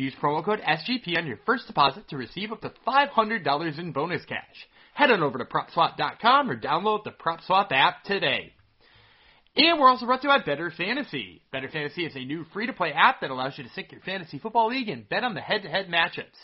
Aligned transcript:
Use 0.00 0.14
promo 0.20 0.42
code 0.42 0.62
SGP 0.62 1.18
on 1.18 1.26
your 1.26 1.38
first 1.44 1.66
deposit 1.66 2.08
to 2.08 2.16
receive 2.16 2.52
up 2.52 2.62
to 2.62 2.72
$500 2.86 3.78
in 3.78 3.92
bonus 3.92 4.24
cash. 4.24 4.66
Head 4.94 5.10
on 5.10 5.22
over 5.22 5.36
to 5.36 5.44
PropSwap.com 5.44 6.50
or 6.50 6.58
download 6.58 7.04
the 7.04 7.10
PropSwap 7.10 7.70
app 7.72 8.04
today. 8.04 8.54
And 9.56 9.78
we're 9.78 9.90
also 9.90 10.06
brought 10.06 10.22
to 10.22 10.28
you 10.28 10.34
by 10.34 10.42
Bettor 10.42 10.72
Fantasy. 10.74 11.42
Bettor 11.52 11.68
Fantasy 11.68 12.06
is 12.06 12.16
a 12.16 12.24
new 12.24 12.46
free-to-play 12.54 12.92
app 12.92 13.20
that 13.20 13.30
allows 13.30 13.58
you 13.58 13.64
to 13.64 13.70
sync 13.70 13.92
your 13.92 14.00
fantasy 14.00 14.38
football 14.38 14.68
league 14.68 14.88
and 14.88 15.06
bet 15.06 15.22
on 15.22 15.34
the 15.34 15.42
head-to-head 15.42 15.88
matchups. 15.88 16.38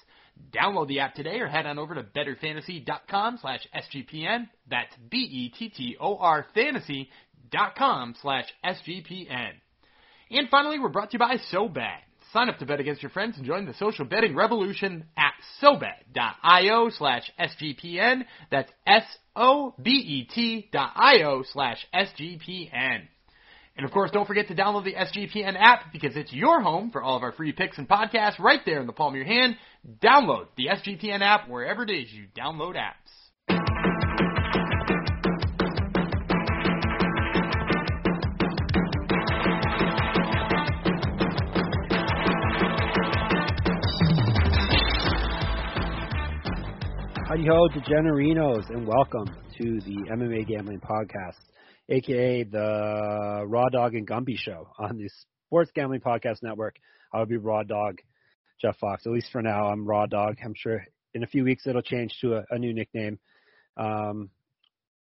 Download 0.53 0.87
the 0.87 1.01
app 1.01 1.15
today 1.15 1.41
or 1.41 1.47
head 1.47 1.65
on 1.65 1.79
over 1.79 1.95
to 1.95 2.03
bettorfantasy.com 2.03 3.39
slash 3.41 3.67
SGPN. 3.75 4.49
That's 4.69 4.95
B-E-T-T-O-R 5.09 6.47
fantasy.com 6.53 8.15
slash 8.21 8.45
SGPN. 8.63 9.53
And 10.31 10.51
finally, 10.51 10.79
we're 10.79 10.91
brought 10.91 11.13
to 11.13 11.15
you 11.15 11.21
by 11.21 11.37
SoBet. 11.51 12.06
Sign 12.33 12.49
up 12.49 12.59
to 12.59 12.67
bet 12.67 12.81
against 12.81 13.03
your 13.03 13.11
friends 13.11 13.37
and 13.37 13.47
join 13.47 13.67
the 13.67 13.75
social 13.75 14.05
betting 14.05 14.35
revolution 14.35 15.05
at 15.17 15.33
SoBet.io 15.63 16.91
slash 16.91 17.31
SGPN. 17.39 18.25
That's 18.51 18.71
S-O-B-E-T 18.87 20.69
dot 20.73 20.93
I-O 20.97 21.45
slash 21.53 21.87
SGPN. 21.95 23.03
And 23.77 23.85
of 23.85 23.93
course, 23.93 24.11
don't 24.11 24.27
forget 24.27 24.49
to 24.49 24.55
download 24.55 24.85
the 24.85 24.95
SGPN 24.95 25.55
app 25.59 25.93
because 25.93 26.17
it's 26.17 26.33
your 26.33 26.63
home 26.63 26.91
for 26.91 27.03
all 27.03 27.17
of 27.17 27.23
our 27.23 27.33
free 27.33 27.53
picks 27.53 27.79
and 27.79 27.89
podcasts 27.89 28.39
right 28.39 28.61
there 28.65 28.81
in 28.81 28.87
the 28.87 28.93
palm 28.93 29.13
of 29.13 29.17
your 29.17 29.27
hand. 29.27 29.57
Download 30.03 30.47
the 30.57 30.69
SGPN 30.69 31.21
app 31.21 31.49
wherever 31.49 31.85
it 31.85 31.91
is 31.91 32.13
you 32.13 32.27
download 32.37 32.75
apps. 32.75 33.06
Howdy 47.37 47.49
ho, 47.49 47.69
degenerinos, 47.69 48.71
and 48.71 48.87
welcome 48.87 49.27
to 49.59 49.79
the 49.81 50.11
MMA 50.11 50.47
Gambling 50.47 50.81
Podcast, 50.81 51.37
aka 51.91 52.45
the 52.45 53.45
Raw 53.47 53.69
Dog 53.71 53.95
and 53.95 54.09
Gumby 54.09 54.39
Show 54.39 54.71
on 54.79 54.97
the 54.97 55.11
Sports 55.47 55.71
Gambling 55.75 56.01
Podcast 56.01 56.39
Network. 56.43 56.77
I 57.13 57.19
will 57.19 57.27
be 57.27 57.37
Raw 57.37 57.63
Dog, 57.63 57.99
Jeff 58.63 58.79
Fox. 58.79 59.05
At 59.05 59.13
least 59.13 59.29
for 59.33 59.43
now, 59.43 59.67
I'm 59.67 59.87
Raw 59.87 60.07
Dog. 60.07 60.37
I'm 60.43 60.55
sure 60.57 60.83
in 61.13 61.25
a 61.25 61.27
few 61.27 61.45
weeks 61.45 61.67
it'll 61.67 61.83
change 61.83 62.17
to 62.23 62.37
a, 62.37 62.45
a 62.49 62.59
new 62.59 62.73
nickname. 62.73 63.19
Um, 63.77 64.31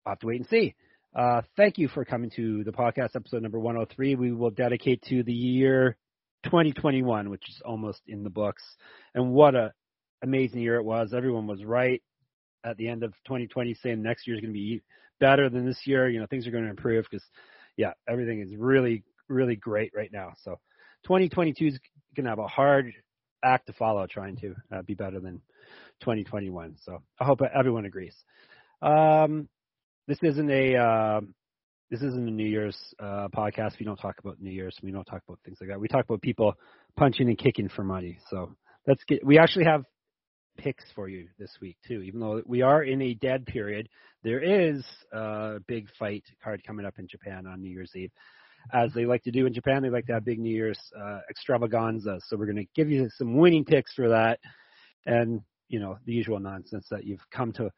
I'll 0.04 0.14
have 0.14 0.18
to 0.18 0.26
wait 0.26 0.40
and 0.40 0.48
see. 0.48 0.74
Uh, 1.14 1.42
thank 1.56 1.78
you 1.78 1.86
for 1.86 2.04
coming 2.04 2.30
to 2.34 2.64
the 2.64 2.72
podcast, 2.72 3.14
episode 3.14 3.42
number 3.42 3.60
103. 3.60 4.16
We 4.16 4.32
will 4.32 4.50
dedicate 4.50 5.00
to 5.10 5.22
the 5.22 5.32
year 5.32 5.96
2021, 6.42 7.30
which 7.30 7.48
is 7.48 7.62
almost 7.64 8.00
in 8.08 8.24
the 8.24 8.30
books. 8.30 8.64
And 9.14 9.30
what 9.30 9.54
a 9.54 9.72
amazing 10.24 10.60
year 10.60 10.74
it 10.74 10.84
was. 10.84 11.14
Everyone 11.14 11.46
was 11.46 11.62
right 11.62 12.02
at 12.64 12.76
the 12.76 12.88
end 12.88 13.02
of 13.02 13.12
2020 13.26 13.74
saying 13.74 14.02
next 14.02 14.26
year 14.26 14.36
is 14.36 14.40
going 14.40 14.52
to 14.52 14.58
be 14.58 14.82
better 15.20 15.48
than 15.48 15.66
this 15.66 15.80
year. 15.84 16.08
You 16.08 16.20
know, 16.20 16.26
things 16.26 16.46
are 16.46 16.50
going 16.50 16.64
to 16.64 16.70
improve 16.70 17.06
because, 17.10 17.24
yeah, 17.76 17.92
everything 18.08 18.40
is 18.40 18.54
really, 18.56 19.04
really 19.28 19.56
great 19.56 19.92
right 19.94 20.10
now. 20.12 20.32
So 20.42 20.58
2022 21.04 21.66
is 21.66 21.78
going 22.14 22.24
to 22.24 22.30
have 22.30 22.38
a 22.38 22.46
hard 22.46 22.92
act 23.44 23.66
to 23.66 23.72
follow 23.74 24.06
trying 24.06 24.36
to 24.36 24.54
uh, 24.72 24.82
be 24.82 24.94
better 24.94 25.20
than 25.20 25.40
2021. 26.00 26.76
So 26.84 27.02
I 27.20 27.24
hope 27.24 27.40
everyone 27.54 27.84
agrees. 27.84 28.14
Um, 28.82 29.48
this 30.06 30.18
isn't 30.22 30.50
a, 30.50 30.76
uh, 30.76 31.20
this 31.90 32.02
isn't 32.02 32.28
a 32.28 32.30
New 32.30 32.46
Year's 32.46 32.76
uh, 32.98 33.28
podcast. 33.34 33.78
We 33.78 33.86
don't 33.86 33.96
talk 33.96 34.16
about 34.18 34.40
New 34.40 34.50
Year's. 34.50 34.76
We 34.82 34.90
don't 34.90 35.04
talk 35.04 35.22
about 35.26 35.38
things 35.44 35.58
like 35.60 35.70
that. 35.70 35.80
We 35.80 35.88
talk 35.88 36.04
about 36.04 36.20
people 36.20 36.54
punching 36.96 37.28
and 37.28 37.38
kicking 37.38 37.68
for 37.68 37.84
money. 37.84 38.18
So 38.28 38.56
let's 38.86 39.02
get. 39.04 39.24
We 39.24 39.38
actually 39.38 39.66
have 39.66 39.84
picks 40.56 40.84
for 40.94 41.08
you 41.08 41.28
this 41.38 41.50
week 41.60 41.76
too. 41.86 42.02
Even 42.02 42.20
though 42.20 42.42
we 42.46 42.62
are 42.62 42.82
in 42.82 43.02
a 43.02 43.14
dead 43.14 43.46
period, 43.46 43.88
there 44.22 44.40
is 44.40 44.84
a 45.12 45.58
big 45.66 45.88
fight 45.98 46.24
card 46.42 46.62
coming 46.66 46.86
up 46.86 46.98
in 46.98 47.06
Japan 47.06 47.46
on 47.46 47.62
New 47.62 47.70
Year's 47.70 47.92
Eve. 47.94 48.10
As 48.72 48.92
they 48.94 49.06
like 49.06 49.22
to 49.24 49.30
do 49.30 49.46
in 49.46 49.54
Japan, 49.54 49.82
they 49.82 49.90
like 49.90 50.06
to 50.06 50.14
have 50.14 50.24
big 50.24 50.40
New 50.40 50.54
Year's 50.54 50.80
uh, 51.00 51.20
extravaganza. 51.30 52.18
So 52.26 52.36
we're 52.36 52.46
going 52.46 52.56
to 52.56 52.66
give 52.74 52.90
you 52.90 53.08
some 53.16 53.36
winning 53.36 53.64
picks 53.64 53.92
for 53.94 54.08
that, 54.08 54.40
and 55.04 55.40
you 55.68 55.78
know 55.78 55.98
the 56.04 56.12
usual 56.12 56.40
nonsense 56.40 56.86
that 56.90 57.04
you've 57.04 57.24
come 57.30 57.52
to 57.54 57.70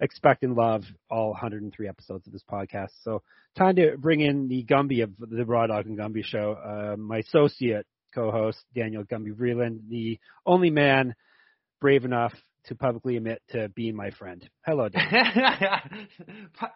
expect 0.00 0.44
and 0.44 0.54
love 0.54 0.84
all 1.10 1.30
103 1.30 1.88
episodes 1.88 2.26
of 2.26 2.32
this 2.32 2.44
podcast. 2.50 2.90
So 3.02 3.22
time 3.56 3.76
to 3.76 3.96
bring 3.98 4.20
in 4.20 4.46
the 4.48 4.64
Gumby 4.64 5.02
of 5.02 5.10
the 5.18 5.44
Raw 5.44 5.66
Dog 5.66 5.86
and 5.86 5.98
Gumby 5.98 6.24
Show, 6.24 6.52
uh, 6.52 6.96
my 6.96 7.18
associate 7.18 7.86
co-host 8.14 8.58
Daniel 8.74 9.04
Gumby 9.04 9.34
Vreeland, 9.34 9.88
the 9.88 10.18
only 10.46 10.70
man 10.70 11.14
brave 11.86 12.04
enough 12.04 12.32
to 12.64 12.74
publicly 12.74 13.16
admit 13.16 13.40
to 13.48 13.68
being 13.76 13.94
my 13.94 14.10
friend. 14.10 14.44
Hello. 14.66 14.88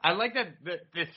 I 0.04 0.12
like 0.12 0.34
that, 0.34 0.54
that 0.64 0.78
this 0.94 1.08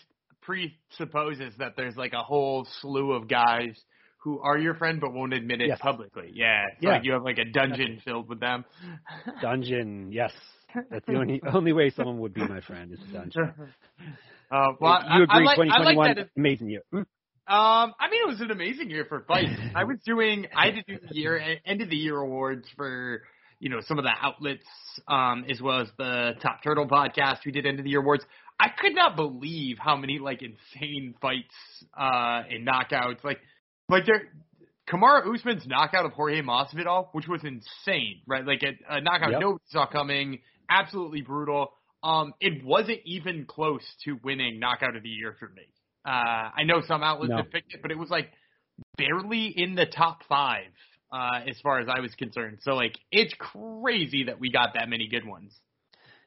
presupposes 0.42 1.54
that 1.59 1.74
there's 1.78 1.96
like 1.96 2.14
a 2.14 2.24
whole 2.24 2.66
slew 2.81 3.12
of 3.12 3.28
guys 3.28 3.80
who 4.24 4.40
are 4.40 4.58
your 4.58 4.74
friend 4.74 5.00
but 5.00 5.14
won't 5.14 5.31
admit 5.31 5.62
it 5.62 5.68
Yes. 5.68 5.78
publicly. 5.80 6.31
Yeah, 6.34 6.64
Yeah. 6.81 6.90
like 6.94 7.04
you 7.06 7.12
have 7.14 7.22
like 7.22 7.38
a 7.38 7.46
dungeon 7.46 8.02
filled 8.04 8.28
with 8.30 8.40
them. 8.40 8.66
Dungeon, 9.44 10.12
yes. 10.12 10.31
That's 10.90 11.06
the 11.06 11.14
only 11.20 11.40
only 11.54 11.72
way 11.74 11.92
someone 11.92 12.18
would 12.22 12.34
be 12.34 12.42
my 12.48 12.62
friend 12.62 12.92
is 12.94 13.00
a 13.10 13.14
dungeon. 13.14 13.54
Uh, 14.52 14.74
well, 14.80 14.92
I- 14.94 15.18
you 15.18 15.25
I, 15.30 15.38
agree? 15.38 15.46
like, 15.46 15.58
I 15.60 15.66
2021, 15.66 15.96
like 16.08 16.16
that. 16.18 16.30
amazing 16.38 16.70
year. 16.70 16.81
Hmm? 16.92 16.98
Um, 16.98 17.06
I 18.00 18.10
mean, 18.12 18.22
it 18.24 18.28
was 18.28 18.40
an 18.42 18.52
amazing 18.52 18.90
year 18.92 19.06
for 19.10 19.22
fights. 19.28 19.50
I 19.74 19.84
was 19.86 19.98
doing, 20.06 20.46
I 20.56 20.66
had 20.68 20.75
to 20.75 20.84
do 20.84 21.00
the 21.10 21.16
year 21.16 21.42
end 21.66 21.81
of 21.81 21.90
the 21.90 21.96
year 21.96 22.18
awards 22.18 22.68
for, 22.75 23.24
you 23.59 23.69
know, 23.69 23.80
some 23.81 23.97
of 23.97 24.03
the 24.06 24.12
outlets, 24.22 24.66
um, 25.08 25.46
as 25.50 25.62
well 25.62 25.81
as 25.81 25.88
the 25.97 26.34
Top 26.41 26.62
Turtle 26.64 26.88
podcast. 26.88 27.40
We 27.46 27.52
did 27.52 27.66
end 27.66 27.80
of 27.80 27.86
the 27.86 27.91
year 27.91 28.02
awards. 28.02 28.24
I 28.59 28.68
could 28.69 28.94
not 28.96 29.16
believe 29.16 29.78
how 29.80 29.96
many 29.96 30.19
like 30.19 30.41
insane 30.41 31.16
fights, 31.22 31.56
uh, 31.97 32.44
and 32.50 32.68
knockouts. 32.68 33.24
Like, 33.24 33.40
like 33.90 34.06
there, 34.06 34.30
Kamaru 34.90 35.34
Usman's 35.34 35.66
knockout 35.66 36.06
of 36.06 36.12
Jorge 36.13 36.42
Masvidal, 36.42 37.08
which 37.13 37.28
was 37.28 37.42
insane, 37.44 38.22
right? 38.28 38.46
Like 38.46 38.62
a, 38.63 38.96
a 38.97 39.02
knockout 39.02 39.31
Yep. 39.31 39.42
nobody 39.42 39.63
saw 39.69 39.86
coming, 39.88 40.40
absolutely 40.69 41.22
brutal. 41.22 41.74
Um, 42.03 42.34
it 42.42 42.63
wasn't 42.66 43.00
even 43.06 43.46
close 43.46 43.84
to 44.03 44.19
winning 44.24 44.59
knockout 44.59 44.96
of 44.96 45.03
the 45.03 45.09
year 45.09 45.36
for 45.40 45.47
me. 45.50 45.63
Uh, 46.06 46.09
I 46.58 46.63
know 46.66 46.81
some 46.86 47.02
outlets 47.02 47.31
No. 47.31 47.38
have 47.38 47.50
picked 47.50 47.74
it, 47.74 47.81
but 47.81 47.92
it 47.92 47.97
was 47.97 48.09
like 48.09 48.30
barely 48.97 49.47
in 49.56 49.75
the 49.75 49.86
top 49.86 50.19
five 50.28 50.66
uh, 51.13 51.41
as 51.47 51.59
far 51.62 51.79
as 51.79 51.88
I 51.88 52.00
was 52.00 52.13
concerned. 52.16 52.59
So 52.62 52.72
like, 52.72 52.97
it's 53.12 53.34
crazy 53.38 54.25
that 54.25 54.40
we 54.40 54.51
got 54.51 54.74
that 54.74 54.90
many 54.90 55.07
good 55.07 55.25
ones. 55.25 55.53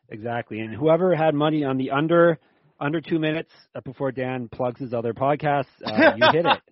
Exactly. 0.09 0.61
And 0.61 0.73
whoever 0.73 1.15
had 1.15 1.35
money 1.35 1.65
on 1.65 1.77
the 1.77 1.91
under 1.91 2.39
under 2.79 3.01
two 3.01 3.19
minutes 3.19 3.51
uh, 3.75 3.81
before 3.81 4.13
Dan 4.13 4.49
plugs 4.49 4.81
his 4.81 4.95
other 4.95 5.15
podcasts, 5.15 5.65
uh, 5.85 6.15
you 6.15 6.29
hit 6.31 6.47
it. 6.47 6.63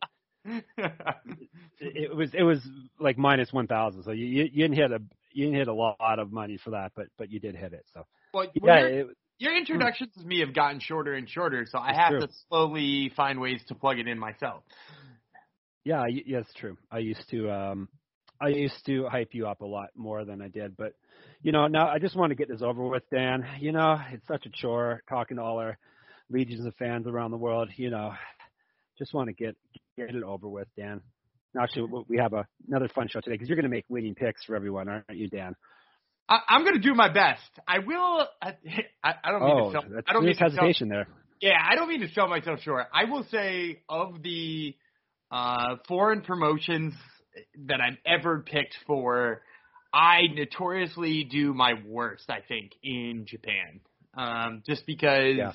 it. 0.78 1.48
It 1.80 2.16
was 2.16 2.30
it 2.34 2.42
was 2.42 2.60
like 3.00 3.18
minus 3.18 3.52
one 3.52 3.66
thousand. 3.66 4.04
So 4.04 4.12
you, 4.12 4.26
you 4.26 4.44
you 4.44 4.62
didn't 4.62 4.76
hit 4.76 4.92
a 4.92 5.00
you 5.32 5.46
didn't 5.46 5.58
hit 5.58 5.68
a 5.68 5.74
lot 5.74 6.18
of 6.18 6.30
money 6.30 6.58
for 6.62 6.70
that, 6.70 6.92
but 6.94 7.06
but 7.18 7.30
you 7.30 7.40
did 7.40 7.56
hit 7.56 7.72
it. 7.72 7.84
So 7.92 8.06
well, 8.32 8.46
yeah, 8.54 8.78
your, 8.78 8.88
it, 8.88 9.06
your 9.38 9.56
introductions 9.56 10.12
to 10.20 10.24
me 10.24 10.40
have 10.40 10.54
gotten 10.54 10.78
shorter 10.78 11.14
and 11.14 11.28
shorter, 11.28 11.66
so 11.68 11.78
I 11.78 11.90
It's 11.90 11.98
have 11.98 12.10
true. 12.10 12.20
to 12.20 12.28
slowly 12.48 13.12
find 13.16 13.40
ways 13.40 13.60
to 13.68 13.74
plug 13.74 13.98
it 13.98 14.06
in 14.06 14.18
myself. 14.18 14.62
Yeah, 15.84 16.02
y- 16.02 16.22
yeah, 16.26 16.42
true. 16.56 16.76
I 16.90 16.98
used 16.98 17.28
to 17.30 17.50
um 17.50 17.88
I 18.40 18.48
used 18.48 18.84
to 18.86 19.06
hype 19.06 19.30
you 19.32 19.46
up 19.46 19.60
a 19.60 19.66
lot 19.66 19.90
more 19.96 20.24
than 20.24 20.42
I 20.42 20.48
did, 20.48 20.76
but 20.76 20.92
you 21.42 21.52
know, 21.52 21.66
now 21.66 21.88
I 21.88 21.98
just 21.98 22.16
want 22.16 22.30
to 22.30 22.34
get 22.34 22.48
this 22.48 22.62
over 22.62 22.86
with, 22.86 23.02
Dan. 23.10 23.46
You 23.60 23.72
know, 23.72 23.98
it's 24.12 24.26
such 24.26 24.46
a 24.46 24.50
chore 24.50 25.02
talking 25.08 25.36
to 25.36 25.42
all 25.42 25.58
our 25.58 25.78
legions 26.30 26.66
of 26.66 26.74
fans 26.76 27.06
around 27.06 27.30
the 27.30 27.36
world, 27.36 27.68
you 27.76 27.90
know. 27.90 28.12
Just 28.98 29.12
want 29.14 29.28
to 29.28 29.32
get 29.34 29.56
get 29.96 30.14
it 30.14 30.22
over 30.22 30.48
with, 30.48 30.68
Dan. 30.76 31.00
Actually, 31.60 31.86
we- 31.90 32.04
we 32.08 32.16
have 32.18 32.32
a, 32.32 32.46
another 32.68 32.88
fun 32.88 33.06
show 33.08 33.20
today 33.20 33.34
because 33.34 33.48
you're 33.48 33.56
going 33.56 33.64
to 33.64 33.68
make 33.70 33.84
winning 33.88 34.14
picks 34.14 34.44
for 34.44 34.56
everyone, 34.56 34.88
aren't 34.88 35.04
you, 35.10 35.28
Dan? 35.28 35.54
I, 36.28 36.38
I'm 36.48 36.62
going 36.62 36.74
to 36.74 36.80
do 36.80 36.94
my 36.94 37.12
best. 37.12 37.42
I 37.68 37.78
will. 37.80 38.26
I, 38.42 38.54
I, 39.04 39.30
don't 39.30 39.42
mean 39.44 39.50
Oh, 39.60 39.66
to 39.66 39.72
sell. 39.72 39.82
that's 39.94 40.06
I 40.08 40.12
don't 40.14 40.24
mean 40.24 40.32
to 40.34 40.38
sell, 40.38 40.48
hesitation 40.50 40.88
there. 40.88 41.06
Yeah, 41.40 41.58
I 41.62 41.74
don't 41.76 41.88
mean 41.88 42.00
to 42.00 42.08
sell 42.12 42.26
myself 42.28 42.60
short. 42.62 42.86
I 42.92 43.04
will 43.04 43.24
say 43.30 43.82
of 43.88 44.22
the 44.22 44.74
uh, 45.30 45.76
foreign 45.86 46.22
promotions 46.22 46.94
that 47.66 47.80
I've 47.80 47.98
ever 48.06 48.40
picked 48.40 48.76
for, 48.86 49.42
I 49.92 50.22
notoriously 50.34 51.24
do 51.24 51.54
my 51.54 51.74
worst, 51.86 52.28
I 52.28 52.40
think, 52.46 52.72
in 52.82 53.24
Japan. 53.26 53.80
Um, 54.16 54.62
just 54.66 54.86
because 54.86 55.36
Yeah. 55.36 55.52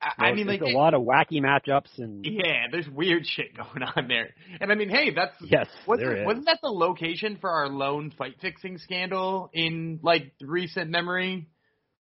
I, 0.00 0.26
I 0.30 0.34
mean, 0.34 0.46
like 0.48 0.58
there's 0.60 0.74
a 0.74 0.76
lot 0.76 0.94
of 0.94 1.02
wacky 1.02 1.40
matchups 1.40 1.96
and 1.98 2.24
yeah, 2.26 2.66
there's 2.72 2.88
weird 2.88 3.24
shit 3.36 3.56
going 3.56 3.82
on 3.82 4.08
there. 4.08 4.30
And 4.60 4.72
I 4.72 4.74
mean, 4.74 4.88
hey, 4.88 5.10
that's 5.14 5.34
yes, 5.40 5.68
wasn't, 5.86 6.08
there 6.08 6.20
is. 6.22 6.26
wasn't 6.26 6.46
that 6.46 6.58
the 6.62 6.70
location 6.70 7.38
for 7.40 7.50
our 7.50 7.68
lone 7.68 8.12
fight 8.18 8.34
fixing 8.40 8.78
scandal 8.78 9.48
in 9.52 10.00
like 10.02 10.32
recent 10.40 10.90
memory? 10.90 11.46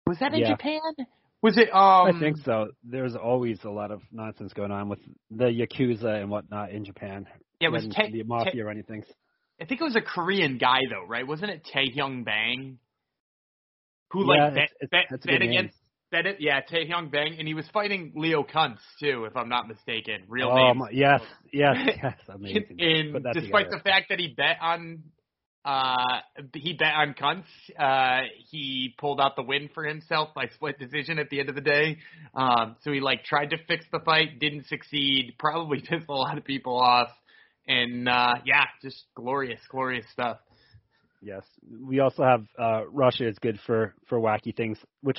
Was 0.06 0.18
that 0.18 0.34
in 0.34 0.40
Yeah. 0.40 0.50
Japan? 0.50 0.80
Was 1.40 1.56
it? 1.56 1.72
Um, 1.72 2.14
I 2.14 2.18
think 2.18 2.38
so. 2.44 2.72
There's 2.82 3.14
always 3.14 3.60
a 3.64 3.70
lot 3.70 3.90
of 3.90 4.02
nonsense 4.10 4.52
going 4.52 4.72
on 4.72 4.88
with 4.88 4.98
the 5.30 5.44
yakuza 5.44 6.20
and 6.20 6.30
whatnot 6.30 6.72
in 6.72 6.84
Japan. 6.84 7.26
Yeah, 7.60 7.68
it 7.68 7.72
was 7.72 7.88
the 7.88 8.22
mafia 8.24 8.66
or 8.66 8.70
anything. 8.70 9.04
I 9.60 9.64
think 9.64 9.80
it 9.80 9.84
was 9.84 9.96
a 9.96 10.00
Korean 10.00 10.58
guy 10.58 10.80
though, 10.88 11.06
right? 11.06 11.26
Wasn't 11.26 11.50
it 11.50 11.66
Tae 11.72 11.90
Hyun 11.90 12.24
Bang? 12.24 12.78
Who 14.12 14.20
Yeah, 14.20 14.44
like 14.44 14.54
bet, 14.54 14.62
it's- 14.64 14.76
it's- 14.82 15.06
bet, 15.10 15.24
a 15.24 15.26
bet 15.26 15.42
against 15.42 15.76
bet 16.10 16.26
it? 16.26 16.40
Yeah, 16.40 16.60
Tae 16.60 16.88
Hyun 16.88 17.10
Bang, 17.10 17.36
and 17.38 17.46
he 17.46 17.54
was 17.54 17.66
fighting 17.72 18.12
Leo 18.14 18.42
Kuntz 18.42 18.80
too, 19.00 19.24
if 19.24 19.36
I'm 19.36 19.48
not 19.48 19.68
mistaken. 19.68 20.24
Real 20.28 20.48
oh, 20.48 20.56
name. 20.56 20.78
my, 20.78 20.90
yes, 20.90 21.20
yes, 21.52 21.76
yes, 22.02 22.14
amazing. 22.28 23.12
That 23.22 23.34
despite 23.34 23.66
together. 23.66 23.76
the 23.76 23.82
fact 23.82 24.06
that 24.10 24.18
he 24.18 24.28
bet 24.28 24.58
on 24.62 25.02
uh 25.64 26.20
he 26.54 26.72
bet 26.74 26.94
on 26.94 27.14
Kuntz, 27.14 27.48
uh 27.78 28.20
he 28.50 28.94
pulled 28.98 29.20
out 29.20 29.34
the 29.36 29.42
win 29.42 29.68
for 29.74 29.84
himself 29.84 30.32
by 30.34 30.46
split 30.54 30.78
decision 30.78 31.18
at 31.18 31.28
the 31.30 31.40
end 31.40 31.48
of 31.48 31.56
the 31.56 31.60
day. 31.60 31.98
Um 32.34 32.76
so 32.82 32.92
he 32.92 33.00
like 33.00 33.24
tried 33.24 33.50
to 33.50 33.58
fix 33.66 33.84
the 33.90 33.98
fight, 33.98 34.38
didn't 34.38 34.66
succeed, 34.68 35.34
probably 35.38 35.80
pissed 35.88 36.08
a 36.08 36.14
lot 36.14 36.38
of 36.38 36.44
people 36.44 36.78
off. 36.78 37.10
And 37.68 38.08
uh 38.08 38.34
yeah, 38.44 38.64
just 38.82 39.04
glorious, 39.14 39.60
glorious 39.70 40.06
stuff. 40.12 40.38
Yes, 41.20 41.42
we 41.84 42.00
also 42.00 42.22
have 42.22 42.44
uh, 42.58 42.86
Russia 42.90 43.28
is 43.28 43.38
good 43.40 43.58
for 43.66 43.94
for 44.08 44.18
wacky 44.20 44.56
things, 44.56 44.78
which 45.02 45.18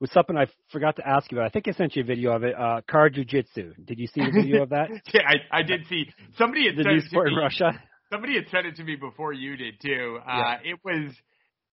was 0.00 0.10
something 0.10 0.36
I 0.36 0.46
forgot 0.72 0.96
to 0.96 1.08
ask 1.08 1.30
you 1.30 1.38
about. 1.38 1.46
I 1.46 1.50
think 1.50 1.68
I 1.68 1.72
sent 1.72 1.94
you 1.94 2.02
a 2.02 2.04
video 2.04 2.32
of 2.32 2.42
it. 2.42 2.54
Uh, 2.58 2.80
car 2.90 3.08
jujitsu. 3.08 3.72
Did 3.86 4.00
you 4.00 4.08
see 4.08 4.20
the 4.20 4.32
video 4.32 4.62
of 4.64 4.70
that? 4.70 4.88
Yeah, 5.14 5.20
I, 5.26 5.60
I 5.60 5.62
did 5.62 5.86
see 5.88 6.06
somebody 6.36 6.66
had 6.66 6.76
the 6.76 6.82
said 6.82 6.90
new 6.92 6.98
it 6.98 7.02
to 7.02 7.08
sport 7.08 7.28
in 7.28 7.34
me. 7.36 7.40
Russia. 7.40 7.82
Somebody 8.10 8.34
had 8.34 8.44
said 8.50 8.66
it 8.66 8.76
to 8.76 8.84
me 8.84 8.96
before 8.96 9.32
you 9.32 9.56
did 9.56 9.80
too. 9.80 10.18
Uh 10.26 10.36
Yeah. 10.36 10.72
it 10.72 10.80
was 10.84 11.12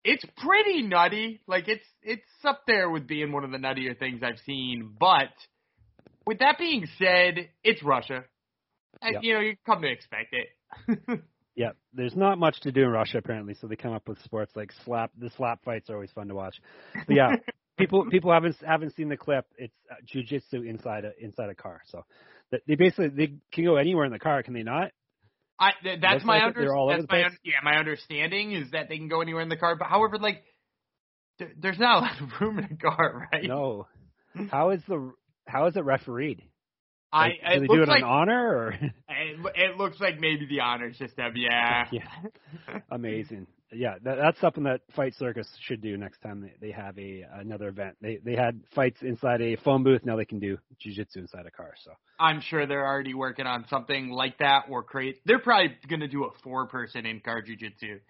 it's 0.04 0.24
pretty 0.36 0.82
nutty. 0.82 1.40
Like 1.48 1.68
it's 1.68 1.86
it's 2.02 2.22
up 2.44 2.62
there 2.66 2.90
with 2.90 3.06
being 3.08 3.32
one 3.32 3.44
of 3.44 3.50
the 3.50 3.58
nuttier 3.58 3.98
things 3.98 4.22
I've 4.22 4.38
seen. 4.44 4.94
But 5.00 5.32
with 6.26 6.40
that 6.40 6.58
being 6.58 6.86
said, 6.98 7.48
it's 7.64 7.82
Russia. 7.82 8.24
And, 9.02 9.14
Yep. 9.14 9.22
You 9.22 9.34
know, 9.34 9.40
you 9.40 9.56
come 9.64 9.82
to 9.82 9.88
expect 9.88 10.34
it. 10.34 11.20
Yeah, 11.58 11.70
there's 11.92 12.14
not 12.14 12.38
much 12.38 12.60
to 12.60 12.70
do 12.70 12.84
in 12.84 12.90
Russia 12.90 13.18
apparently, 13.18 13.54
so 13.60 13.66
they 13.66 13.74
come 13.74 13.92
up 13.92 14.08
with 14.08 14.22
sports 14.22 14.52
like 14.54 14.70
slap. 14.84 15.10
The 15.18 15.28
slap 15.36 15.64
fights 15.64 15.90
are 15.90 15.94
always 15.94 16.12
fun 16.12 16.28
to 16.28 16.34
watch. 16.36 16.54
But 16.94 17.16
yeah, 17.16 17.34
people 17.76 18.06
people 18.08 18.32
haven't 18.32 18.54
haven't 18.64 18.94
seen 18.94 19.08
the 19.08 19.16
clip. 19.16 19.44
It's 19.56 19.74
uh, 19.90 19.96
jujitsu 20.06 20.64
inside 20.64 21.04
a 21.04 21.10
inside 21.18 21.48
a 21.50 21.56
car. 21.56 21.80
So 21.86 22.04
they 22.52 22.76
basically 22.76 23.08
they 23.08 23.32
can 23.52 23.64
go 23.64 23.74
anywhere 23.74 24.04
in 24.04 24.12
the 24.12 24.20
car, 24.20 24.40
can 24.44 24.54
they 24.54 24.62
not? 24.62 24.92
I 25.58 25.72
th- 25.82 25.98
that's 26.00 26.14
Looks 26.14 26.26
my 26.26 26.38
like 26.38 26.44
under, 26.44 26.68
that's 26.90 27.06
my 27.10 27.24
un- 27.24 27.38
yeah 27.42 27.58
my 27.64 27.76
understanding 27.76 28.52
is 28.52 28.70
that 28.70 28.88
they 28.88 28.96
can 28.96 29.08
go 29.08 29.20
anywhere 29.20 29.42
in 29.42 29.48
the 29.48 29.56
car. 29.56 29.74
But 29.74 29.88
however, 29.88 30.16
like 30.16 30.44
there, 31.40 31.50
there's 31.58 31.78
not 31.80 31.96
a 31.96 32.00
lot 32.02 32.20
of 32.20 32.40
room 32.40 32.60
in 32.60 32.66
a 32.66 32.76
car, 32.76 33.28
right? 33.32 33.48
No. 33.48 33.88
How 34.52 34.70
is 34.70 34.82
the 34.86 35.12
how 35.48 35.66
is 35.66 35.76
it 35.76 35.84
refereed? 35.84 36.44
I 37.12 37.28
Like, 37.28 37.54
do 37.54 37.60
they 37.60 37.66
do 37.66 37.82
it 37.82 37.88
like 37.88 38.02
on 38.02 38.10
honor 38.10 38.56
or? 38.56 38.70
it, 38.72 38.92
it 39.54 39.76
looks 39.76 40.00
like 40.00 40.20
maybe 40.20 40.46
the 40.46 40.60
honor 40.60 40.92
system. 40.92 41.32
Yeah. 41.36 41.86
Yeah. 41.92 42.80
Amazing. 42.90 43.46
Yeah, 43.72 43.94
that, 44.02 44.16
that's 44.16 44.40
something 44.40 44.64
that 44.64 44.80
Fight 44.96 45.14
Circus 45.18 45.48
should 45.60 45.82
do 45.82 45.96
next 45.96 46.20
time 46.20 46.40
they, 46.40 46.68
they 46.68 46.72
have 46.72 46.98
a 46.98 47.24
another 47.34 47.68
event. 47.68 47.96
They 48.00 48.18
they 48.24 48.34
had 48.34 48.60
fights 48.74 49.02
inside 49.02 49.42
a 49.42 49.56
phone 49.56 49.82
booth. 49.82 50.04
Now 50.04 50.16
they 50.16 50.24
can 50.24 50.38
do 50.38 50.58
jujitsu 50.84 51.16
inside 51.16 51.46
a 51.46 51.50
car. 51.50 51.74
So 51.84 51.92
I'm 52.18 52.40
sure 52.40 52.66
they're 52.66 52.86
already 52.86 53.14
working 53.14 53.46
on 53.46 53.66
something 53.68 54.10
like 54.10 54.38
that 54.38 54.64
or 54.68 54.82
create. 54.82 55.20
They're 55.24 55.38
probably 55.38 55.76
going 55.88 56.00
to 56.00 56.08
do 56.08 56.24
a 56.24 56.30
four 56.42 56.66
person 56.66 57.06
in 57.06 57.20
car 57.20 57.42
jujitsu. 57.42 58.00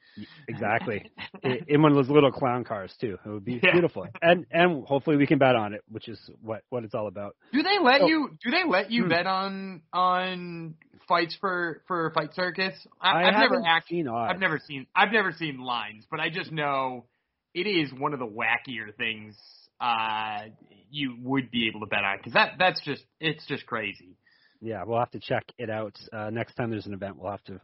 exactly 0.49 1.11
in, 1.43 1.83
one 1.83 1.93
of 1.93 1.97
those 1.97 2.09
little 2.09 2.33
clown 2.33 2.65
cars 2.65 2.93
too. 3.01 3.19
It 3.25 3.29
would 3.29 3.45
be 3.45 3.61
Yeah. 3.63 3.73
beautiful. 3.73 4.07
And 4.23 4.47
and 4.51 4.85
hopefully 4.87 5.17
we 5.17 5.27
can 5.27 5.39
bet 5.39 5.57
on 5.57 5.75
it, 5.75 5.83
which 5.91 6.09
is 6.09 6.19
what 6.43 6.63
what 6.71 6.85
it's 6.85 6.95
all 6.95 7.09
about. 7.09 7.37
Do 7.53 7.63
they 7.63 7.79
let 7.83 8.03
Oh. 8.03 8.07
you? 8.07 8.31
Do 8.45 8.51
they 8.51 8.65
let 8.69 8.91
you 8.91 9.05
Hmm. 9.05 9.09
bet 9.09 9.27
on 9.27 9.83
on 9.93 10.75
fights 11.09 11.37
for 11.41 11.83
for 11.89 12.13
Fight 12.15 12.35
Circus? 12.35 12.75
I, 13.01 13.25
I've 13.25 13.41
never 13.41 13.63
actually. 13.67 13.99
seen 13.99 14.09
odds. 14.09 14.33
I've 14.35 14.41
never 14.41 14.61
seen. 14.67 14.87
I've 14.95 15.13
never 15.13 15.33
seen 15.33 15.59
lines, 15.59 16.05
but 16.11 16.21
I 16.21 16.31
just 16.31 16.53
know 16.53 17.07
it 17.55 17.67
is 17.67 17.93
one 17.93 18.13
of 18.13 18.19
the 18.19 18.27
wackier 18.27 18.95
things 18.97 19.35
uh 19.81 20.41
you 20.91 21.17
would 21.23 21.51
be 21.51 21.69
able 21.69 21.81
to 21.81 21.87
bet 21.87 22.03
on 22.03 22.17
because 22.19 22.33
that 22.33 22.53
that's 22.59 22.81
just 22.85 23.05
it's 23.21 23.47
just 23.47 23.67
crazy. 23.67 24.17
Yeah, 24.61 24.83
we'll 24.85 24.99
have 24.99 25.11
to 25.13 25.21
check 25.21 25.45
it 25.57 25.71
out. 25.71 25.95
Uh, 26.13 26.31
next 26.31 26.55
time 26.55 26.71
there's 26.71 26.87
an 26.87 26.95
event, 26.95 27.17
we'll 27.17 27.31
have 27.31 27.45
to 27.45 27.61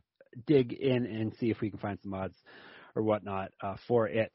dig 0.47 0.73
in 0.73 1.07
and 1.07 1.33
see 1.41 1.51
if 1.51 1.61
we 1.61 1.71
can 1.71 1.79
find 1.81 1.99
some 2.03 2.15
odds 2.15 2.37
or 2.95 3.03
whatnot 3.03 3.51
uh, 3.61 3.75
for 3.89 4.07
it. 4.07 4.33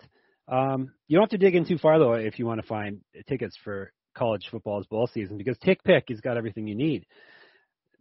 Um, 0.47 0.91
you 1.07 1.15
don't 1.15 1.23
have 1.23 1.39
to 1.39 1.45
dig 1.45 1.55
in 1.55 1.65
too 1.65 1.77
far 1.77 1.99
though 1.99 2.13
if 2.13 2.39
you 2.39 2.45
want 2.45 2.61
to 2.61 2.67
find 2.67 3.01
tickets 3.27 3.55
for 3.63 3.93
college 4.15 4.47
football's 4.51 4.87
bowl 4.87 5.07
season 5.13 5.37
because 5.37 5.57
TickPick 5.59 6.09
has 6.09 6.19
got 6.19 6.37
everything 6.37 6.67
you 6.67 6.75
need. 6.75 7.05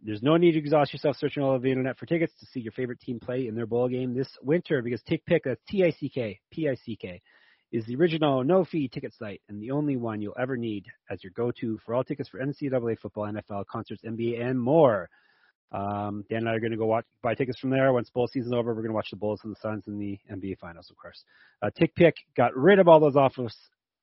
There's 0.01 0.23
no 0.23 0.37
need 0.37 0.53
to 0.53 0.59
exhaust 0.59 0.93
yourself 0.93 1.17
searching 1.17 1.43
all 1.43 1.51
over 1.51 1.59
the 1.59 1.71
internet 1.71 1.97
for 1.97 2.05
tickets 2.05 2.33
to 2.39 2.45
see 2.47 2.61
your 2.61 2.71
favorite 2.71 3.01
team 3.01 3.19
play 3.19 3.47
in 3.47 3.55
their 3.55 3.65
bowl 3.65 3.89
game 3.89 4.13
this 4.13 4.29
winter 4.41 4.81
because 4.81 5.01
TickPick, 5.03 5.41
that's 5.43 5.61
T-I-C-K, 5.67 6.39
P-I-C-K, 6.51 7.21
is 7.71 7.85
the 7.85 7.95
original 7.95 8.43
no-fee 8.43 8.87
ticket 8.87 9.13
site 9.13 9.41
and 9.49 9.61
the 9.61 9.71
only 9.71 9.97
one 9.97 10.21
you'll 10.21 10.37
ever 10.39 10.55
need 10.55 10.85
as 11.09 11.23
your 11.23 11.33
go-to 11.35 11.77
for 11.85 11.95
all 11.95 12.03
tickets 12.03 12.29
for 12.29 12.39
NCAA 12.39 12.97
football, 12.99 13.25
NFL, 13.25 13.65
concerts, 13.67 14.01
NBA, 14.05 14.41
and 14.41 14.59
more. 14.59 15.09
Um, 15.71 16.23
Dan 16.29 16.39
and 16.39 16.49
I 16.49 16.53
are 16.53 16.59
going 16.59 16.71
to 16.71 16.77
go 16.77 16.87
watch, 16.87 17.05
buy 17.21 17.35
tickets 17.35 17.59
from 17.59 17.69
there. 17.69 17.93
Once 17.93 18.09
bowl 18.09 18.27
season's 18.27 18.53
over, 18.53 18.73
we're 18.73 18.81
going 18.81 18.87
to 18.87 18.95
watch 18.95 19.09
the 19.11 19.17
Bulls 19.17 19.41
and 19.43 19.53
the 19.53 19.59
Suns 19.61 19.83
in 19.85 19.99
the 19.99 20.17
NBA 20.33 20.57
Finals, 20.59 20.89
of 20.89 20.97
course. 20.97 21.23
Uh, 21.61 21.69
TickPick 21.79 22.13
got 22.35 22.55
rid 22.55 22.79
of 22.79 22.87
all 22.87 22.99
those 22.99 23.15
awful, 23.15 23.49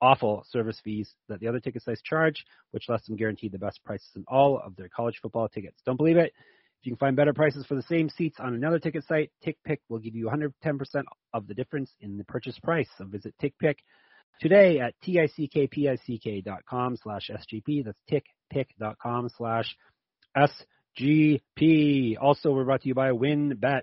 awful 0.01 0.45
service 0.51 0.81
fees 0.83 1.15
that 1.29 1.41
the 1.41 1.49
other 1.49 1.61
ticket 1.61 1.83
sites 1.83 2.03
charge, 2.03 2.45
which 2.71 2.89
lets 2.89 3.07
them 3.07 3.17
guarantee 3.17 3.49
the 3.49 3.59
best 3.59 3.83
prices 3.85 4.11
in 4.15 4.25
all 4.29 4.61
of 4.65 4.77
their 4.77 4.89
college 4.89 5.19
football 5.21 5.49
tickets. 5.49 5.81
Don't 5.85 5.97
believe 5.97 6.17
it? 6.17 6.33
If 6.81 6.87
you 6.87 6.93
can 6.93 6.99
find 6.99 7.17
better 7.17 7.33
prices 7.33 7.65
for 7.67 7.75
the 7.75 7.83
same 7.83 8.09
seats 8.11 8.37
on 8.39 8.55
another 8.55 8.79
ticket 8.79 9.05
site, 9.07 9.33
TickPick 9.45 9.79
will 9.89 9.99
give 9.99 10.15
you 10.15 10.29
110% 10.29 10.83
of 11.33 11.47
the 11.47 11.55
difference 11.55 11.91
in 12.01 12.19
the 12.19 12.25
purchase 12.25 12.59
price. 12.59 12.89
So 12.99 13.07
visit 13.07 13.35
TickPick 13.43 13.77
today 14.41 14.81
at 14.81 14.95
tickpick.com 15.05 16.97
slash 17.03 17.31
SGP. 17.31 17.85
That's 17.85 17.99
tickpick.com 18.53 19.31
slash 19.37 19.77
SGP. 20.37 22.17
Also, 22.21 22.53
we're 22.53 22.65
brought 22.65 22.83
to 22.83 22.89
you 22.89 22.95
by 22.95 23.11
WynnBET. 23.11 23.83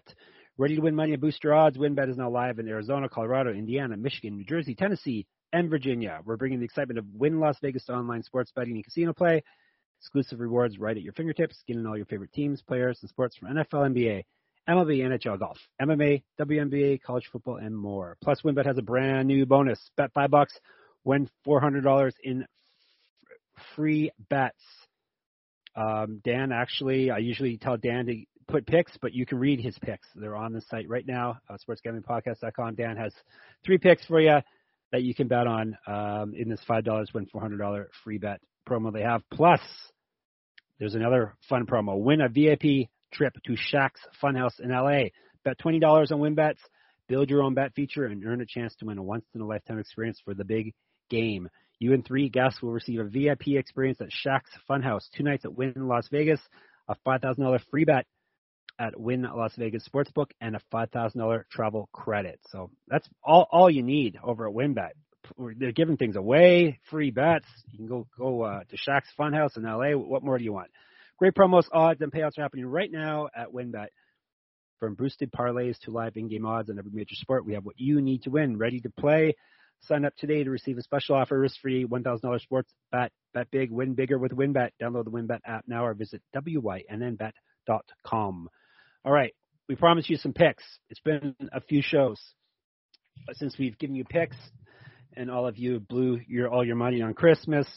Ready 0.55 0.75
to 0.75 0.81
win 0.81 0.93
money 0.95 1.13
and 1.13 1.21
boost 1.21 1.43
your 1.43 1.55
odds? 1.55 1.77
WynnBET 1.77 2.11
is 2.11 2.17
now 2.17 2.29
live 2.29 2.59
in 2.59 2.67
Arizona, 2.67 3.09
Colorado, 3.09 3.51
Indiana, 3.51 3.97
Michigan, 3.97 4.37
New 4.37 4.45
Jersey, 4.45 4.75
Tennessee, 4.75 5.25
and 5.53 5.69
Virginia. 5.69 6.19
We're 6.25 6.35
bringing 6.35 6.59
the 6.59 6.65
excitement 6.65 6.97
of 6.97 7.05
Wynn 7.13 7.39
Las 7.39 7.57
Vegas 7.61 7.85
to 7.85 7.93
online 7.93 8.23
sports 8.23 8.51
betting 8.53 8.73
and 8.73 8.83
casino 8.83 9.13
play. 9.13 9.43
Exclusive 10.01 10.39
rewards 10.39 10.79
right 10.79 10.97
at 10.97 11.03
your 11.03 11.13
fingertips. 11.13 11.63
Get 11.65 11.77
in 11.77 11.85
all 11.87 11.95
your 11.95 12.07
favorite 12.07 12.33
teams, 12.33 12.61
players, 12.61 12.97
and 13.01 13.09
sports 13.09 13.37
from 13.37 13.49
NFL, 13.55 13.93
NBA, 13.93 14.23
MLB, 14.67 14.99
NHL, 14.99 15.39
golf, 15.39 15.57
MMA, 15.81 16.23
WNBA, 16.41 17.01
college 17.01 17.29
football, 17.31 17.57
and 17.57 17.77
more. 17.77 18.17
Plus, 18.21 18.41
WynnBET 18.41 18.65
has 18.65 18.77
a 18.77 18.81
brand 18.81 19.27
new 19.27 19.45
bonus. 19.45 19.79
Bet 19.95 20.11
five 20.13 20.31
bucks, 20.31 20.53
win 21.05 21.29
four 21.45 21.61
hundred 21.61 21.85
dollars 21.85 22.13
in 22.21 22.45
free 23.75 24.11
bets. 24.29 24.59
Um, 25.75 26.19
Dan, 26.23 26.51
actually, 26.51 27.11
I 27.11 27.19
usually 27.19 27.57
tell 27.57 27.77
Dan 27.77 28.05
to 28.07 28.23
put 28.47 28.67
picks, 28.67 28.97
but 29.01 29.13
you 29.13 29.25
can 29.25 29.39
read 29.39 29.61
his 29.61 29.77
picks. 29.79 30.07
They're 30.15 30.35
on 30.35 30.51
the 30.51 30.61
site 30.61 30.89
right 30.89 31.07
now, 31.07 31.37
uh, 31.49 31.57
sportsgamblingpodcast.com. 31.65 32.75
Dan 32.75 32.97
has 32.97 33.13
three 33.63 33.77
picks 33.77 34.05
for 34.05 34.19
you 34.19 34.39
that 34.93 35.01
you 35.01 35.15
can 35.15 35.27
bet 35.27 35.47
on 35.47 35.75
um, 35.87 36.33
in 36.35 36.47
this 36.47 36.61
five 36.67 36.85
dollars 36.85 37.09
win 37.13 37.25
four 37.25 37.41
hundred 37.41 37.57
dollar 37.57 37.89
free 38.03 38.19
bet 38.19 38.39
promo 38.69 38.93
they 38.93 39.01
have. 39.01 39.21
Plus, 39.33 39.59
there's 40.79 40.93
another 40.93 41.35
fun 41.49 41.65
promo: 41.65 41.99
win 41.99 42.21
a 42.21 42.29
VIP 42.29 42.87
trip 43.11 43.33
to 43.45 43.53
Shaq's 43.53 43.99
Funhouse 44.23 44.59
in 44.59 44.69
LA. 44.69 45.09
Bet 45.43 45.57
twenty 45.57 45.79
dollars 45.79 46.11
on 46.11 46.19
WynnBETs, 46.19 46.59
build 47.09 47.29
your 47.29 47.41
own 47.41 47.55
bet 47.55 47.73
feature, 47.73 48.05
and 48.05 48.23
earn 48.23 48.39
a 48.39 48.45
chance 48.45 48.75
to 48.75 48.85
win 48.85 48.99
a 48.99 49.03
once 49.03 49.25
in 49.33 49.41
a 49.41 49.47
lifetime 49.47 49.79
experience 49.79 50.21
for 50.23 50.35
the 50.35 50.45
big 50.45 50.73
game. 51.09 51.49
You 51.79 51.93
and 51.93 52.05
three 52.05 52.29
guests 52.29 52.61
will 52.61 52.71
receive 52.71 52.99
a 52.99 53.05
VIP 53.05 53.47
experience 53.57 53.99
at 53.99 54.09
Shaq's 54.09 54.51
Funhouse, 54.69 55.09
two 55.17 55.23
nights 55.23 55.43
at 55.43 55.55
Wynn 55.55 55.73
in 55.75 55.87
Las 55.87 56.07
Vegas, 56.11 56.39
a 56.87 56.95
five 57.03 57.21
thousand 57.21 57.43
dollar 57.43 57.59
free 57.71 57.83
bet 57.83 58.05
at 58.79 58.99
Wynn 58.99 59.23
Las 59.23 59.55
Vegas 59.55 59.87
Sportsbook, 59.87 60.31
and 60.41 60.55
a 60.55 60.61
five 60.71 60.89
thousand 60.91 61.19
dollar 61.19 61.45
travel 61.51 61.89
credit. 61.91 62.39
So 62.49 62.71
that's 62.87 63.07
all 63.23 63.47
all 63.51 63.69
you 63.69 63.83
need 63.83 64.17
over 64.23 64.47
at 64.47 64.53
WynnBET. 64.53 64.91
They're 65.57 65.71
giving 65.71 65.97
things 65.97 66.15
away, 66.15 66.79
free 66.89 67.11
bets. 67.11 67.47
You 67.71 67.77
can 67.77 67.87
go 67.87 68.07
go 68.17 68.41
uh, 68.41 68.61
to 68.69 68.77
Shaq's 68.77 69.09
Funhouse 69.17 69.57
in 69.57 69.63
LA. 69.63 69.97
What 69.97 70.23
more 70.23 70.37
do 70.37 70.43
you 70.43 70.53
want? 70.53 70.71
Great 71.17 71.33
promos, 71.35 71.65
odds, 71.71 72.01
and 72.01 72.11
payouts 72.11 72.37
are 72.37 72.41
happening 72.41 72.65
right 72.65 72.91
now 72.91 73.29
at 73.35 73.53
WynnBET. 73.53 73.87
From 74.79 74.95
boosted 74.95 75.31
parlays 75.31 75.79
to 75.81 75.91
live 75.91 76.17
in-game 76.17 76.45
odds 76.45 76.69
on 76.69 76.77
every 76.77 76.91
major 76.91 77.15
sport, 77.15 77.45
we 77.45 77.53
have 77.53 77.63
what 77.63 77.79
you 77.79 78.01
need 78.01 78.23
to 78.23 78.29
win. 78.31 78.57
Ready 78.57 78.81
to 78.81 78.89
play? 78.89 79.35
Sign 79.87 80.03
up 80.05 80.15
today 80.17 80.43
to 80.43 80.49
receive 80.49 80.77
a 80.77 80.81
special 80.81 81.15
offer, 81.15 81.39
risk-free 81.39 81.85
$1,000 81.85 82.41
sports 82.41 82.73
bet. 82.91 83.11
Bet 83.33 83.49
big, 83.51 83.71
win 83.71 83.93
bigger 83.93 84.17
with 84.17 84.31
WynnBET. 84.31 84.71
Download 84.81 85.03
the 85.05 85.11
WynnBET 85.11 85.39
app 85.45 85.65
now 85.67 85.85
or 85.85 85.93
visit 85.93 86.21
wynnbet.com. 86.35 87.29
All 89.05 89.11
right, 89.11 89.33
we 89.67 89.75
promised 89.75 90.09
you 90.09 90.15
some 90.15 90.31
picks. 90.31 90.63
It's 90.89 91.01
been 91.01 91.35
a 91.51 91.59
few 91.59 91.81
shows 91.81 92.21
since 93.33 93.57
we've 93.57 93.77
given 93.77 93.97
you 93.97 94.05
picks, 94.05 94.37
and 95.17 95.29
all 95.29 95.45
of 95.45 95.57
you 95.57 95.81
blew 95.81 96.21
your 96.25 96.49
all 96.49 96.65
your 96.65 96.77
money 96.77 97.01
on 97.01 97.13
Christmas. 97.13 97.67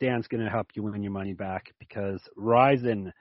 Dan's 0.00 0.26
going 0.26 0.42
to 0.42 0.50
help 0.50 0.66
you 0.74 0.82
win 0.82 1.04
your 1.04 1.12
money 1.12 1.34
back 1.34 1.72
because 1.78 2.20
Rizin 2.34 3.12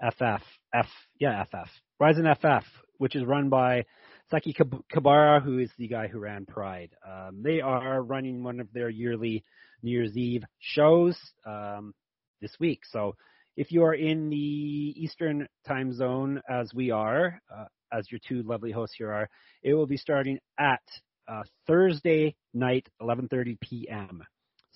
FF, 0.00 0.42
F, 0.72 0.86
yeah, 1.18 1.42
FF, 1.42 1.68
Rizin 1.98 2.32
FF, 2.40 2.64
which 2.98 3.16
is 3.16 3.24
run 3.24 3.48
by 3.48 3.84
Sakakibara, 4.32 5.42
who 5.42 5.58
is 5.58 5.72
the 5.76 5.88
guy 5.88 6.06
who 6.06 6.20
ran 6.20 6.46
Pride. 6.46 6.90
Um, 7.04 7.42
they 7.42 7.60
are 7.60 8.00
running 8.00 8.44
one 8.44 8.60
of 8.60 8.72
their 8.72 8.90
yearly 8.90 9.42
New 9.82 9.90
Year's 9.90 10.16
Eve 10.16 10.44
shows 10.60 11.18
um, 11.44 11.94
this 12.40 12.52
week. 12.60 12.82
So 12.92 13.16
if 13.58 13.72
you 13.72 13.82
are 13.82 13.94
in 13.94 14.30
the 14.30 14.36
Eastern 14.36 15.48
time 15.66 15.92
zone, 15.92 16.40
as 16.48 16.72
we 16.72 16.92
are, 16.92 17.40
uh, 17.52 17.64
as 17.92 18.08
your 18.08 18.20
two 18.26 18.44
lovely 18.44 18.70
hosts 18.70 18.94
here 18.96 19.12
are, 19.12 19.28
it 19.64 19.74
will 19.74 19.86
be 19.86 19.96
starting 19.96 20.38
at 20.60 20.80
uh, 21.26 21.42
Thursday 21.66 22.36
night, 22.54 22.86
11:30 23.02 23.58
p.m. 23.60 24.22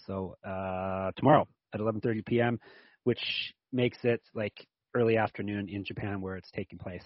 So 0.04 0.34
uh, 0.44 1.12
tomorrow 1.16 1.46
at 1.72 1.78
11:30 1.78 2.26
p.m., 2.26 2.58
which 3.04 3.20
makes 3.72 3.98
it 4.02 4.20
like 4.34 4.66
early 4.96 5.16
afternoon 5.16 5.68
in 5.68 5.84
Japan 5.84 6.20
where 6.20 6.36
it's 6.36 6.50
taking 6.50 6.80
place. 6.80 7.04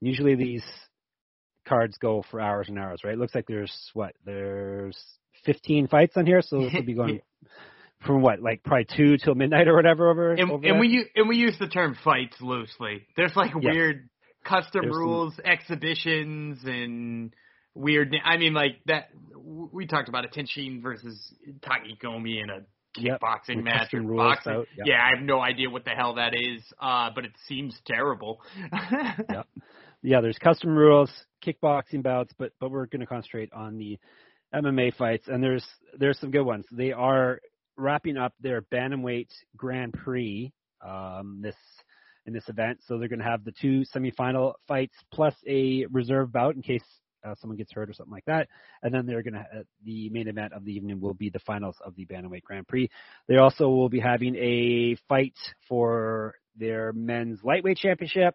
And 0.00 0.08
usually 0.08 0.34
these 0.34 0.64
cards 1.66 1.98
go 1.98 2.24
for 2.30 2.40
hours 2.40 2.70
and 2.70 2.78
hours, 2.78 3.02
right? 3.04 3.12
It 3.12 3.18
looks 3.18 3.34
like 3.34 3.46
there's 3.46 3.90
what 3.92 4.14
there's 4.24 4.98
15 5.44 5.88
fights 5.88 6.16
on 6.16 6.24
here, 6.24 6.40
so 6.40 6.62
this 6.62 6.72
will 6.72 6.84
be 6.84 6.94
going 6.94 7.20
from 8.04 8.22
what 8.22 8.40
like 8.40 8.62
probably 8.62 8.86
two 8.96 9.16
till 9.18 9.34
midnight 9.34 9.68
or 9.68 9.74
whatever 9.74 10.10
over. 10.10 10.32
And, 10.32 10.50
over 10.50 10.66
and 10.66 10.78
we 10.80 10.88
use, 10.88 11.06
and 11.16 11.28
we 11.28 11.36
use 11.36 11.56
the 11.58 11.68
term 11.68 11.96
fights 12.04 12.36
loosely. 12.40 13.06
There's 13.16 13.34
like 13.36 13.52
Yes. 13.60 13.74
weird 13.74 14.08
custom 14.44 14.82
There's 14.82 14.94
some- 14.94 14.98
rules, 15.02 15.40
exhibitions, 15.44 16.62
and 16.64 17.34
weird. 17.74 18.14
I 18.24 18.36
mean, 18.36 18.54
like 18.54 18.80
that. 18.86 19.08
We 19.44 19.86
talked 19.86 20.08
about 20.08 20.24
a 20.24 20.28
Tenshin 20.28 20.82
versus 20.82 21.34
Takigomi 21.60 22.42
in 22.42 22.50
a 22.50 22.60
Yep. 22.96 23.20
match 23.62 23.94
or 23.94 24.00
rules 24.02 24.16
boxing. 24.18 24.52
out, 24.52 24.66
yep. 24.76 24.86
Yeah, 24.86 25.02
I 25.04 25.10
have 25.16 25.24
no 25.24 25.40
idea 25.40 25.70
what 25.70 25.84
the 25.84 25.90
hell 25.90 26.14
that 26.14 26.34
is, 26.34 26.62
uh, 26.80 27.10
but 27.14 27.24
it 27.24 27.32
seems 27.46 27.78
terrible. 27.86 28.40
Yep. 29.30 29.46
yeah, 30.02 30.20
there's 30.20 30.38
custom 30.38 30.76
rules, 30.76 31.10
kickboxing 31.44 32.02
bouts, 32.02 32.32
but 32.38 32.52
but 32.60 32.70
we're 32.70 32.86
going 32.86 33.00
to 33.00 33.06
concentrate 33.06 33.52
on 33.52 33.78
the 33.78 33.98
MMA 34.54 34.94
fights, 34.96 35.28
and 35.28 35.42
there's 35.42 35.66
there's 35.98 36.18
some 36.18 36.30
good 36.30 36.42
ones. 36.44 36.64
They 36.72 36.92
are 36.92 37.40
wrapping 37.78 38.16
up 38.16 38.34
their 38.40 38.62
bantamweight 38.62 39.30
Grand 39.56 39.94
Prix 39.94 40.52
um, 40.86 41.40
this 41.40 41.56
in 42.26 42.34
this 42.34 42.48
event, 42.48 42.78
so 42.86 42.98
they're 42.98 43.08
going 43.08 43.20
to 43.20 43.24
have 43.24 43.44
the 43.44 43.52
two 43.52 43.84
semifinal 43.94 44.52
fights 44.66 44.94
plus 45.12 45.34
a 45.46 45.86
reserve 45.90 46.30
bout 46.30 46.54
in 46.56 46.60
case 46.60 46.82
uh, 47.24 47.34
someone 47.40 47.56
gets 47.56 47.72
hurt 47.72 47.88
or 47.88 47.94
something 47.94 48.12
like 48.12 48.24
that, 48.26 48.48
and 48.82 48.92
then 48.92 49.06
they're 49.06 49.22
going 49.22 49.34
to 49.34 49.40
uh, 49.40 49.62
the 49.84 50.10
main 50.10 50.28
event 50.28 50.52
of 50.52 50.64
the 50.64 50.72
evening 50.72 51.00
will 51.00 51.14
be 51.14 51.30
the 51.30 51.38
finals 51.40 51.76
of 51.84 51.94
the 51.96 52.04
bantamweight 52.06 52.42
Grand 52.42 52.68
Prix. 52.68 52.90
They 53.28 53.36
also 53.36 53.68
will 53.68 53.88
be 53.88 54.00
having 54.00 54.36
a 54.36 54.96
fight 55.08 55.36
for 55.68 56.34
their 56.56 56.92
men's 56.92 57.40
lightweight 57.42 57.78
championship. 57.78 58.34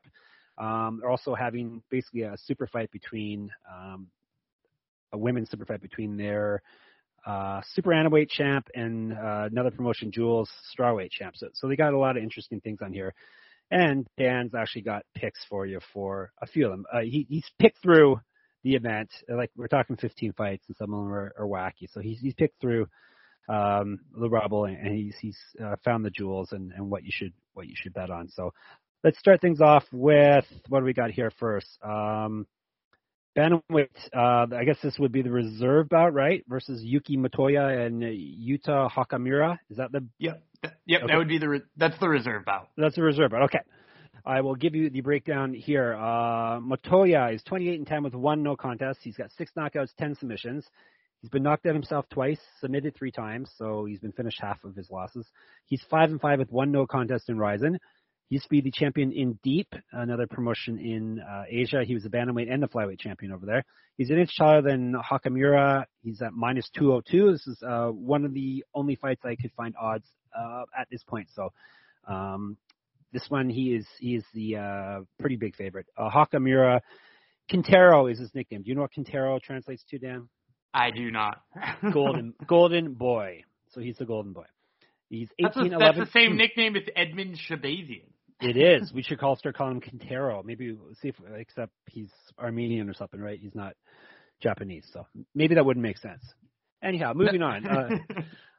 Um, 0.58 1.00
they're 1.00 1.10
also 1.10 1.36
having 1.36 1.84
basically 1.90 2.24
a 2.24 2.36
super 2.38 2.68
fight 2.68 2.92
between 2.92 3.50
um, 3.72 4.08
a 5.12 5.18
women's 5.18 5.50
super 5.50 5.66
fight 5.66 5.82
between 5.82 6.18
their 6.18 6.62
uh, 7.26 7.62
super 7.74 7.92
atomweight 7.92 8.30
champ 8.30 8.68
and 8.76 9.14
uh, 9.14 9.48
another 9.52 9.72
promotion, 9.72 10.12
Jewels 10.12 10.50
strawweight 10.76 11.12
champ. 11.12 11.36
So, 11.38 11.48
so 11.54 11.68
they 11.68 11.76
got 11.76 11.94
a 11.94 11.98
lot 11.98 12.18
of 12.18 12.24
interesting 12.24 12.60
things 12.62 12.80
on 12.82 12.94
here. 12.94 13.14
And 13.72 14.06
Dan's 14.18 14.54
actually 14.54 14.82
got 14.82 15.04
picks 15.16 15.44
for 15.50 15.66
you 15.66 15.80
for 15.94 16.32
a 16.42 16.48
few 16.48 16.66
of 16.66 16.72
them. 16.72 16.86
Uh, 16.94 17.02
he, 17.02 17.26
he's 17.30 17.50
picked 17.60 17.82
through 17.82 18.20
the 18.64 18.76
event. 18.76 19.10
Like 19.28 19.52
we're 19.56 19.68
talking 19.68 19.96
15 19.96 20.34
fights, 20.34 20.66
and 20.68 20.78
some 20.78 20.94
of 20.94 21.00
them 21.00 21.14
are, 21.14 21.34
are 21.38 21.48
wacky. 21.48 21.92
So 21.92 22.00
he's 22.00 22.20
he's 22.20 22.34
picked 22.34 22.60
through 22.62 22.88
um, 23.50 24.00
the 24.18 24.30
rubble, 24.30 24.66
and, 24.66 24.78
and 24.78 24.96
he's 24.96 25.16
he's 25.22 25.38
uh, 25.64 25.76
found 25.84 26.06
the 26.06 26.10
jewels 26.10 26.52
and, 26.52 26.72
and 26.74 26.90
what 26.90 27.04
you 27.04 27.12
should 27.12 27.34
what 27.54 27.68
you 27.68 27.74
should 27.76 27.94
bet 27.94 28.10
on. 28.10 28.30
So 28.30 28.54
let's 29.04 29.20
start 29.20 29.42
things 29.42 29.62
off 29.62 29.86
with 29.92 30.46
what 30.70 30.80
do 30.80 30.86
we 30.86 30.94
got 30.94 31.12
here 31.12 31.32
first? 31.40 31.78
Um, 31.84 32.48
Bantamweight, 33.38 33.88
uh, 34.16 34.46
I 34.56 34.64
guess 34.66 34.78
this 34.84 34.98
would 35.00 35.12
be 35.12 35.22
the 35.24 35.32
reserve 35.32 35.90
bout, 35.90 36.14
right? 36.14 36.44
Versus 36.48 36.82
Yuki 36.84 37.18
Motoya 37.18 37.86
and 37.86 38.02
Yuta 38.02 38.90
Hakamura. 38.92 39.58
Is 39.70 39.78
that 39.78 39.92
the? 39.92 40.06
yep, 40.20 40.44
yep, 40.86 41.02
Okay. 41.04 41.12
that 41.12 41.18
would 41.18 41.28
be 41.28 41.40
the 41.40 41.50
re- 41.50 41.62
that's 41.76 41.98
the 42.00 42.08
reserve 42.10 42.46
bout. 42.46 42.70
That's 42.78 42.96
the 42.96 43.02
reserve 43.04 43.32
bout. 43.32 43.44
Okay. 43.44 43.62
I 44.26 44.42
will 44.42 44.56
give 44.56 44.74
you 44.76 44.90
the 44.90 45.02
breakdown 45.02 45.54
here. 45.54 45.96
Uh, 45.96 46.60
Motoya 46.62 47.34
is 47.34 47.44
28 47.44 47.78
and 47.80 47.88
10 47.88 48.04
with 48.04 48.14
one 48.14 48.42
no 48.44 48.56
contest. 48.56 49.00
He's 49.02 49.18
got 49.18 49.32
six 49.32 49.52
knockouts, 49.58 49.90
10 49.98 50.16
submissions. 50.16 50.66
He's 51.22 51.30
been 51.30 51.44
knocked 51.44 51.66
out 51.66 51.74
himself 51.74 52.06
twice, 52.10 52.40
submitted 52.62 52.96
three 52.96 53.12
times, 53.12 53.50
so 53.58 53.86
he's 53.86 54.00
been 54.00 54.12
finished 54.12 54.40
half 54.42 54.64
of 54.64 54.76
his 54.76 54.90
losses. 54.92 55.26
He's 55.66 55.82
five 55.90 56.10
and 56.12 56.22
five 56.22 56.40
with 56.40 56.52
one 56.52 56.72
no 56.72 56.86
contest 56.86 57.30
in 57.30 57.38
Rizin. 57.38 57.80
He 58.34 58.38
used 58.38 58.46
to 58.46 58.50
be 58.50 58.62
the 58.62 58.72
champion 58.72 59.12
in 59.12 59.38
Deep, 59.44 59.72
another 59.92 60.26
promotion 60.26 60.80
in 60.80 61.20
uh, 61.20 61.44
Asia. 61.48 61.84
He 61.86 61.94
was 61.94 62.02
the 62.02 62.10
bantamweight 62.10 62.52
and 62.52 62.64
the 62.64 62.68
flyweight 62.68 63.00
champion 63.00 63.32
over 63.32 63.46
there. 63.46 63.64
He's 63.96 64.10
an 64.10 64.18
inch 64.18 64.36
taller 64.36 64.64
than 64.64 64.96
Hakamura. 64.96 65.86
He's 66.02 66.20
at 66.20 66.34
minus 66.34 66.68
202. 66.76 67.32
This 67.32 67.46
is 67.46 67.62
uh, 67.62 67.90
one 67.90 68.26
of 68.26 68.34
the 68.34 68.66
only 68.74 68.96
fights 68.96 69.22
I 69.24 69.36
could 69.36 69.52
find 69.56 69.76
odds 69.80 70.08
uh, 70.36 70.64
at 70.76 70.88
this 70.90 71.04
point. 71.04 71.28
So 71.36 71.54
um, 72.08 72.58
this 73.12 73.24
one 73.30 73.52
he 73.52 73.76
is 73.76 73.86
he 74.00 74.16
is 74.16 74.24
the 74.34 74.56
uh, 74.56 75.02
pretty 75.20 75.36
big 75.36 75.56
favorite. 75.56 75.86
Uh, 75.96 76.10
Hakamura 76.10 76.80
Quintero 77.52 78.08
is 78.08 78.18
his 78.18 78.34
nickname. 78.34 78.64
Do 78.64 78.70
you 78.70 78.74
know 78.74 78.82
what 78.82 78.94
Quintero 78.94 79.38
translates 79.38 79.84
to, 79.92 80.00
Dan? 80.00 80.28
I 80.74 80.90
do 80.90 81.12
not. 81.12 81.44
Golden 81.94 82.34
golden 82.48 82.96
boy. 82.96 83.44
So 83.76 83.80
he's 83.80 83.98
the 83.98 84.06
golden 84.06 84.34
boy. 84.34 84.46
He's 85.12 85.30
That's, 85.40 85.56
18, 85.56 85.72
the- 85.72 85.78
that's 85.78 86.00
the 86.00 86.10
same 86.12 86.36
nickname 86.36 86.76
as 86.76 86.84
Edmen 86.98 87.38
Shahbazyan. 87.38 88.06
It 88.44 88.58
is. 88.58 88.92
We 88.92 89.04
should 89.04 89.20
call 89.20 89.38
start 89.38 89.56
calling 89.56 89.76
him 89.76 89.82
Quintero. 89.82 90.44
Maybe 90.44 90.74
we'll 90.74 90.96
see 91.02 91.08
if 91.08 91.16
except 91.36 91.72
he's 91.90 92.10
Armenian 92.38 92.90
or 92.90 92.94
something, 92.94 93.22
right? 93.22 93.40
He's 93.40 93.56
not 93.56 93.74
Japanese, 94.42 94.86
so 94.92 95.08
maybe 95.34 95.56
that 95.56 95.66
wouldn't 95.66 95.82
make 95.82 95.98
sense. 95.98 96.22
Anyhow, 96.84 97.14
moving 97.16 97.42
on. 97.42 97.66
Uh, 97.66 97.90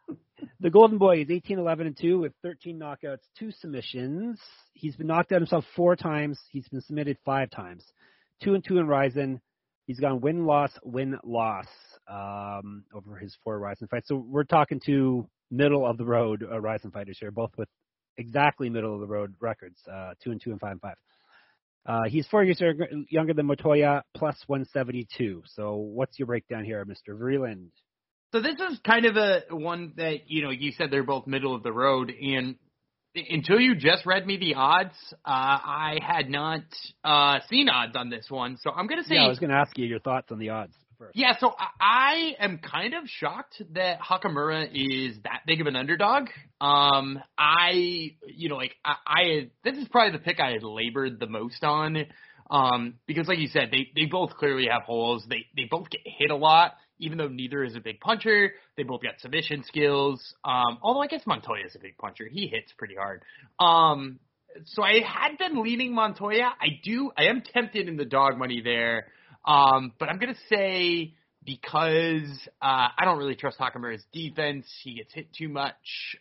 the 0.60 0.70
Golden 0.70 0.96
Boy 0.96 1.20
is 1.20 1.30
18, 1.30 1.58
11, 1.58 1.86
and 1.86 1.96
2 2.00 2.18
with 2.18 2.32
13 2.42 2.78
knockouts, 2.78 3.18
two 3.38 3.50
submissions. 3.50 4.40
He's 4.72 4.96
been 4.96 5.06
knocked 5.06 5.32
out 5.32 5.40
himself 5.40 5.66
four 5.76 5.96
times. 5.96 6.40
He's 6.50 6.66
been 6.68 6.80
submitted 6.80 7.18
five 7.26 7.50
times. 7.50 7.84
Two 8.42 8.54
and 8.54 8.64
two 8.64 8.78
in 8.78 8.86
Rizin. 8.86 9.40
He's 9.86 10.00
gone 10.00 10.22
win 10.22 10.46
loss 10.46 10.70
win 10.82 11.18
loss 11.24 11.66
um, 12.08 12.84
over 12.94 13.16
his 13.18 13.36
four 13.44 13.58
Rizin 13.58 13.86
fights. 13.88 14.08
So 14.08 14.16
we're 14.16 14.44
talking 14.44 14.80
to 14.86 15.28
middle 15.50 15.86
of 15.86 15.98
the 15.98 16.06
road 16.06 16.42
uh, 16.50 16.58
Rizin 16.58 16.90
fighters 16.90 17.18
here, 17.20 17.30
both 17.30 17.50
with 17.58 17.68
exactly 18.16 18.68
middle 18.68 18.94
of 18.94 19.00
the 19.00 19.06
road 19.06 19.34
records, 19.40 19.78
uh, 19.90 20.14
two 20.22 20.30
and 20.30 20.40
two 20.40 20.50
and 20.50 20.60
five 20.60 20.72
and 20.72 20.80
five. 20.80 20.96
Uh, 21.86 22.04
he's 22.08 22.26
four 22.28 22.42
years 22.42 22.60
younger- 22.60 23.34
than 23.34 23.46
Motoya, 23.46 24.02
plus 24.14 24.36
172. 24.46 25.42
So 25.46 25.76
what's 25.76 26.18
your 26.18 26.26
breakdown 26.26 26.64
here, 26.64 26.84
Mr. 26.86 27.18
Vreeland? 27.18 27.68
So 28.32 28.40
this 28.40 28.58
is 28.58 28.78
kind 28.80 29.04
of 29.04 29.16
a 29.16 29.42
one 29.50 29.92
that 29.96 30.28
you 30.28 30.42
know 30.42 30.50
you 30.50 30.72
said 30.72 30.90
they're 30.90 31.04
both 31.04 31.26
middle 31.26 31.54
of 31.54 31.62
the 31.62 31.72
road, 31.72 32.10
and 32.10 32.56
until 33.14 33.60
you 33.60 33.76
just 33.76 34.06
read 34.06 34.26
me 34.26 34.38
the 34.38 34.54
odds, 34.54 34.96
uh, 35.24 35.28
I 35.28 35.98
had 36.02 36.28
not 36.28 36.62
uh, 37.04 37.40
seen 37.48 37.68
odds 37.68 37.94
on 37.94 38.10
this 38.10 38.26
one. 38.28 38.56
So 38.56 38.70
I'm 38.72 38.88
gonna 38.88 39.04
say 39.04 39.14
Yeah, 39.16 39.26
I 39.26 39.28
was 39.28 39.38
going 39.38 39.50
to 39.50 39.56
ask 39.56 39.78
you 39.78 39.86
your 39.86 40.00
thoughts 40.00 40.32
on 40.32 40.38
the 40.38 40.48
odds 40.48 40.74
first. 40.98 41.16
Yeah, 41.16 41.34
so 41.38 41.54
I- 41.80 42.36
am 42.38 42.58
kind 42.58 42.94
of 42.94 43.04
shocked 43.06 43.62
that 43.72 44.00
Hakamura 44.00 44.68
is 44.72 45.16
that 45.24 45.42
big 45.46 45.60
of 45.60 45.66
an 45.66 45.76
underdog. 45.76 46.28
Um, 46.60 47.18
I, 47.38 48.12
you 48.26 48.48
know, 48.48 48.56
like 48.56 48.74
I, 48.84 48.94
I, 49.06 49.50
this 49.64 49.76
is 49.76 49.88
probably 49.88 50.18
the 50.18 50.24
pick 50.24 50.40
I 50.40 50.52
had 50.52 50.62
labored 50.62 51.20
the 51.20 51.26
most 51.26 51.62
on, 51.62 52.06
um, 52.50 52.94
because 53.06 53.28
like 53.28 53.38
you 53.38 53.48
said, 53.48 53.68
they 53.70 53.88
they 53.94 54.06
both 54.06 54.34
clearly 54.36 54.68
have 54.70 54.82
holes. 54.82 55.24
They 55.28 55.46
they 55.56 55.66
both 55.70 55.90
get 55.90 56.00
hit 56.04 56.30
a 56.30 56.36
lot, 56.36 56.72
even 56.98 57.18
though 57.18 57.28
neither 57.28 57.64
is 57.64 57.76
a 57.76 57.80
big 57.80 58.00
puncher. 58.00 58.52
They 58.76 58.82
both 58.82 59.02
got 59.02 59.20
submission 59.20 59.64
skills. 59.66 60.34
Um, 60.44 60.78
although 60.82 61.00
I 61.00 61.06
guess 61.06 61.22
Motoya 61.24 61.66
is 61.66 61.74
a 61.74 61.80
big 61.80 61.96
puncher. 61.98 62.26
He 62.30 62.46
hits 62.46 62.72
pretty 62.76 62.94
hard. 62.94 63.22
Um, 63.58 64.18
so 64.66 64.82
I 64.82 65.00
had 65.00 65.36
been 65.38 65.62
leaning 65.62 65.92
Motoya. 65.92 66.50
I 66.60 66.80
do. 66.82 67.10
I 67.16 67.24
am 67.24 67.42
tempted 67.42 67.88
in 67.88 67.96
the 67.96 68.04
dog 68.04 68.38
money 68.38 68.60
there. 68.62 69.06
Um, 69.44 69.92
but 69.98 70.08
I'm 70.08 70.18
gonna 70.18 70.34
say 70.48 71.14
because 71.44 72.48
uh, 72.62 72.88
I 72.96 73.04
don't 73.04 73.18
really 73.18 73.34
trust 73.34 73.58
Hakamura's 73.58 74.04
defense. 74.12 74.66
He 74.82 74.94
gets 74.94 75.12
hit 75.12 75.32
too 75.32 75.48
much. 75.48 75.74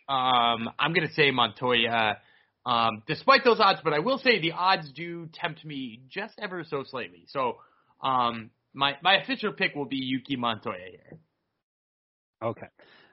Um, 0.08 0.68
I'm 0.78 0.92
gonna 0.92 1.12
say 1.14 1.30
Motoya 1.30 2.16
Um, 2.66 3.02
despite 3.06 3.44
those 3.44 3.60
odds, 3.60 3.80
but 3.84 3.92
I 3.92 3.98
will 3.98 4.16
say 4.18 4.40
the 4.40 4.52
odds 4.52 4.90
do 4.92 5.28
tempt 5.34 5.64
me 5.64 6.00
just 6.08 6.34
ever 6.38 6.64
so 6.64 6.82
slightly. 6.82 7.24
So 7.28 7.58
um, 8.02 8.50
my 8.72 8.96
my 9.02 9.16
official 9.22 9.52
pick 9.52 9.74
will 9.74 9.84
be 9.84 9.96
Yuki 9.96 10.36
Motoya 10.36 10.90
here. 10.90 11.18
Okay, 12.42 12.66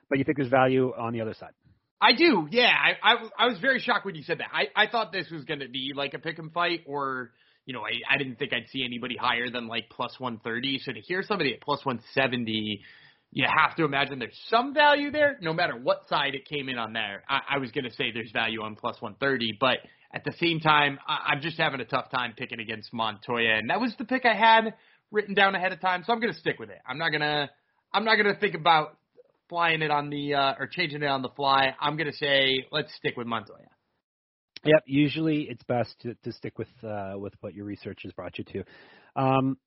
but 0.09 0.19
you 0.19 0.23
think 0.23 0.37
there's 0.37 0.49
value 0.49 0.93
on 0.97 1.11
the 1.13 1.21
other 1.21 1.33
side? 1.33 1.51
I 1.99 2.13
do, 2.13 2.47
yeah. 2.49 2.71
I, 2.71 3.13
I, 3.13 3.15
I 3.37 3.45
was 3.47 3.59
very 3.59 3.79
shocked 3.79 4.05
when 4.05 4.15
you 4.15 4.23
said 4.23 4.39
that. 4.39 4.47
I, 4.51 4.69
I 4.75 4.87
thought 4.87 5.11
this 5.11 5.29
was 5.29 5.43
going 5.43 5.59
to 5.59 5.69
be 5.69 5.91
like 5.95 6.15
a 6.15 6.19
pick 6.19 6.39
and 6.39 6.51
fight, 6.51 6.81
or 6.87 7.31
you 7.65 7.73
know, 7.73 7.81
I, 7.81 8.13
I 8.13 8.17
didn't 8.17 8.37
think 8.37 8.53
I'd 8.53 8.69
see 8.69 8.83
anybody 8.83 9.15
higher 9.15 9.49
than 9.49 9.67
like 9.67 9.89
plus 9.89 10.19
130. 10.19 10.79
So 10.79 10.93
to 10.93 10.99
hear 10.99 11.23
somebody 11.23 11.53
at 11.53 11.61
plus 11.61 11.85
170, 11.85 12.81
you 13.31 13.45
have 13.47 13.75
to 13.77 13.85
imagine 13.85 14.19
there's 14.19 14.39
some 14.49 14.73
value 14.73 15.11
there, 15.11 15.37
no 15.41 15.53
matter 15.53 15.73
what 15.75 16.07
side 16.09 16.35
it 16.35 16.47
came 16.47 16.69
in 16.69 16.77
on 16.77 16.93
there. 16.93 17.23
I, 17.29 17.55
I 17.55 17.57
was 17.59 17.71
going 17.71 17.85
to 17.85 17.93
say 17.93 18.11
there's 18.11 18.31
value 18.31 18.61
on 18.61 18.75
plus 18.75 19.01
130, 19.01 19.57
but 19.59 19.77
at 20.13 20.23
the 20.25 20.33
same 20.39 20.59
time, 20.59 20.99
I, 21.07 21.33
I'm 21.33 21.41
just 21.41 21.57
having 21.57 21.79
a 21.79 21.85
tough 21.85 22.11
time 22.11 22.33
picking 22.35 22.59
against 22.59 22.93
Motoya, 22.93 23.59
and 23.59 23.69
that 23.69 23.79
was 23.79 23.93
the 23.97 24.05
pick 24.05 24.25
I 24.25 24.35
had 24.35 24.73
written 25.11 25.33
down 25.33 25.55
ahead 25.55 25.71
of 25.71 25.79
time. 25.79 26.03
So 26.05 26.11
I'm 26.11 26.19
going 26.19 26.33
to 26.33 26.39
stick 26.39 26.59
with 26.59 26.69
it. 26.69 26.79
I'm 26.85 26.97
not 26.97 27.11
gonna, 27.11 27.49
I'm 27.93 28.05
not 28.05 28.15
gonna 28.15 28.35
think 28.35 28.55
about 28.55 28.97
flying 29.51 29.81
it 29.81 29.91
on 29.91 30.09
the 30.09 30.33
uh, 30.33 30.53
or 30.57 30.67
changing 30.67 31.03
it 31.03 31.07
on 31.07 31.21
the 31.21 31.29
fly. 31.29 31.75
I'm 31.79 31.97
gonna 31.97 32.13
say 32.13 32.65
let's 32.71 32.93
stick 32.95 33.17
with 33.17 33.27
Motoya. 33.27 33.67
Yep. 34.63 34.83
Usually, 34.85 35.43
it's 35.49 35.63
best 35.63 35.95
to, 36.01 36.15
to 36.23 36.31
stick 36.31 36.57
with 36.57 36.69
uh, 36.83 37.13
with 37.17 37.33
what 37.41 37.53
your 37.53 37.65
research 37.65 38.01
has 38.03 38.13
brought 38.13 38.37
you 38.37 38.43
to. 38.45 38.63
Um, 39.15 39.57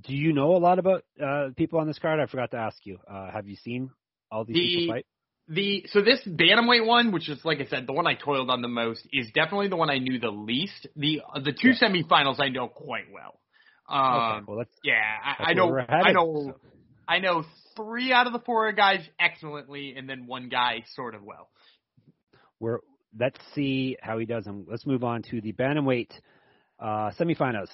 do 0.00 0.14
you 0.14 0.32
know 0.32 0.54
a 0.54 0.58
lot 0.58 0.78
about 0.78 1.04
uh, 1.22 1.48
people 1.56 1.80
on 1.80 1.86
this 1.86 1.98
card? 1.98 2.20
I 2.20 2.26
forgot 2.26 2.52
to 2.52 2.58
ask 2.58 2.76
you. 2.84 2.98
Uh, 3.10 3.30
have 3.30 3.48
you 3.48 3.56
seen 3.56 3.90
all 4.30 4.44
these 4.44 4.54
the, 4.54 4.76
people 4.76 4.94
fight? 4.94 5.06
The 5.48 5.84
so 5.90 6.02
this 6.02 6.20
bantamweight 6.26 6.86
one, 6.86 7.10
which 7.10 7.28
is 7.28 7.44
like 7.44 7.58
I 7.58 7.66
said, 7.66 7.86
the 7.86 7.92
one 7.92 8.06
I 8.06 8.14
toiled 8.14 8.50
on 8.50 8.62
the 8.62 8.68
most, 8.68 9.06
is 9.12 9.26
definitely 9.34 9.68
the 9.68 9.76
one 9.76 9.90
I 9.90 9.98
knew 9.98 10.20
the 10.20 10.30
least. 10.30 10.86
The 10.94 11.22
the 11.42 11.52
two 11.52 11.70
yeah. 11.70 11.88
semifinals 11.88 12.38
I 12.38 12.50
know 12.50 12.68
quite 12.68 13.06
well. 13.12 13.40
Um, 13.88 14.02
okay, 14.02 14.44
well, 14.46 14.58
that's, 14.58 14.74
yeah, 14.84 15.00
I 15.38 15.54
know. 15.54 15.76
I 15.78 16.12
know. 16.12 16.52
So. 16.52 16.60
I 17.08 17.20
know 17.20 17.44
three 17.74 18.12
out 18.12 18.26
of 18.26 18.34
the 18.34 18.40
four 18.40 18.70
guys 18.72 19.00
excellently, 19.18 19.94
and 19.96 20.08
then 20.08 20.26
one 20.26 20.50
guy 20.50 20.84
sort 20.94 21.14
of 21.14 21.22
well. 21.22 21.48
We're 22.60 22.80
let's 23.18 23.38
see 23.54 23.96
how 24.00 24.18
he 24.18 24.26
does. 24.26 24.46
And 24.46 24.66
let's 24.68 24.86
move 24.86 25.04
on 25.04 25.22
to 25.30 25.40
the 25.40 25.52
bantamweight 25.52 26.10
uh, 26.80 27.10
semifinals. 27.18 27.70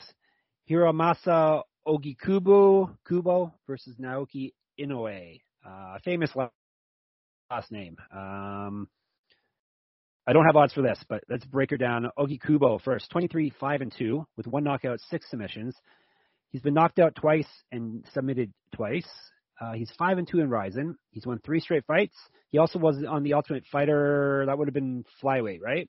Hiromasa 0.71 1.63
Ogikubo 1.87 2.91
Kubo 3.07 3.53
versus 3.67 3.95
Naoki 4.01 4.53
Inoue. 4.81 5.41
Uh, 5.67 5.99
famous 6.05 6.31
last 6.35 7.71
name. 7.71 7.97
Um, 8.15 8.89
I 10.27 10.33
don't 10.33 10.47
have 10.47 10.57
odds 10.57 10.73
for 10.73 10.83
this, 10.83 10.99
but 11.09 11.23
let's 11.29 11.45
break 11.45 11.71
her 11.71 11.77
down. 11.77 12.09
Ogi 12.19 12.41
Kubo 12.41 12.79
first, 12.79 13.11
23 13.11 13.53
5 13.61 13.81
and 13.83 13.95
2 13.97 14.27
with 14.37 14.47
one 14.47 14.65
knockout, 14.65 14.99
six 15.11 15.29
submissions. 15.29 15.77
He's 16.51 16.63
been 16.63 16.75
knocked 16.75 16.99
out 16.99 17.15
twice 17.15 17.49
and 17.73 18.05
submitted 18.15 18.53
twice. 18.75 19.09
Uh, 19.61 19.73
he's 19.73 19.91
five 19.99 20.19
and 20.19 20.29
two 20.29 20.41
in 20.41 20.51
Rizin. 20.51 20.97
He's 21.11 21.27
won 21.27 21.39
three 21.45 21.61
straight 21.61 21.85
fights. 21.87 22.17
He 22.51 22.59
also 22.59 22.79
was 22.79 23.03
on 23.09 23.23
the 23.23 23.35
Ultimate 23.35 23.65
Fighter. 23.71 24.45
That 24.47 24.59
would 24.59 24.69
have 24.69 24.75
been 24.75 25.05
flyweight, 25.23 25.61
right? 25.61 25.89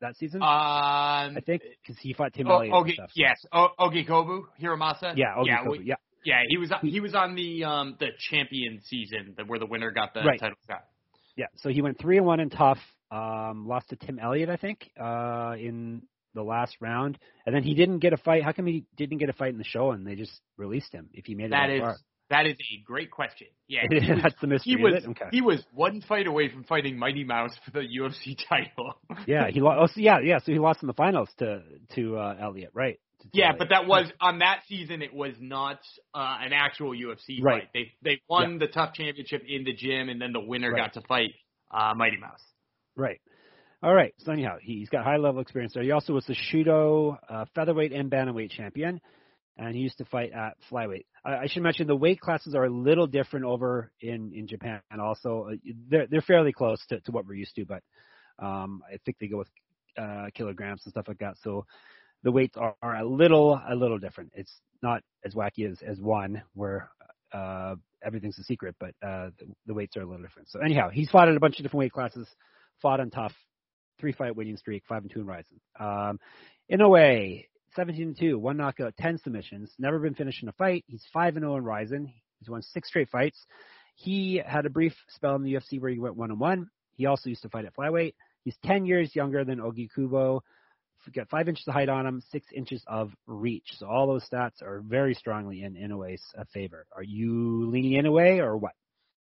That 0.00 0.16
season, 0.16 0.42
um, 0.42 0.48
I 0.48 1.42
think, 1.46 1.62
because 1.82 2.00
he 2.00 2.12
fought 2.12 2.34
Tim 2.34 2.46
oh, 2.48 2.58
Elliott. 2.58 2.74
Ogi, 2.74 2.94
stuff. 2.94 3.10
yes, 3.14 3.36
o- 3.52 3.70
Ogi 3.78 4.06
Kobu 4.06 4.42
Hiromasa. 4.60 5.16
Yeah, 5.16 5.34
Ogi 5.38 5.46
yeah, 5.46 5.64
Kobu, 5.64 5.70
we- 5.70 5.84
yeah. 5.84 5.94
yeah. 6.24 6.40
He 6.48 6.58
was 6.58 6.72
he 6.82 7.00
was 7.00 7.14
on 7.14 7.34
the 7.34 7.64
um 7.64 7.96
the 7.98 8.08
champion 8.30 8.80
season 8.84 9.34
the, 9.36 9.44
where 9.44 9.58
the 9.58 9.66
winner 9.66 9.90
got 9.92 10.12
the 10.12 10.20
Right. 10.20 10.38
title 10.38 10.56
shot. 10.68 10.84
Yeah, 11.36 11.46
so 11.56 11.68
he 11.68 11.80
went 11.82 11.98
three 11.98 12.16
and 12.18 12.26
one 12.26 12.40
in 12.40 12.50
TUF. 12.50 12.78
Um, 13.10 13.66
lost 13.68 13.90
to 13.90 13.96
Tim 13.96 14.18
Elliott, 14.18 14.48
I 14.50 14.56
think, 14.56 14.90
uh, 15.00 15.54
in 15.58 16.02
the 16.34 16.42
last 16.42 16.76
round, 16.80 17.16
and 17.46 17.54
then 17.54 17.62
he 17.62 17.74
didn't 17.74 18.00
get 18.00 18.12
a 18.12 18.16
fight. 18.16 18.42
How 18.42 18.52
come 18.52 18.66
he 18.66 18.84
didn't 18.96 19.18
get 19.18 19.28
a 19.28 19.32
fight 19.32 19.52
in 19.52 19.58
the 19.58 19.64
show 19.64 19.92
and 19.92 20.04
they 20.06 20.16
just 20.16 20.32
released 20.56 20.92
him 20.92 21.08
if 21.12 21.24
he 21.26 21.34
made 21.34 21.46
it 21.46 21.50
That 21.50 21.68
that 21.68 21.74
is 21.74 21.80
far? 21.80 21.96
That 22.30 22.46
is 22.46 22.54
a 22.54 22.82
great 22.84 23.10
question. 23.10 23.48
Yeah, 23.66 23.80
he 23.88 23.96
was, 24.12 24.20
That's 24.22 24.34
the 24.42 24.46
mystery. 24.46 24.74
he 24.76 24.82
was? 24.82 25.04
Okay. 25.08 25.24
he 25.32 25.40
was 25.40 25.64
one 25.72 26.02
fight 26.02 26.26
away 26.26 26.50
from 26.50 26.64
fighting 26.64 26.98
Mighty 26.98 27.24
Mouse 27.24 27.52
for 27.64 27.70
the 27.70 27.80
UFC 27.80 28.36
title. 28.48 28.92
yeah, 29.26 29.48
he 29.50 29.60
lost. 29.62 29.78
Oh, 29.80 29.86
so 29.86 30.00
yeah, 30.00 30.18
yeah. 30.22 30.38
So 30.38 30.52
he 30.52 30.58
lost 30.58 30.82
in 30.82 30.86
the 30.86 30.92
finals 30.92 31.30
to 31.38 31.62
to 31.94 32.18
uh, 32.18 32.36
Elliott, 32.40 32.70
right? 32.74 33.00
To 33.22 33.28
Yeah, 33.32 33.46
Elliott. 33.46 33.58
but 33.58 33.68
that 33.70 33.86
was 33.86 34.12
on 34.20 34.40
that 34.40 34.60
season. 34.68 35.00
It 35.00 35.14
was 35.14 35.32
not 35.40 35.78
uh, 36.14 36.36
an 36.42 36.52
actual 36.52 36.90
UFC 36.90 37.42
Right. 37.42 37.62
fight. 37.62 37.68
They 37.72 37.92
they 38.02 38.20
won 38.28 38.58
the 38.58 38.66
TUF 38.66 38.92
championship 38.92 39.42
in 39.48 39.64
the 39.64 39.72
gym, 39.72 40.10
and 40.10 40.20
then 40.20 40.32
the 40.34 40.40
winner 40.40 40.70
Right. 40.70 40.92
got 40.92 41.00
to 41.00 41.06
fight 41.08 41.30
uh, 41.70 41.94
Mighty 41.96 42.18
Mouse. 42.18 42.42
Right. 42.96 43.20
All 43.82 43.94
right. 43.94 44.12
So 44.18 44.30
anyhow, 44.32 44.56
he's 44.60 44.90
got 44.90 45.04
high 45.04 45.16
level 45.16 45.40
experience 45.40 45.72
there. 45.72 45.82
He 45.82 45.90
also 45.90 46.12
was 46.12 46.26
the 46.26 46.34
Shooto 46.34 47.16
uh, 47.30 47.46
featherweight 47.54 47.92
and 47.92 48.10
bantamweight 48.10 48.50
champion, 48.50 49.00
and 49.56 49.74
he 49.74 49.80
used 49.82 49.98
to 49.98 50.04
fight 50.04 50.32
at 50.32 50.56
flyweight. 50.70 51.06
I, 51.24 51.36
I 51.36 51.46
should 51.46 51.62
mention 51.62 51.86
the 51.86 51.96
weight 51.96 52.20
classes 52.20 52.54
are 52.54 52.64
a 52.64 52.70
little 52.70 53.06
different 53.06 53.46
over 53.46 53.90
in 54.00 54.32
in 54.34 54.46
Japan. 54.46 54.80
and 54.90 55.00
Also, 55.00 55.48
Uh, 55.52 55.56
they're 55.88 56.06
they're 56.06 56.20
fairly 56.22 56.52
close 56.52 56.84
to, 56.88 57.00
to 57.00 57.12
what 57.12 57.26
we're 57.26 57.34
used 57.34 57.54
to, 57.56 57.64
but 57.64 57.82
um, 58.38 58.82
I 58.92 58.96
think 59.04 59.18
they 59.18 59.28
go 59.28 59.38
with 59.38 59.50
uh, 59.96 60.26
kilograms 60.34 60.82
and 60.84 60.92
stuff 60.92 61.06
like 61.08 61.18
that. 61.18 61.36
So 61.42 61.66
the 62.22 62.32
weights 62.32 62.56
are, 62.56 62.74
are 62.82 62.96
a 62.96 63.04
little 63.04 63.60
a 63.68 63.74
little 63.74 63.98
different. 63.98 64.32
It's 64.34 64.52
not 64.82 65.02
as 65.24 65.34
wacky 65.34 65.70
as 65.70 65.78
as 65.82 66.00
one 66.00 66.42
where 66.54 66.90
uh, 67.32 67.76
everything's 68.02 68.38
a 68.38 68.44
secret, 68.44 68.74
but 68.78 68.94
uh, 69.02 69.30
the, 69.38 69.46
the 69.66 69.74
weights 69.74 69.96
are 69.96 70.02
a 70.02 70.06
little 70.06 70.22
different. 70.22 70.48
So 70.50 70.60
anyhow, 70.60 70.90
he's 70.90 71.10
fought 71.10 71.28
at 71.28 71.36
a 71.36 71.40
bunch 71.40 71.58
of 71.58 71.64
different 71.64 71.78
weight 71.80 71.92
classes, 71.92 72.28
fought 72.82 73.00
on 73.00 73.10
TUF, 73.10 73.32
three 74.00 74.12
fight 74.12 74.36
winning 74.36 74.56
streak, 74.56 74.84
five 74.88 75.02
and 75.02 75.10
two 75.10 75.20
in 75.20 75.26
Rizin. 75.26 75.60
Um, 75.78 76.18
Inoue, 76.70 77.44
17 77.74 78.02
and 78.02 78.18
two, 78.18 78.38
one 78.38 78.56
knockout, 78.56 78.96
10 78.96 79.18
submissions, 79.18 79.72
never 79.78 79.98
been 79.98 80.14
finished 80.14 80.42
in 80.42 80.48
a 80.48 80.52
fight. 80.52 80.84
He's 80.86 81.04
five 81.12 81.36
and 81.36 81.42
zero 81.42 81.56
in 81.56 81.64
Rizin. 81.64 82.12
He's 82.38 82.48
won 82.48 82.62
six 82.62 82.88
straight 82.88 83.10
fights. 83.10 83.38
He 83.96 84.42
had 84.44 84.66
a 84.66 84.70
brief 84.70 84.94
spell 85.08 85.36
in 85.36 85.42
the 85.42 85.54
UFC 85.54 85.80
where 85.80 85.90
he 85.90 85.98
went 85.98 86.16
one 86.16 86.30
on 86.30 86.38
one. 86.38 86.70
He 86.96 87.06
also 87.06 87.28
used 87.28 87.42
to 87.42 87.48
fight 87.48 87.64
at 87.64 87.74
flyweight. 87.74 88.14
He's 88.44 88.56
10 88.64 88.86
years 88.86 89.14
younger 89.14 89.44
than 89.44 89.58
Ogi 89.58 89.88
Kubo. 89.94 90.42
Got 91.14 91.28
five 91.28 91.48
inches 91.48 91.68
of 91.68 91.74
height 91.74 91.90
on 91.90 92.06
him, 92.06 92.22
six 92.30 92.46
inches 92.54 92.82
of 92.86 93.12
reach. 93.26 93.66
So 93.76 93.86
all 93.86 94.06
those 94.06 94.26
stats 94.26 94.62
are 94.62 94.80
very 94.80 95.12
strongly 95.12 95.62
in 95.62 95.74
Inoue's 95.74 96.22
uh, 96.36 96.44
favor. 96.52 96.86
Are 96.96 97.02
you 97.02 97.68
leaning 97.70 98.02
Inoue 98.02 98.38
or 98.38 98.56
what? 98.56 98.72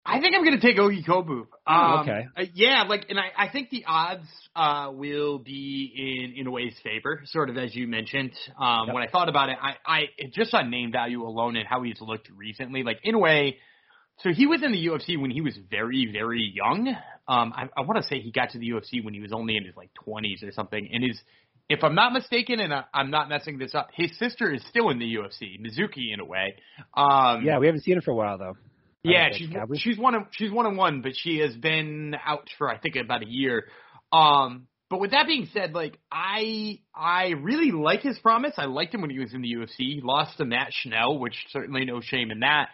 I 0.08 0.20
think 0.20 0.36
I'm 0.36 0.44
going 0.46 0.60
to 0.60 0.62
take 0.66 0.78
Ogi 0.78 1.04
Kobu. 1.04 1.48
Oh, 1.66 1.74
Um, 1.74 2.00
okay. 2.02 2.28
uh, 2.38 2.44
yeah, 2.54 2.84
like, 2.84 3.08
and 3.10 3.20
I, 3.20 3.46
I 3.46 3.50
think 3.50 3.72
the 3.72 3.86
odds 3.88 4.28
uh, 4.56 4.92
will 4.94 5.40
be 5.40 6.34
in 6.38 6.46
Inoue's 6.46 6.76
favor, 6.84 7.22
sort 7.26 7.50
of 7.50 7.58
as 7.58 7.76
you 7.76 7.88
mentioned. 7.88 8.32
Um, 8.60 8.86
Yep. 8.88 8.94
When 8.94 9.04
I 9.04 9.08
thought 9.08 9.30
about 9.30 9.50
it, 9.50 9.58
I, 9.60 9.74
I 9.86 10.00
it- 10.18 10.34
just 10.34 10.54
on 10.54 10.70
name 10.70 10.92
value 10.92 11.24
alone 11.24 11.56
and 11.56 11.68
how 11.68 11.82
he's 11.82 12.00
looked 12.02 12.30
recently, 12.36 12.84
like 12.84 13.00
Inoue. 13.04 13.56
So 14.20 14.30
he 14.32 14.46
was 14.46 14.62
in 14.64 14.72
the 14.72 14.86
UFC 14.88 15.20
when 15.20 15.32
he 15.32 15.42
was 15.42 15.58
very, 15.70 16.08
very 16.14 16.54
young. 16.56 16.88
Um, 17.28 17.52
I, 17.56 17.64
I 17.76 17.82
want 17.82 17.98
to 18.02 18.04
say 18.08 18.22
he 18.22 18.32
got 18.32 18.52
to 18.52 18.60
the 18.60 18.70
UFC 18.70 19.04
when 19.04 19.14
he 19.16 19.20
was 19.20 19.34
only 19.34 19.58
in 19.58 19.66
his 19.66 19.76
like 19.76 19.90
20s 20.08 20.44
or 20.48 20.52
something. 20.52 20.88
And 20.94 21.04
his, 21.04 21.20
if 21.68 21.84
I'm 21.84 21.96
not 21.96 22.14
mistaken, 22.14 22.60
and 22.60 22.72
I, 22.74 22.84
I'm 22.94 23.10
not 23.10 23.28
messing 23.28 23.58
this 23.58 23.74
up, 23.74 23.90
his 23.94 24.18
sister 24.20 24.54
is 24.54 24.64
still 24.70 24.90
in 24.92 25.00
the 25.00 25.16
UFC, 25.16 25.60
Mizuki 25.60 26.14
Inoue. 26.16 26.54
Um, 26.96 27.44
Yeah, 27.44 27.58
we 27.58 27.66
haven't 27.66 27.82
seen 27.82 27.96
her 27.96 28.02
for 28.02 28.12
a 28.12 28.16
while 28.16 28.38
though. 28.38 28.56
Yeah, 29.06 29.30
she's 29.32 29.50
she's 29.82 29.98
one 29.98 30.16
of 30.16 30.24
she's 30.32 30.52
one 30.52 30.66
and 30.66 30.78
one, 30.78 31.02
but 31.02 31.14
she 31.16 31.40
has 31.40 31.56
been 31.56 32.16
out 32.26 32.50
for 32.58 32.70
I 32.70 32.78
think 32.78 32.96
about 32.96 33.24
a 33.24 33.28
year. 33.28 33.66
Um, 34.12 34.68
but 34.90 35.00
with 35.00 35.12
that 35.12 35.28
being 35.28 35.48
said, 35.54 35.74
like 35.74 35.98
I 36.12 36.80
I 36.94 37.30
really 37.30 37.72
like 37.72 38.02
his 38.02 38.18
promise. 38.20 38.54
I 38.58 38.66
liked 38.66 38.94
him 38.94 39.02
when 39.02 39.10
he 39.10 39.20
was 39.20 39.34
in 39.34 39.42
the 39.42 39.54
UFC. 39.54 39.78
He 39.78 40.02
lost 40.04 40.38
to 40.38 40.46
Matt 40.46 40.70
Schnell, 40.72 41.20
which 41.20 41.36
certainly 41.50 41.86
no 41.86 42.02
shame 42.02 42.32
in 42.32 42.42
that. 42.42 42.70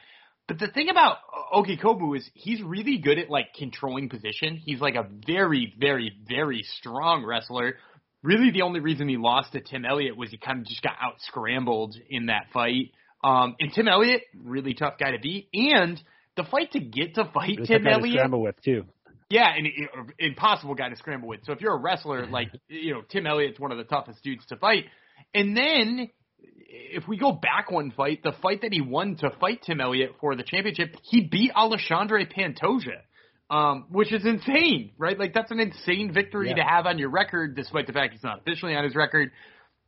But 0.48 0.60
the 0.60 0.68
thing 0.68 0.90
about 0.90 1.18
Ogi 1.54 1.82
Kobu 1.82 2.18
is 2.18 2.30
he's 2.34 2.62
really 2.62 2.98
good 2.98 3.18
at 3.18 3.30
like 3.30 3.54
controlling 3.58 4.10
position. 4.10 4.58
He's 4.58 4.82
like 4.82 4.96
a 4.96 5.08
very, 5.26 5.74
very, 5.80 6.12
very 6.28 6.64
strong 6.78 7.26
wrestler. 7.26 7.78
Really, 8.24 8.52
the 8.52 8.64
only 8.64 8.82
reason 8.82 9.08
he 9.08 9.18
lost 9.18 9.54
to 9.54 9.62
Tim 9.62 9.86
Elliott 9.86 10.18
was 10.18 10.30
he 10.30 10.38
kind 10.38 10.60
of 10.60 10.68
just 10.68 10.84
got 10.84 10.96
out 11.02 11.16
scrambled 11.20 11.96
in 12.10 12.26
that 12.26 12.48
fight. 12.54 12.92
Um, 13.24 13.56
and 13.60 13.72
Tim 13.74 13.88
Elliott, 13.88 14.24
really 14.44 14.74
tough 14.74 14.96
guy 15.00 15.12
to 15.12 15.20
beat. 15.20 15.48
And 15.54 16.02
the 16.44 16.50
fight 16.50 16.72
to 16.74 16.80
get 16.80 17.16
to 17.16 17.26
fight 17.34 17.58
Tim 17.66 17.84
guy 17.84 17.90
to 17.92 17.96
Elliott, 17.98 18.18
scramble 18.18 18.42
with 18.42 18.56
too. 18.64 18.86
yeah, 19.30 19.48
and 19.56 19.66
and 19.68 20.14
impossible 20.20 20.76
guy 20.76 20.90
to 20.90 20.96
scramble 20.96 21.28
with. 21.30 21.42
So 21.46 21.54
if 21.54 21.62
you're 21.62 21.74
a 21.76 21.80
wrestler, 21.80 22.26
like 22.28 22.50
you 22.68 22.94
know, 22.94 23.02
Tim 23.10 23.26
Elliott's 23.28 23.60
one 23.60 23.72
of 23.72 23.78
the 23.78 23.84
toughest 23.86 24.24
dudes 24.24 24.46
to 24.48 24.56
fight. 24.58 24.86
And 25.34 25.56
then 25.56 26.10
if 26.38 27.08
we 27.08 27.18
go 27.18 27.32
back 27.32 27.72
one 27.72 27.92
fight, 27.92 28.22
the 28.24 28.34
fight 28.42 28.62
that 28.64 28.74
he 28.74 28.82
won 28.82 29.16
to 29.18 29.30
fight 29.40 29.62
Tim 29.64 29.80
Elliott 29.82 30.16
for 30.20 30.36
the 30.36 30.44
championship, 30.44 30.96
he 31.04 31.22
beat 31.22 31.52
Alexandre 31.56 32.20
Pantoja. 32.26 33.02
Um, 33.50 33.88
which 33.90 34.14
is 34.14 34.26
insane, 34.26 34.92
right? 34.98 35.20
Like 35.20 35.34
that's 35.34 35.52
an 35.52 35.60
insane 35.60 36.14
victory 36.14 36.48
Yeah. 36.50 36.56
to 36.56 36.64
have 36.64 36.86
on 36.86 36.98
your 36.98 37.10
record, 37.10 37.54
despite 37.54 37.86
the 37.86 37.92
fact 37.92 38.14
he's 38.14 38.24
not 38.24 38.40
officially 38.40 38.76
on 38.76 38.86
his 38.86 38.96
record. 38.96 39.32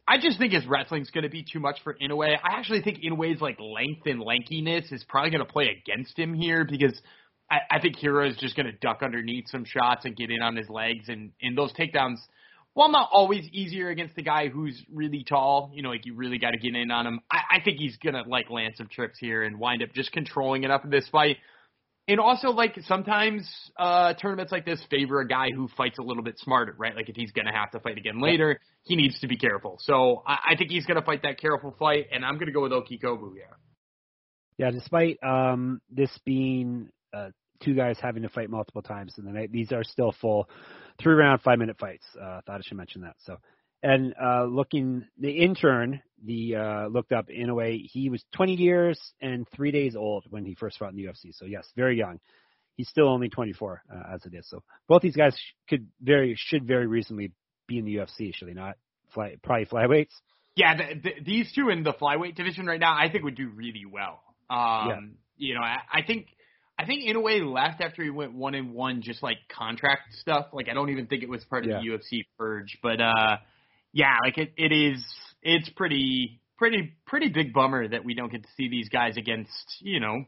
I 0.08 0.18
just 0.18 0.38
think 0.38 0.54
his 0.54 0.66
wrestling's 0.66 1.10
going 1.12 1.24
to 1.24 1.30
be 1.30 1.46
too 1.50 1.60
much 1.60 1.80
for 1.84 1.96
Inoue. 1.96 2.38
I 2.44 2.58
actually 2.58 2.82
think 2.82 3.00
Inoue's 3.04 3.42
like 3.42 3.58
length 3.60 4.06
and 4.06 4.22
lankiness 4.22 4.92
is 4.92 5.04
probably 5.08 5.32
going 5.32 5.46
to 5.46 5.52
play 5.52 5.70
against 5.82 6.18
him 6.20 6.34
here 6.34 6.66
because 6.66 7.00
I, 7.50 7.60
I 7.72 7.80
think 7.80 7.96
Hiro 7.98 8.28
is 8.28 8.36
just 8.38 8.56
going 8.56 8.66
to 8.66 8.74
duck 8.74 9.00
underneath 9.02 9.46
some 9.50 9.64
shots 9.64 10.06
and 10.06 10.16
get 10.16 10.30
in 10.30 10.42
on 10.42 10.56
his 10.56 10.70
legs, 10.70 11.08
and 11.08 11.32
and 11.42 11.58
those 11.58 11.72
takedowns 11.74 12.18
while 12.74 12.90
not 12.90 13.10
always 13.12 13.46
easier 13.52 13.90
against 13.90 14.16
the 14.16 14.24
guy 14.24 14.48
who's 14.48 14.84
really 14.92 15.24
tall, 15.24 15.70
you 15.74 15.84
know, 15.84 15.90
like 15.90 16.06
you 16.06 16.16
really 16.16 16.40
got 16.40 16.52
to 16.52 16.58
get 16.58 16.76
in 16.76 16.90
on 16.90 17.06
him. 17.06 17.20
I, 17.32 17.58
I 17.58 17.62
think 17.64 17.78
he's 17.78 17.98
gonna 17.98 18.24
like 18.28 18.50
land 18.50 18.74
some 18.78 18.88
trips 18.88 19.20
here 19.20 19.44
and 19.44 19.60
wind 19.60 19.84
up 19.84 19.94
just 19.94 20.12
controlling 20.12 20.64
enough 20.64 20.84
of 20.84 20.90
this 20.90 21.08
fight. 21.10 21.38
And 22.08 22.20
also, 22.20 22.50
like 22.50 22.78
sometimes 22.86 23.50
uh 23.78 24.14
tournaments 24.16 24.52
like 24.52 24.66
this 24.66 24.84
favor 24.90 25.22
a 25.22 25.28
guy 25.28 25.52
who 25.56 25.70
fights 25.78 26.00
a 26.00 26.02
little 26.02 26.24
bit 26.24 26.38
smarter, 26.38 26.76
right? 26.78 26.96
Like 26.96 27.08
if 27.08 27.16
he's 27.16 27.32
gonna 27.32 27.54
have 27.54 27.72
to 27.72 27.80
fight 27.80 27.98
again 27.98 28.20
later, 28.20 28.60
he 28.84 28.96
needs 28.96 29.20
to 29.22 29.28
be 29.28 29.38
careful. 29.38 29.78
So 29.80 30.22
I, 30.28 30.52
I 30.52 30.56
think 30.58 30.70
he's 30.70 30.86
gonna 30.86 31.02
fight 31.02 31.22
that 31.24 31.40
careful 31.40 31.74
fight, 31.80 32.08
and 32.12 32.26
I'm 32.26 32.38
gonna 32.38 32.52
go 32.52 32.62
with 32.62 32.74
Oki 32.74 33.00
Kobu 33.00 33.34
here. 33.34 33.58
Yeah, 34.58 34.72
despite 34.72 35.18
um 35.24 35.82
this 35.90 36.12
being 36.26 36.90
uh, 37.14 37.30
two 37.64 37.74
guys 37.74 37.98
having 38.02 38.24
to 38.24 38.30
fight 38.30 38.50
multiple 38.50 38.82
times 38.82 39.16
in 39.18 39.26
the 39.26 39.32
night, 39.32 39.52
these 39.52 39.72
are 39.72 39.84
still 39.84 40.14
full 40.20 40.50
three 41.02 41.14
round, 41.14 41.42
five 41.42 41.58
minute 41.58 41.78
fights. 41.80 42.06
Uh, 42.20 42.42
thought 42.46 42.58
I 42.58 42.62
should 42.64 42.78
mention 42.78 43.02
that. 43.02 43.16
So, 43.26 43.38
and 43.84 44.16
uh, 44.22 44.46
looking 44.46 45.06
the 45.20 45.30
intern, 45.30 46.02
the 46.26 46.56
uh, 46.56 46.88
looked 46.88 47.12
up 47.12 47.28
Inoue 47.28 47.86
he 47.92 48.10
was 48.10 48.24
20 48.36 48.54
years 48.54 49.00
and 49.22 49.46
three 49.54 49.72
days 49.72 49.96
old 49.96 50.26
when 50.30 50.46
he 50.46 50.56
first 50.56 50.80
fought 50.80 50.92
in 50.92 50.96
the 50.96 51.04
UFC. 51.04 51.34
So 51.34 51.46
yes, 51.46 51.68
very 51.76 51.98
young. 51.98 52.20
He's 52.76 52.88
still 52.88 53.10
only 53.10 53.30
24 53.30 53.84
uh, 53.94 54.16
as 54.16 54.26
it 54.26 54.34
is. 54.34 54.48
So 54.50 54.64
both 54.88 55.02
these 55.02 55.16
guys 55.16 55.38
could 55.70 55.88
very 56.02 56.36
should 56.38 56.66
very 56.66 56.88
reasonably 56.88 57.34
be 57.68 57.78
in 57.78 57.86
the 57.86 57.96
UFC, 57.96 58.34
should 58.34 58.48
they 58.48 58.54
not? 58.54 58.78
Fly, 59.14 59.36
probably 59.44 59.66
flyweights. 59.66 60.14
Yeah, 60.56 60.78
the, 60.78 61.00
the, 61.02 61.12
these 61.24 61.52
two 61.54 61.70
in 61.70 61.84
the 61.84 61.94
flyweight 61.94 62.36
division 62.36 62.66
right 62.66 62.80
now, 62.80 62.96
I 62.96 63.12
think 63.12 63.26
would 63.26 63.36
do 63.36 63.50
really 63.50 63.86
well. 63.92 64.22
Um, 64.50 64.58
yeah. 64.58 65.00
You 65.36 65.56
know, 65.56 65.62
I, 65.62 65.78
I 65.92 66.02
think 66.04 66.28
I 66.80 66.86
think 66.86 67.04
Inoue 67.04 67.54
left 67.54 67.82
after 67.82 68.02
he 68.02 68.10
went 68.10 68.34
one 68.34 68.56
and 68.56 68.74
one, 68.74 69.02
just 69.02 69.22
like 69.22 69.38
contract 69.52 70.14
stuff. 70.14 70.48
Like 70.54 70.70
I 70.70 70.74
don't 70.74 70.90
even 70.90 71.08
think 71.08 71.22
it 71.22 71.30
was 71.30 71.44
part 71.44 71.66
of 71.66 71.70
yeah. 71.70 71.80
the 71.80 71.98
UFC 71.98 72.26
purge, 72.38 72.78
but 72.82 73.02
uh, 73.02 73.38
yeah, 73.94 74.18
like 74.24 74.38
it, 74.38 74.54
it 74.58 74.72
is. 74.72 75.04
It's 75.42 75.70
pretty, 75.70 76.42
pretty, 76.58 76.94
pretty 77.06 77.30
big 77.30 77.54
bummer 77.54 77.88
that 77.88 78.04
we 78.04 78.16
don't 78.16 78.32
get 78.32 78.44
to 78.44 78.50
see 78.58 78.68
these 78.70 78.90
guys 78.90 79.18
against. 79.18 79.52
You 79.80 80.00
know, 80.00 80.26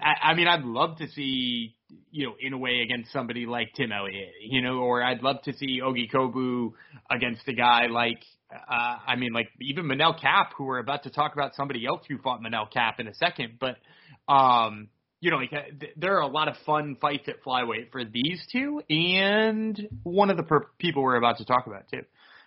I, 0.00 0.30
I 0.30 0.34
mean, 0.34 0.46
I'd 0.46 0.64
love 0.64 0.98
to 0.98 1.08
see 1.08 1.74
you 2.10 2.26
know 2.26 2.34
Inoue 2.44 2.82
against 2.82 3.12
somebody 3.12 3.44
like 3.44 3.72
Tim 3.74 3.92
Elliott, 3.92 4.32
you 4.40 4.62
know, 4.62 4.78
or 4.78 5.02
I'd 5.02 5.22
love 5.22 5.42
to 5.44 5.52
see 5.52 5.80
Ogi 5.82 6.10
Kobu 6.10 6.72
against 7.10 7.46
a 7.48 7.52
guy 7.52 7.86
like. 7.88 8.22
Uh, 8.52 8.98
I 9.06 9.16
mean, 9.16 9.32
like 9.32 9.48
even 9.62 9.86
Manel 9.86 10.14
Kape, 10.14 10.52
who 10.58 10.64
we're 10.64 10.78
about 10.78 11.04
to 11.04 11.10
talk 11.10 11.32
about 11.32 11.54
somebody 11.54 11.86
else 11.86 12.02
who 12.06 12.18
fought 12.18 12.42
Manel 12.42 12.70
Kape 12.70 13.00
in 13.00 13.08
a 13.08 13.14
second, 13.14 13.58
but 13.58 13.76
um, 14.30 14.88
you 15.22 15.30
know, 15.30 15.38
like 15.38 15.52
uh, 15.52 15.86
there 15.96 16.16
are 16.16 16.20
a 16.20 16.26
lot 16.26 16.48
of 16.48 16.56
fun 16.66 16.96
fights 17.00 17.28
at 17.28 17.42
flyweight 17.42 17.92
for 17.92 18.04
these 18.04 18.44
two, 18.52 18.82
and 18.90 19.88
one 20.02 20.30
of 20.30 20.36
the 20.36 20.42
per- 20.42 20.68
people 20.78 21.02
we're 21.02 21.16
about 21.16 21.38
to 21.38 21.44
talk 21.46 21.66
about 21.66 21.88
too. 21.88 22.02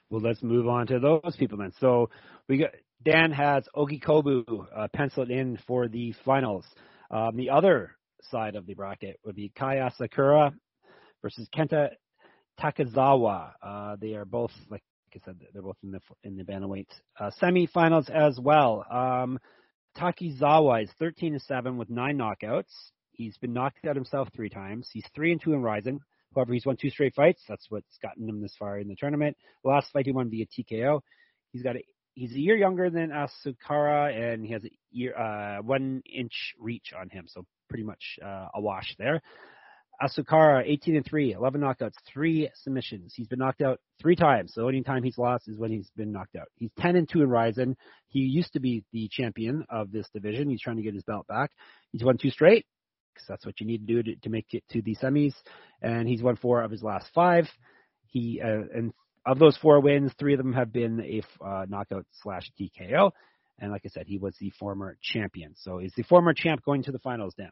Well, 0.09 0.21
let's 0.21 0.43
move 0.43 0.67
on 0.67 0.87
to 0.87 0.99
those 0.99 1.35
people 1.37 1.57
then. 1.57 1.73
So 1.79 2.09
we 2.47 2.59
got 2.59 2.71
Dan 3.03 3.31
has 3.31 3.67
Ogi 3.75 4.01
Kobu 4.01 4.65
uh, 4.75 4.87
penciled 4.93 5.29
in 5.29 5.57
for 5.67 5.87
the 5.87 6.13
finals. 6.25 6.65
Um, 7.11 7.35
the 7.35 7.49
other 7.51 7.91
side 8.31 8.55
of 8.55 8.65
the 8.65 8.73
bracket 8.73 9.19
would 9.23 9.35
be 9.35 9.51
Kai 9.55 9.77
Asakura 9.77 10.53
versus 11.21 11.47
Kenta 11.55 11.89
Takizawa. 12.59 13.51
Uh, 13.61 13.95
they 13.99 14.13
are 14.13 14.25
both, 14.25 14.51
like 14.69 14.81
I 15.13 15.19
said, 15.25 15.37
they're 15.53 15.61
both 15.61 15.77
in 15.83 15.91
the 15.91 15.99
in 16.23 16.35
the 16.35 16.43
bantamweight 16.43 16.87
uh, 17.19 17.31
semifinals 17.41 18.09
as 18.09 18.39
well. 18.39 18.85
Um, 18.89 19.39
Takizawa 19.97 20.83
is 20.83 20.89
13 20.99 21.33
and 21.33 21.41
7 21.41 21.77
with 21.77 21.89
nine 21.89 22.17
knockouts. 22.17 22.71
He's 23.11 23.37
been 23.37 23.53
knocked 23.53 23.85
out 23.85 23.95
himself 23.95 24.27
three 24.35 24.49
times. 24.49 24.89
He's 24.91 25.05
three 25.15 25.31
and 25.31 25.41
two 25.41 25.53
in 25.53 25.61
Rizin. 25.61 26.01
However, 26.36 26.54
he's 26.54 26.65
won 26.65 26.78
two 26.78 26.89
straight 26.89 27.15
fights. 27.15 27.41
That's 27.48 27.65
what's 27.69 27.98
gotten 28.02 28.28
him 28.28 28.41
this 28.41 28.56
far 28.58 28.78
in 28.78 28.88
the 28.88 28.95
tournament. 28.95 29.38
The 29.63 29.69
last 29.69 29.91
fight 29.91 30.06
he 30.06 30.12
won 30.12 30.30
via 30.30 30.45
TKO. 30.45 31.00
He's 31.54 31.63
got 31.63 31.78
a, 31.78 31.84
he's 32.13 32.34
a 32.34 32.39
year 32.39 32.58
younger 32.58 32.89
than 32.89 33.10
Asakura, 33.10 34.13
and 34.13 34.45
he 34.45 34.52
has 34.54 34.63
a 34.65 34.71
year 34.91 35.15
uh, 35.17 35.62
one 35.62 36.02
inch 36.06 36.54
reach 36.60 36.93
on 37.00 37.10
him, 37.10 37.26
so 37.28 37.45
pretty 37.69 37.84
much 37.84 38.19
uh, 38.24 38.48
a 38.54 38.62
wash 38.62 38.95
there. 39.00 39.21
Asakura, 40.02 40.63
18 40.65 40.98
and 40.98 41.06
3, 41.06 41.34
11 41.34 41.62
knockouts, 41.62 41.93
3 42.12 42.50
submissions. 42.54 43.13
He's 43.15 43.28
been 43.28 43.39
knocked 43.39 43.62
out 43.62 43.80
three 44.02 44.15
times. 44.15 44.52
So 44.54 44.62
the 44.62 44.67
only 44.67 44.84
time 44.84 45.04
he's 45.04 45.17
lost 45.17 45.48
is 45.48 45.58
when 45.58 45.71
he's 45.71 45.89
been 45.95 46.12
knocked 46.12 46.36
out. 46.36 46.48
He's 46.56 46.71
10 46.80 46.98
and 46.98 47.08
2 47.08 47.21
in 47.21 47.30
Rizin. 47.30 47.78
He 48.10 48.19
used 48.19 48.54
to 48.54 48.60
be 48.60 48.84
the 48.91 49.08
champion 49.10 49.65
of 49.69 49.91
this 49.91 50.10
division. 50.13 50.50
He's 50.50 50.62
trying 50.62 50.78
to 50.78 50.82
get 50.82 50.93
his 50.93 51.04
belt 51.04 51.28
back. 51.28 51.52
He's 51.91 52.04
won 52.04 52.17
two 52.17 52.30
straight, 52.30 52.65
because 53.15 53.28
that's 53.28 53.45
what 53.45 53.60
you 53.60 53.65
need 53.65 53.88
to 53.88 53.93
do 53.93 54.04
to, 54.04 54.15
to 54.21 54.30
make 54.30 54.54
it 54.54 54.63
to 54.71 54.82
the 54.82 54.95
semis. 54.95 55.34
And 55.82 56.08
he's 56.08 56.21
won 56.21 56.36
four 56.36 56.62
of 56.62 56.71
his 56.71 56.84
last 56.84 57.08
five. 57.15 57.45
He 58.08 58.41
uh, 58.43 58.63
and 58.75 58.93
of 59.25 59.39
those 59.39 59.58
four 59.58 59.80
wins, 59.80 60.12
three 60.19 60.34
of 60.34 60.38
them 60.38 60.54
have 60.54 60.71
been 60.71 61.01
a 61.01 61.43
uh, 61.43 61.65
knockout 61.67 62.06
slash 62.21 62.51
TKO. 62.60 63.12
And 63.60 63.71
like 63.71 63.84
I 63.86 63.89
said, 63.89 64.06
he 64.08 64.17
was 64.17 64.36
the 64.39 64.51
former 64.60 64.97
champion. 65.01 65.54
So 65.56 65.80
is 65.80 65.93
the 65.95 66.04
former 66.04 66.34
champ 66.34 66.63
going 66.63 66.84
to 66.84 66.91
the 66.91 66.99
finals, 66.99 67.34
Dan? 67.38 67.51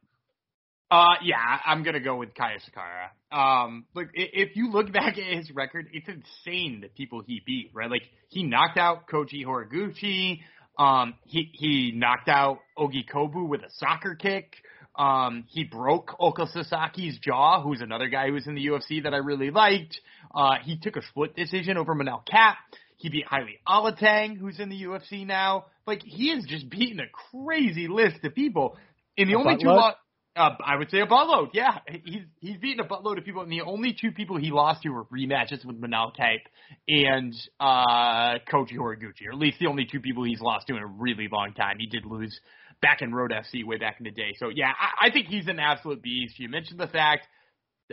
Uh, 0.91 1.15
yeah, 1.23 1.37
I'm 1.65 1.81
gonna 1.81 1.99
go 1.99 2.17
with 2.17 2.35
Kai 2.35 2.57
Asakura. 2.57 3.35
Um, 3.35 3.85
look, 3.95 4.09
if 4.13 4.55
you 4.55 4.69
look 4.71 4.91
back 4.93 5.17
at 5.17 5.37
his 5.37 5.49
record, 5.49 5.87
it's 5.91 6.07
insane 6.07 6.81
the 6.81 6.87
people 6.87 7.23
he 7.25 7.41
beat, 7.43 7.71
right? 7.73 7.89
Like 7.89 8.03
he 8.29 8.43
knocked 8.43 8.77
out 8.77 9.07
Kyoji 9.07 9.43
Horiguchi. 9.43 10.41
Um, 10.77 11.15
he 11.25 11.49
he 11.53 11.93
knocked 11.95 12.29
out 12.29 12.59
Ogi 12.77 13.07
Kobu 13.11 13.47
with 13.47 13.61
a 13.61 13.71
soccer 13.77 14.13
kick. 14.15 14.55
Um, 14.95 15.45
he 15.47 15.63
broke 15.63 16.11
Ulka 16.19 16.47
Sasaki's 16.53 17.17
jaw, 17.19 17.61
who's 17.61 17.81
another 17.81 18.09
guy 18.09 18.27
who 18.27 18.33
was 18.33 18.47
in 18.47 18.55
the 18.55 18.65
UFC 18.67 19.03
that 19.03 19.13
I 19.13 19.17
really 19.17 19.49
liked. 19.49 19.99
Uh, 20.33 20.55
he 20.63 20.77
took 20.77 20.95
a 20.95 21.01
split 21.09 21.35
decision 21.35 21.77
over 21.77 21.95
Manel 21.95 22.25
Kape. 22.25 22.57
He 22.97 23.09
beat 23.09 23.25
Heili 23.25 23.57
Alateng, 23.67 24.37
who's 24.37 24.59
in 24.59 24.69
the 24.69 24.83
UFC 24.83 25.25
now. 25.25 25.65
Like 25.87 26.01
he 26.03 26.29
is 26.29 26.45
just 26.45 26.69
beating 26.69 26.99
a 26.99 27.09
crazy 27.31 27.87
list 27.87 28.23
of 28.23 28.35
people. 28.35 28.77
In 29.17 29.27
the 29.27 29.33
a 29.33 29.39
only 29.39 29.57
two 29.57 29.67
lo- 29.67 29.91
uh, 30.35 30.49
I 30.65 30.77
would 30.77 30.89
say 30.89 30.99
a 30.99 31.05
buttload. 31.05 31.49
Yeah, 31.53 31.79
he's 31.87 32.23
he's 32.39 32.57
beaten 32.57 32.79
a 32.79 32.87
buttload 32.87 33.17
of 33.17 33.25
people, 33.25 33.41
and 33.43 33.51
the 33.51 33.61
only 33.61 33.95
two 33.99 34.11
people 34.11 34.37
he 34.37 34.51
lost 34.51 34.81
to 34.83 34.89
were 34.89 35.05
rematches 35.05 35.63
with 35.65 35.79
Manel 35.79 36.15
Kape 36.15 36.47
and 36.87 37.35
uh, 37.59 38.39
Kyoji 38.51 38.77
Horiguchi, 38.77 39.27
or 39.27 39.33
at 39.33 39.37
least 39.37 39.59
the 39.59 39.67
only 39.67 39.85
two 39.85 39.99
people 39.99 40.23
he's 40.23 40.41
lost 40.41 40.67
to 40.67 40.75
in 40.75 40.81
a 40.81 40.87
really 40.87 41.27
long 41.31 41.53
time. 41.53 41.77
He 41.79 41.85
did 41.85 42.05
lose 42.05 42.39
back 42.83 43.01
in 43.01 43.11
Road 43.15 43.31
FC 43.31 43.65
way 43.65 43.77
back 43.77 43.95
in 43.99 44.03
the 44.03 44.11
day. 44.11 44.35
So 44.37 44.49
yeah, 44.49 44.67
I, 44.69 45.07
I 45.07 45.11
think 45.11 45.25
he's 45.27 45.47
an 45.47 45.59
absolute 45.59 46.03
beast. 46.03 46.37
You 46.37 46.49
mentioned 46.49 46.79
the 46.79 46.87
fact 46.87 47.27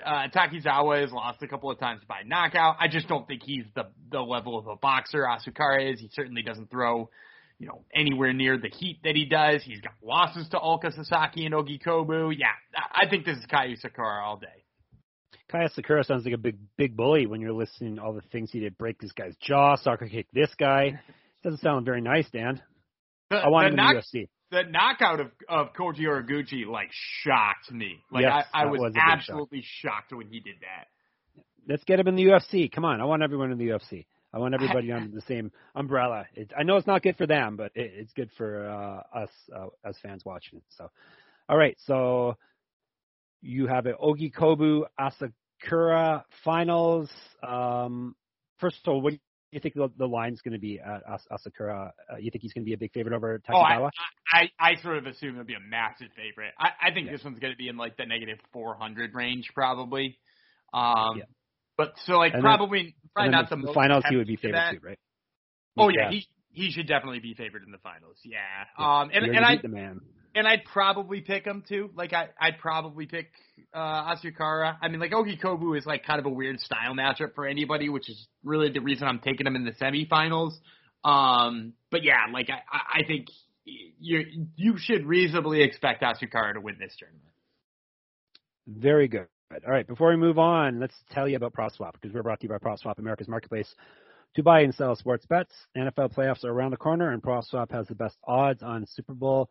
uh, 0.05 0.29
Takizawa 0.35 1.01
has 1.01 1.13
lost 1.13 1.43
a 1.43 1.49
couple 1.49 1.71
of 1.71 1.79
times 1.79 2.03
by 2.07 2.23
knockout. 2.27 2.77
I 2.79 2.89
just 2.89 3.09
don't 3.09 3.27
think 3.27 3.43
he's 3.43 3.65
the 3.75 3.85
the 4.13 4.21
level 4.21 4.59
of 4.59 4.67
a 4.67 4.77
boxer 4.77 5.23
Asakura 5.23 5.93
is. 5.95 6.01
He 6.01 6.11
certainly 6.13 6.43
doesn't 6.43 6.71
throw 6.71 7.09
you 7.61 7.67
know, 7.67 7.85
anywhere 7.95 8.33
near 8.33 8.57
the 8.57 8.71
heat 8.71 9.01
that 9.05 9.15
he 9.15 9.27
does. 9.27 9.63
He's 9.63 9.83
got 9.83 9.93
losses 10.03 10.49
to 10.49 10.57
Ulka 10.57 10.95
Sasaki 10.95 11.45
and 11.45 11.55
Ogi 11.55 11.79
Kobu. 11.81 12.35
Yeah, 12.37 12.47
I 12.75 13.09
think 13.09 13.27
this 13.27 13.37
is 13.37 13.45
Kai 13.47 13.69
Asakura 13.69 14.25
all 14.25 14.39
day. 14.39 14.65
Kai 15.53 15.67
Asakura 15.67 16.05
sounds 16.05 16.25
like 16.25 16.33
a 16.33 16.39
big 16.39 16.57
big 16.79 16.97
bully 16.97 17.27
when 17.27 17.41
you're 17.43 17.53
listening 17.53 17.97
to 17.97 18.03
all 18.03 18.15
the 18.15 18.23
things 18.33 18.51
he 18.51 18.61
did. 18.61 18.79
Break 18.79 18.99
this 18.99 19.13
guy's 19.13 19.37
jaw, 19.43 19.77
soccer 19.77 20.09
kick 20.09 20.27
this 20.33 20.51
guy. 20.59 21.01
Doesn't 21.45 21.61
sound 21.61 21.85
very 21.85 22.01
nice, 22.01 22.29
Dan. 22.31 22.63
The, 23.31 23.37
I 23.37 23.49
want 23.49 23.69
him 23.69 23.77
knock, 23.77 23.95
in 23.95 24.03
the 24.13 24.19
UFC. 24.21 24.29
The 24.51 24.63
knockout 24.69 25.21
of 25.21 25.31
of 25.49 25.73
Kyoji 25.75 26.01
Horiguchi 26.01 26.67
like 26.67 26.91
shocked 27.23 27.71
me. 27.71 28.03
Like 28.11 28.23
yes, 28.23 28.47
I, 28.53 28.63
I 28.63 28.67
was, 28.67 28.81
was 28.81 28.95
absolutely 28.97 29.63
shock. 29.63 29.93
shocked 29.93 30.13
when 30.13 30.27
he 30.27 30.41
did 30.41 30.57
that. 30.61 30.89
Let's 31.69 31.85
get 31.85 32.01
him 32.01 32.09
in 32.09 32.17
the 32.17 32.25
UFC. 32.25 32.71
Come 32.71 32.85
on, 32.85 33.01
I 33.01 33.05
want 33.05 33.23
everyone 33.23 33.53
in 33.53 33.59
the 33.59 33.69
UFC. 33.69 34.07
I 34.33 34.39
want 34.39 34.55
everybody 34.61 34.91
under 34.93 35.15
the 35.15 35.23
same 35.23 35.53
umbrella. 35.75 36.25
It, 36.35 36.53
I 36.59 36.63
know 36.63 36.77
it's 36.77 36.87
not 36.87 37.03
good 37.03 37.17
for 37.17 37.27
them, 37.27 37.57
but 37.57 37.73
it, 37.75 37.93
it's 37.95 38.13
good 38.13 38.31
for 38.37 38.69
uh, 38.69 39.19
us 39.21 39.31
uh, 39.55 39.67
as 39.85 39.97
fans 40.03 40.25
watching 40.25 40.59
it. 40.59 40.65
So, 40.77 40.91
all 41.49 41.57
right. 41.57 41.77
So 41.87 42.37
you 43.41 43.67
have 43.67 43.87
an 43.87 43.95
Ogi 44.03 44.33
Kobu 44.33 44.85
Asakura 44.99 46.25
finals. 46.45 47.09
Um, 47.47 48.15
first 48.59 48.79
of 48.85 48.93
all, 48.93 49.01
what 49.01 49.13
do 49.13 49.19
you 49.53 49.61
think 49.61 49.75
the, 49.75 49.91
the 49.99 50.07
line's 50.07 50.41
going 50.43 50.53
to 50.53 50.61
be 50.61 50.79
at 50.79 51.03
As- 51.11 51.27
Asakura? 51.31 51.91
Uh, 52.11 52.17
you 52.19 52.31
think 52.31 52.43
he's 52.43 52.53
going 52.53 52.65
to 52.65 52.69
be 52.69 52.75
a 52.75 52.79
big 52.79 52.93
favorite 52.93 53.15
over 53.15 53.41
Takizawa? 53.41 53.91
Oh, 53.91 53.91
I, 54.33 54.51
I, 54.61 54.71
I 54.73 54.83
sort 54.83 54.99
of 54.99 55.07
assume 55.07 55.31
it'll 55.31 55.45
be 55.45 55.55
a 55.55 55.61
massive 55.61 56.09
favorite. 56.17 56.53
I, 56.59 56.89
I 56.89 56.95
think 56.95 57.07
yeah. 57.07 57.13
this 57.13 57.25
one's 57.25 57.39
going 57.39 57.53
to 57.53 57.57
be 57.57 57.69
in 57.69 57.77
like 57.77 57.97
the 57.97 58.07
negative 58.07 58.39
400 58.53 59.15
range, 59.15 59.51
probably. 59.55 60.19
Um, 60.73 61.19
yeah. 61.19 61.25
But 61.77 61.95
so 62.05 62.19
like 62.19 62.35
and 62.35 62.43
probably 62.43 62.83
then, 62.83 62.95
probably 63.15 63.31
not 63.31 63.49
the, 63.49 63.57
the 63.57 63.73
finals 63.73 64.05
he 64.09 64.17
would 64.17 64.27
be 64.27 64.37
favored 64.37 64.73
too, 64.73 64.81
right? 64.83 64.99
Oh 65.79 65.89
yeah, 65.89 66.11
he 66.11 66.27
he 66.53 66.71
should 66.71 66.87
definitely 66.87 67.21
be 67.21 67.33
favored 67.33 67.63
in 67.65 67.73
the 67.73 67.79
finals. 67.79 68.19
Yeah. 68.23 68.37
yeah. 68.79 69.01
Um 69.01 69.11
and 69.15 69.25
and 69.25 69.45
I 69.45 69.57
the 69.63 69.69
man. 69.69 70.03
And 70.35 70.47
I'd 70.47 70.65
probably 70.65 71.21
pick 71.21 71.45
him 71.45 71.65
too. 71.69 71.91
Like 71.95 72.13
I 72.13 72.29
I'd 72.41 72.59
probably 72.59 73.07
pick 73.07 73.31
uh 73.75 74.15
Asakura. 74.15 74.77
I 74.81 74.89
mean 74.89 75.01
like 75.01 75.13
Ogi 75.13 75.41
Kobu 75.41 75.77
is 75.77 75.87
like 75.87 76.05
kind 76.05 76.21
of 76.21 76.27
a 76.27 76.31
weird 76.31 76.61
style 76.61 76.95
matchup 76.95 77.35
for 77.35 77.47
anybody, 77.47 77.89
which 77.89 78.09
is 78.09 78.27
really 78.45 78.71
the 78.71 78.81
reason 78.81 79.09
I'm 79.09 79.19
taking 79.21 79.47
him 79.47 79.57
in 79.57 79.65
the 79.65 79.73
semifinals. 79.73 80.53
Um 81.05 81.75
but 81.91 82.05
yeah, 82.05 82.27
like 82.33 82.49
I 82.51 83.01
I 83.01 83.05
think 83.07 83.27
you 83.65 84.47
you 84.57 84.75
should 84.79 85.07
reasonably 85.07 85.63
expect 85.63 86.03
Asakura 86.03 86.55
to 86.55 86.61
win 86.61 86.77
this 86.79 86.95
tournament. 86.99 87.25
Very 88.67 89.09
good. 89.09 89.27
All 89.67 89.73
right, 89.73 89.87
before 89.87 90.11
we 90.11 90.17
move 90.17 90.39
on, 90.39 90.79
let's 90.79 90.95
tell 91.11 91.29
you 91.29 91.35
about 91.35 91.53
PropSwap 91.53 91.95
because 91.95 92.15
we're 92.15 92.23
brought 92.23 92.39
to 92.41 92.47
you 92.47 92.51
by 92.51 92.59
PropSwap, 92.59 93.01
America's 93.01 93.27
marketplace 93.27 93.75
to 94.37 94.45
buy 94.45 94.61
and 94.61 94.73
sell 94.73 94.95
sports 94.95 95.27
bets. 95.27 95.53
NFL 95.77 96.15
playoffs 96.15 96.45
are 96.45 96.53
around 96.53 96.71
the 96.71 96.77
corner, 96.77 97.11
and 97.11 97.21
PropSwap 97.21 97.73
has 97.73 97.89
the 97.89 97.97
best 97.97 98.17
odds 98.25 98.63
on 98.63 98.87
Super 98.87 99.13
Bowl 99.13 99.51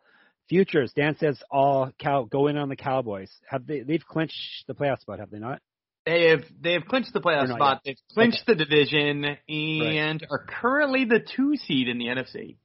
futures. 0.50 0.92
Dan 0.94 1.16
says 1.18 1.40
all 1.50 1.90
cow 1.98 2.24
go 2.24 2.48
in 2.48 2.58
on 2.58 2.68
the 2.68 2.76
Cowboys. 2.76 3.30
Have 3.48 3.66
they? 3.66 3.80
They've 3.80 4.04
clinched 4.04 4.64
the 4.66 4.74
playoff 4.74 5.00
spot, 5.00 5.20
have 5.20 5.30
they 5.30 5.38
not? 5.38 5.62
They 6.04 6.28
have 6.28 6.42
they 6.60 6.72
have 6.74 6.84
clinched 6.86 7.14
the 7.14 7.20
playoff 7.20 7.48
spot. 7.48 7.80
Yet. 7.84 7.96
They've 7.96 8.14
clinched 8.14 8.42
okay. 8.48 8.58
the 8.58 8.64
division 8.64 9.24
and 9.48 10.20
right. 10.20 10.28
are 10.30 10.44
currently 10.60 11.06
the 11.06 11.20
two 11.20 11.56
seed 11.56 11.88
in 11.88 11.98
the 11.98 12.06
NFC. 12.06 12.56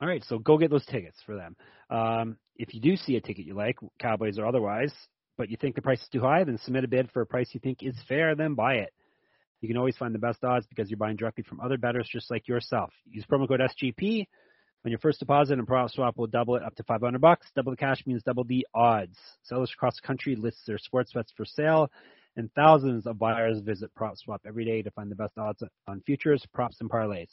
All 0.00 0.08
right, 0.08 0.22
so 0.28 0.38
go 0.38 0.58
get 0.58 0.70
those 0.70 0.84
tickets 0.86 1.16
for 1.24 1.36
them. 1.36 1.56
Um, 1.90 2.36
if 2.56 2.74
you 2.74 2.80
do 2.80 2.96
see 2.96 3.16
a 3.16 3.20
ticket 3.20 3.46
you 3.46 3.54
like, 3.54 3.76
Cowboys 3.98 4.38
or 4.38 4.46
otherwise, 4.46 4.92
but 5.38 5.50
you 5.50 5.56
think 5.56 5.74
the 5.74 5.82
price 5.82 6.00
is 6.00 6.08
too 6.12 6.20
high, 6.20 6.44
then 6.44 6.58
submit 6.64 6.84
a 6.84 6.88
bid 6.88 7.10
for 7.12 7.22
a 7.22 7.26
price 7.26 7.48
you 7.52 7.60
think 7.60 7.78
is 7.82 7.96
fair, 8.06 8.34
then 8.34 8.54
buy 8.54 8.74
it. 8.74 8.92
You 9.62 9.68
can 9.68 9.78
always 9.78 9.96
find 9.96 10.14
the 10.14 10.18
best 10.18 10.44
odds 10.44 10.66
because 10.66 10.90
you're 10.90 10.98
buying 10.98 11.16
directly 11.16 11.44
from 11.44 11.60
other 11.60 11.78
bettors 11.78 12.08
just 12.12 12.30
like 12.30 12.46
yourself. 12.46 12.92
Use 13.10 13.24
promo 13.24 13.48
code 13.48 13.60
SGP 13.60 14.26
on 14.86 14.90
your 14.92 15.00
first 15.00 15.18
deposit, 15.18 15.58
and 15.58 15.66
PropSwap 15.66 16.16
will 16.16 16.28
double 16.28 16.54
it 16.54 16.62
up 16.62 16.76
to 16.76 16.84
500 16.84 17.20
bucks. 17.20 17.48
Double 17.56 17.72
the 17.72 17.76
cash 17.76 18.06
means 18.06 18.22
double 18.22 18.44
the 18.44 18.64
odds. 18.72 19.18
Sellers 19.42 19.72
across 19.74 19.96
the 19.96 20.06
country 20.06 20.36
list 20.36 20.58
their 20.64 20.78
sports 20.78 21.12
bets 21.12 21.32
for 21.36 21.44
sale, 21.44 21.90
and 22.36 22.52
thousands 22.52 23.04
of 23.04 23.18
buyers 23.18 23.58
visit 23.58 23.90
PropSwap 23.98 24.38
every 24.46 24.64
day 24.64 24.82
to 24.82 24.90
find 24.92 25.10
the 25.10 25.16
best 25.16 25.36
odds 25.38 25.60
on 25.88 26.00
futures, 26.02 26.46
props, 26.54 26.76
and 26.80 26.88
parlays. 26.88 27.30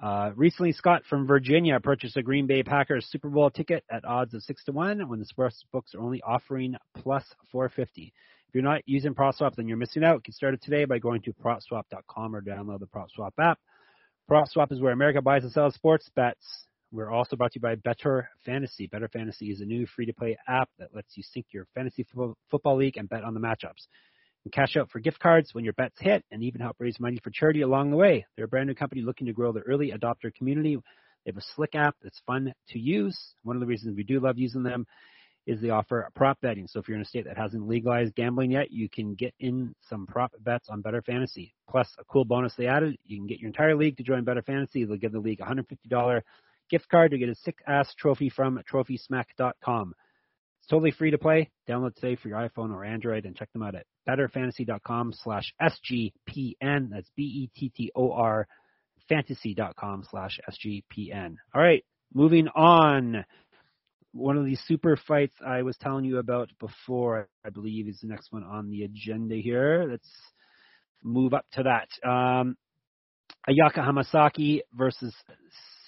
Uh, 0.00 0.30
recently, 0.36 0.70
Scott 0.70 1.02
from 1.10 1.26
Virginia 1.26 1.80
purchased 1.80 2.16
a 2.16 2.22
Green 2.22 2.46
Bay 2.46 2.62
Packers 2.62 3.06
Super 3.10 3.28
Bowl 3.28 3.50
ticket 3.50 3.82
at 3.90 4.04
odds 4.04 4.32
of 4.32 4.42
six 4.44 4.64
to 4.64 4.72
one 4.72 5.08
when 5.08 5.18
the 5.18 5.26
sports 5.26 5.64
books 5.72 5.96
are 5.96 6.00
only 6.00 6.22
offering 6.22 6.76
plus 6.94 7.24
450. 7.50 8.12
If 8.48 8.54
you're 8.54 8.62
not 8.62 8.82
using 8.86 9.14
PropSwap, 9.14 9.56
then 9.56 9.66
you're 9.66 9.76
missing 9.76 10.04
out. 10.04 10.22
Get 10.22 10.36
started 10.36 10.62
today 10.62 10.84
by 10.84 11.00
going 11.00 11.22
to 11.22 11.32
PropSwap.com 11.32 12.36
or 12.36 12.40
download 12.40 12.78
the 12.78 12.86
PropSwap 12.86 13.32
app. 13.40 13.58
PropSwap 14.32 14.72
is 14.72 14.80
where 14.80 14.94
America 14.94 15.20
buys 15.20 15.42
and 15.42 15.52
sells 15.52 15.74
sports 15.74 16.08
bets. 16.16 16.64
We're 16.90 17.10
also 17.10 17.36
brought 17.36 17.52
to 17.52 17.58
you 17.58 17.60
by 17.60 17.74
Bettor 17.74 18.30
Fantasy. 18.46 18.86
Bettor 18.86 19.08
Fantasy 19.08 19.50
is 19.50 19.60
a 19.60 19.66
new 19.66 19.86
free-to-play 19.94 20.38
app 20.48 20.70
that 20.78 20.94
lets 20.94 21.18
you 21.18 21.22
sync 21.22 21.44
your 21.52 21.66
fantasy 21.74 22.06
football 22.50 22.76
league 22.78 22.96
and 22.96 23.10
bet 23.10 23.24
on 23.24 23.34
the 23.34 23.40
matchups 23.40 23.88
and 24.44 24.52
cash 24.54 24.74
out 24.78 24.88
for 24.90 25.00
gift 25.00 25.18
cards 25.18 25.52
when 25.52 25.64
your 25.64 25.74
bets 25.74 26.00
hit 26.00 26.24
and 26.30 26.42
even 26.42 26.62
help 26.62 26.76
raise 26.78 26.98
money 26.98 27.20
for 27.22 27.28
charity 27.28 27.60
along 27.60 27.90
the 27.90 27.98
way. 27.98 28.24
They're 28.34 28.46
a 28.46 28.48
brand 28.48 28.68
new 28.68 28.74
company 28.74 29.02
looking 29.02 29.26
to 29.26 29.34
grow 29.34 29.52
their 29.52 29.64
early 29.64 29.92
adopter 29.92 30.34
community. 30.34 30.76
They 30.76 31.32
have 31.32 31.36
a 31.36 31.44
slick 31.54 31.74
app 31.74 31.96
that's 32.02 32.22
fun 32.26 32.54
to 32.70 32.78
use. 32.78 33.34
One 33.42 33.56
of 33.56 33.60
the 33.60 33.66
reasons 33.66 33.98
we 33.98 34.02
do 34.02 34.18
love 34.18 34.38
using 34.38 34.62
them 34.62 34.86
is 35.46 35.60
they 35.60 35.70
offer 35.70 36.08
prop 36.14 36.40
betting. 36.40 36.66
So 36.68 36.78
if 36.80 36.88
you're 36.88 36.96
in 36.96 37.02
a 37.02 37.06
state 37.06 37.24
that 37.24 37.36
hasn't 37.36 37.66
legalized 37.66 38.14
gambling 38.14 38.52
yet, 38.52 38.70
you 38.70 38.88
can 38.88 39.14
get 39.14 39.34
in 39.40 39.74
some 39.88 40.06
prop 40.06 40.32
bets 40.40 40.68
on 40.68 40.82
Bettor 40.82 41.02
Fantasy. 41.02 41.54
Plus, 41.68 41.88
a 41.98 42.04
cool 42.04 42.24
bonus 42.24 42.54
they 42.56 42.66
added, 42.66 42.96
you 43.04 43.18
can 43.18 43.26
get 43.26 43.40
your 43.40 43.48
entire 43.48 43.76
league 43.76 43.96
to 43.96 44.02
join 44.02 44.24
Bettor 44.24 44.42
Fantasy. 44.42 44.84
They'll 44.84 44.96
give 44.96 45.12
the 45.12 45.18
league 45.18 45.40
a 45.40 45.44
$150 45.44 46.22
gift 46.70 46.88
card 46.88 47.10
to 47.10 47.18
get 47.18 47.28
a 47.28 47.34
sick 47.34 47.58
ass 47.66 47.92
trophy 47.94 48.30
from 48.30 48.60
TrophySmack.com. 48.70 49.94
It's 50.60 50.68
totally 50.68 50.92
free 50.92 51.10
to 51.10 51.18
play. 51.18 51.50
Download 51.68 51.94
today 51.94 52.14
for 52.14 52.28
your 52.28 52.38
iPhone 52.38 52.72
or 52.72 52.84
Android 52.84 53.26
and 53.26 53.34
check 53.34 53.52
them 53.52 53.64
out 53.64 53.74
at 53.74 53.86
bettorfantasy.com 54.08 55.12
slash 55.12 55.52
SGPN. 55.60 56.90
That's 56.90 57.10
B-E-T-T-O-R 57.16 58.46
fantasy.com 59.08 60.04
slash 60.08 60.38
SGPN. 60.48 61.34
All 61.54 61.60
right, 61.60 61.84
moving 62.14 62.48
on. 62.48 63.24
One 64.12 64.36
of 64.36 64.44
these 64.44 64.60
super 64.66 64.96
fights 64.96 65.34
I 65.44 65.62
was 65.62 65.76
telling 65.78 66.04
you 66.04 66.18
about 66.18 66.50
before, 66.60 67.28
I 67.44 67.50
believe, 67.50 67.88
is 67.88 68.00
the 68.00 68.08
next 68.08 68.32
one 68.32 68.44
on 68.44 68.70
the 68.70 68.84
agenda 68.84 69.36
here. 69.36 69.86
Let's 69.90 70.08
move 71.02 71.32
up 71.34 71.46
to 71.52 71.62
that. 71.62 72.08
Um, 72.08 72.56
Ayaka 73.48 73.78
Hamasaki 73.78 74.60
versus 74.74 75.14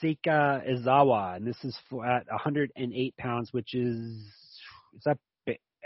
Seika 0.02 0.62
Izawa, 0.68 1.36
and 1.36 1.46
this 1.46 1.62
is 1.62 1.76
for, 1.88 2.04
at 2.04 2.26
108 2.28 3.16
pounds, 3.16 3.52
which 3.52 3.74
is 3.74 3.96
is 4.96 5.02
that 5.04 5.18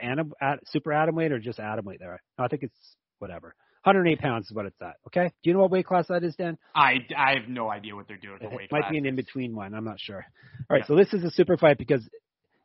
atom, 0.02 0.32
super 0.66 0.92
atom 0.92 1.14
weight 1.14 1.32
or 1.32 1.38
just 1.38 1.58
atom 1.58 1.84
weight 1.84 1.98
there? 2.00 2.22
No, 2.38 2.44
I 2.44 2.48
think 2.48 2.62
it's 2.62 2.96
whatever. 3.18 3.54
108 3.84 4.20
pounds 4.20 4.46
is 4.46 4.52
what 4.52 4.66
it's 4.66 4.80
at. 4.82 4.96
Okay. 5.06 5.32
Do 5.42 5.50
you 5.50 5.54
know 5.54 5.60
what 5.60 5.70
weight 5.70 5.86
class 5.86 6.08
that 6.08 6.24
is, 6.24 6.34
Dan? 6.36 6.58
I, 6.74 7.06
I 7.16 7.34
have 7.38 7.48
no 7.48 7.70
idea 7.70 7.94
what 7.94 8.08
they're 8.08 8.16
doing. 8.16 8.38
it 8.40 8.50
weight 8.50 8.70
might 8.72 8.80
class. 8.80 8.90
be 8.90 8.98
an 8.98 9.06
in 9.06 9.16
between 9.16 9.54
one. 9.54 9.74
I'm 9.74 9.84
not 9.84 10.00
sure. 10.00 10.24
All 10.68 10.74
right. 10.74 10.80
Yeah. 10.80 10.86
So 10.86 10.96
this 10.96 11.12
is 11.14 11.24
a 11.24 11.30
super 11.30 11.56
fight 11.56 11.78
because 11.78 12.06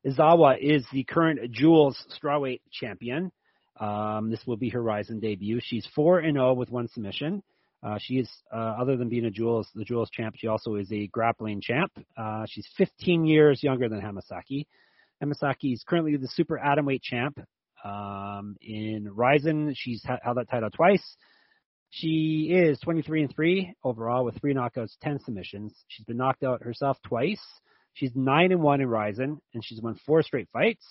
Izawa 0.06 0.58
is 0.60 0.86
the 0.92 1.04
current 1.04 1.52
Jewels 1.52 1.98
strawweight 2.22 2.62
champion. 2.72 3.32
Um, 3.80 4.30
this 4.30 4.46
will 4.46 4.58
be 4.58 4.70
her 4.70 4.82
Rizin 4.82 5.20
debut. 5.20 5.60
She's 5.62 5.88
four 5.96 6.20
and 6.20 6.36
zero 6.36 6.50
oh 6.50 6.54
with 6.54 6.70
one 6.70 6.88
submission. 6.90 7.42
Uh, 7.82 7.98
she 8.00 8.16
is, 8.16 8.30
uh, 8.54 8.76
other 8.80 8.96
than 8.96 9.10
being 9.10 9.26
a 9.26 9.32
Jewels, 9.32 9.68
the 9.76 9.84
Jewels 9.84 10.10
champ, 10.10 10.36
she 10.38 10.48
also 10.48 10.76
is 10.76 10.90
a 10.92 11.08
grappling 11.08 11.60
champ. 11.60 11.92
Uh, 12.16 12.46
she's 12.48 12.68
15 12.78 13.26
years 13.26 13.62
younger 13.62 13.90
than 13.90 14.00
Hamasaki. 14.00 14.68
Hamasaki 15.22 15.74
is 15.74 15.84
currently 15.86 16.16
the 16.16 16.30
super 16.30 16.60
atomweight 16.64 17.02
champ. 17.02 17.40
Um, 17.84 18.56
in 18.62 19.10
Rizin, 19.14 19.74
she's 19.76 20.02
held 20.06 20.38
that 20.38 20.50
title 20.50 20.70
twice. 20.70 21.04
She 21.90 22.50
is 22.52 22.80
23 22.80 23.24
and 23.24 23.36
3 23.36 23.74
overall 23.84 24.24
with 24.24 24.40
three 24.40 24.54
knockouts, 24.54 24.98
10 25.02 25.20
submissions. 25.20 25.74
She's 25.90 26.06
been 26.06 26.18
knocked 26.18 26.44
out 26.44 26.64
herself 26.64 26.98
twice. 27.04 27.44
She's 27.94 28.12
9 28.16 28.52
and 28.52 28.62
1 28.62 28.82
in 28.82 28.88
Rizin, 28.88 29.40
and 29.54 29.64
she's 29.64 29.82
won 29.82 29.96
four 30.06 30.24
straight 30.24 30.50
fights. 30.52 30.86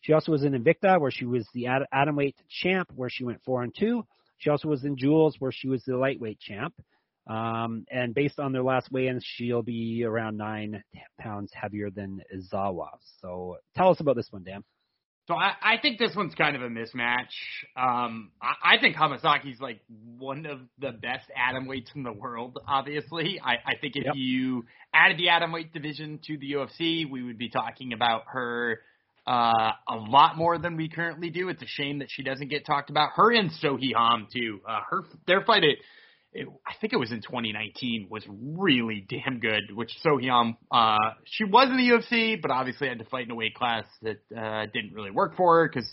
She 0.00 0.12
also 0.12 0.32
was 0.32 0.44
in 0.44 0.52
Invicta, 0.52 1.00
where 1.00 1.10
she 1.10 1.26
was 1.26 1.46
the 1.52 1.66
atomweight 1.92 2.34
champ, 2.48 2.88
where 2.94 3.10
she 3.10 3.24
went 3.24 3.42
4 3.44 3.62
and 3.62 3.74
2. 3.78 4.02
She 4.38 4.50
also 4.50 4.68
was 4.68 4.84
in 4.84 4.96
Jewels, 4.96 5.36
where 5.38 5.52
she 5.52 5.68
was 5.68 5.82
the 5.84 5.96
lightweight 5.96 6.40
champ. 6.40 6.74
Um, 7.26 7.84
and 7.90 8.14
based 8.14 8.40
on 8.40 8.52
their 8.52 8.62
last 8.62 8.90
weigh-ins, 8.90 9.24
she'll 9.24 9.62
be 9.62 10.02
around 10.04 10.36
nine 10.36 10.82
pounds 11.20 11.52
heavier 11.54 11.90
than 11.90 12.22
Izawa. 12.34 12.88
So 13.20 13.58
tell 13.76 13.90
us 13.90 14.00
about 14.00 14.16
this 14.16 14.28
one, 14.30 14.42
Dan. 14.42 14.64
So 15.30 15.36
I, 15.36 15.52
I 15.62 15.76
think 15.80 16.00
this 16.00 16.10
one's 16.16 16.34
kind 16.34 16.56
of 16.56 16.62
a 16.62 16.68
mismatch. 16.68 17.30
Um, 17.76 18.32
I, 18.42 18.74
I 18.74 18.80
think 18.80 18.96
Hamasaki's 18.96 19.60
like 19.60 19.80
one 20.18 20.44
of 20.44 20.58
the 20.80 20.90
best 20.90 21.30
atom 21.36 21.68
weights 21.68 21.88
in 21.94 22.02
the 22.02 22.12
world. 22.12 22.58
Obviously, 22.66 23.40
I, 23.40 23.52
I 23.64 23.76
think 23.80 23.94
if 23.94 24.06
yep. 24.06 24.14
you 24.16 24.64
added 24.92 25.18
the 25.18 25.28
atom 25.28 25.52
weight 25.52 25.72
division 25.72 26.18
to 26.26 26.36
the 26.36 26.54
UFC, 26.54 27.08
we 27.08 27.22
would 27.22 27.38
be 27.38 27.48
talking 27.48 27.92
about 27.92 28.24
her 28.32 28.80
uh, 29.24 29.70
a 29.88 29.94
lot 29.94 30.36
more 30.36 30.58
than 30.58 30.76
we 30.76 30.88
currently 30.88 31.30
do. 31.30 31.48
It's 31.48 31.62
a 31.62 31.68
shame 31.68 32.00
that 32.00 32.08
she 32.10 32.24
doesn't 32.24 32.48
get 32.48 32.66
talked 32.66 32.90
about. 32.90 33.10
Her 33.14 33.32
and 33.32 33.52
Seo 33.62 33.78
Hee 33.78 33.94
Ham 33.96 34.26
too. 34.34 34.58
Uh, 34.68 34.80
her 34.90 35.04
their 35.28 35.42
fight 35.42 35.62
at 35.62 35.76
it, 36.32 36.46
I 36.66 36.74
think 36.80 36.92
it 36.92 36.96
was 36.96 37.10
in 37.10 37.22
2019, 37.22 38.08
was 38.10 38.24
really 38.28 39.04
damn 39.08 39.40
good. 39.40 39.74
Which 39.74 39.92
Ham, 40.04 40.56
uh, 40.70 40.96
she 41.24 41.44
was 41.44 41.68
in 41.70 41.76
the 41.76 41.82
UFC, 41.82 42.40
but 42.40 42.50
obviously 42.50 42.88
had 42.88 42.98
to 42.98 43.04
fight 43.04 43.24
in 43.24 43.30
a 43.30 43.34
weight 43.34 43.54
class 43.54 43.84
that 44.02 44.20
uh, 44.36 44.66
didn't 44.72 44.94
really 44.94 45.10
work 45.10 45.36
for 45.36 45.60
her 45.60 45.68
because 45.68 45.88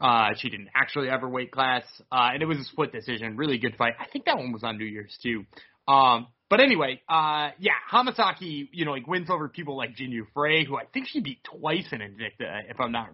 uh, 0.00 0.30
she 0.36 0.50
didn't 0.50 0.68
actually 0.74 1.08
ever 1.08 1.28
weight 1.28 1.50
class, 1.50 1.84
uh, 2.10 2.30
and 2.32 2.42
it 2.42 2.46
was 2.46 2.58
a 2.58 2.64
split 2.64 2.92
decision. 2.92 3.36
Really 3.36 3.58
good 3.58 3.76
fight. 3.76 3.94
I 3.98 4.06
think 4.12 4.26
that 4.26 4.36
one 4.36 4.52
was 4.52 4.62
on 4.62 4.78
New 4.78 4.84
Year's 4.84 5.16
too. 5.22 5.44
Um, 5.88 6.28
but 6.48 6.60
anyway, 6.60 7.00
uh, 7.08 7.50
yeah, 7.58 7.72
Hamasaki, 7.90 8.68
you 8.72 8.84
know, 8.84 8.92
like 8.92 9.06
wins 9.06 9.30
over 9.30 9.48
people 9.48 9.76
like 9.76 9.96
Jinh 9.96 10.10
Yu 10.10 10.26
Frey, 10.34 10.64
who 10.66 10.76
I 10.76 10.84
think 10.92 11.08
she 11.08 11.20
beat 11.20 11.42
twice 11.44 11.86
in 11.92 12.00
Invicta, 12.00 12.60
if 12.68 12.78
I'm 12.78 12.92
not 12.92 13.08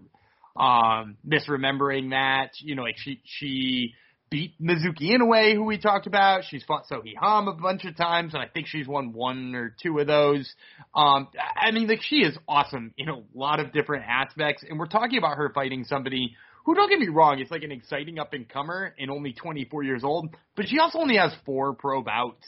um, 0.56 1.16
misremembering 1.26 2.10
that. 2.10 2.50
You 2.58 2.74
know, 2.74 2.82
like 2.82 2.96
she 2.98 3.20
she 3.24 3.94
beat 4.30 4.60
Mizuki 4.60 5.10
Inoue, 5.10 5.54
who 5.54 5.64
we 5.64 5.78
talked 5.78 6.06
about. 6.06 6.44
She's 6.48 6.62
fought 6.64 6.84
Seo 6.90 7.02
Hee 7.02 7.16
Ham 7.20 7.48
a 7.48 7.54
bunch 7.54 7.84
of 7.84 7.96
times, 7.96 8.34
and 8.34 8.42
I 8.42 8.46
think 8.46 8.66
she's 8.66 8.86
won 8.86 9.12
one 9.12 9.54
or 9.54 9.74
two 9.82 9.98
of 9.98 10.06
those. 10.06 10.52
Um, 10.94 11.28
I 11.56 11.70
mean, 11.70 11.86
like 11.86 12.02
she 12.02 12.16
is 12.16 12.36
awesome 12.46 12.92
in 12.96 13.08
a 13.08 13.22
lot 13.34 13.60
of 13.60 13.72
different 13.72 14.04
aspects, 14.08 14.64
and 14.68 14.78
we're 14.78 14.86
talking 14.86 15.18
about 15.18 15.36
her 15.36 15.50
fighting 15.54 15.84
somebody 15.84 16.36
who, 16.64 16.74
don't 16.74 16.90
get 16.90 16.98
me 16.98 17.08
wrong, 17.08 17.40
is 17.40 17.50
like 17.50 17.62
an 17.62 17.72
exciting 17.72 18.18
up 18.18 18.34
and 18.34 18.48
comer 18.48 18.94
and 18.98 19.10
only 19.10 19.32
24 19.32 19.84
years 19.84 20.04
old, 20.04 20.28
but 20.54 20.68
she 20.68 20.78
also 20.78 20.98
only 20.98 21.16
has 21.16 21.32
four 21.46 21.72
pro 21.74 22.02
bouts. 22.02 22.44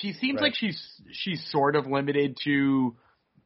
She 0.00 0.12
seems 0.12 0.36
right. 0.36 0.44
like 0.44 0.54
she's 0.54 0.80
she's 1.12 1.44
sort 1.50 1.76
of 1.76 1.86
limited 1.86 2.38
to 2.44 2.96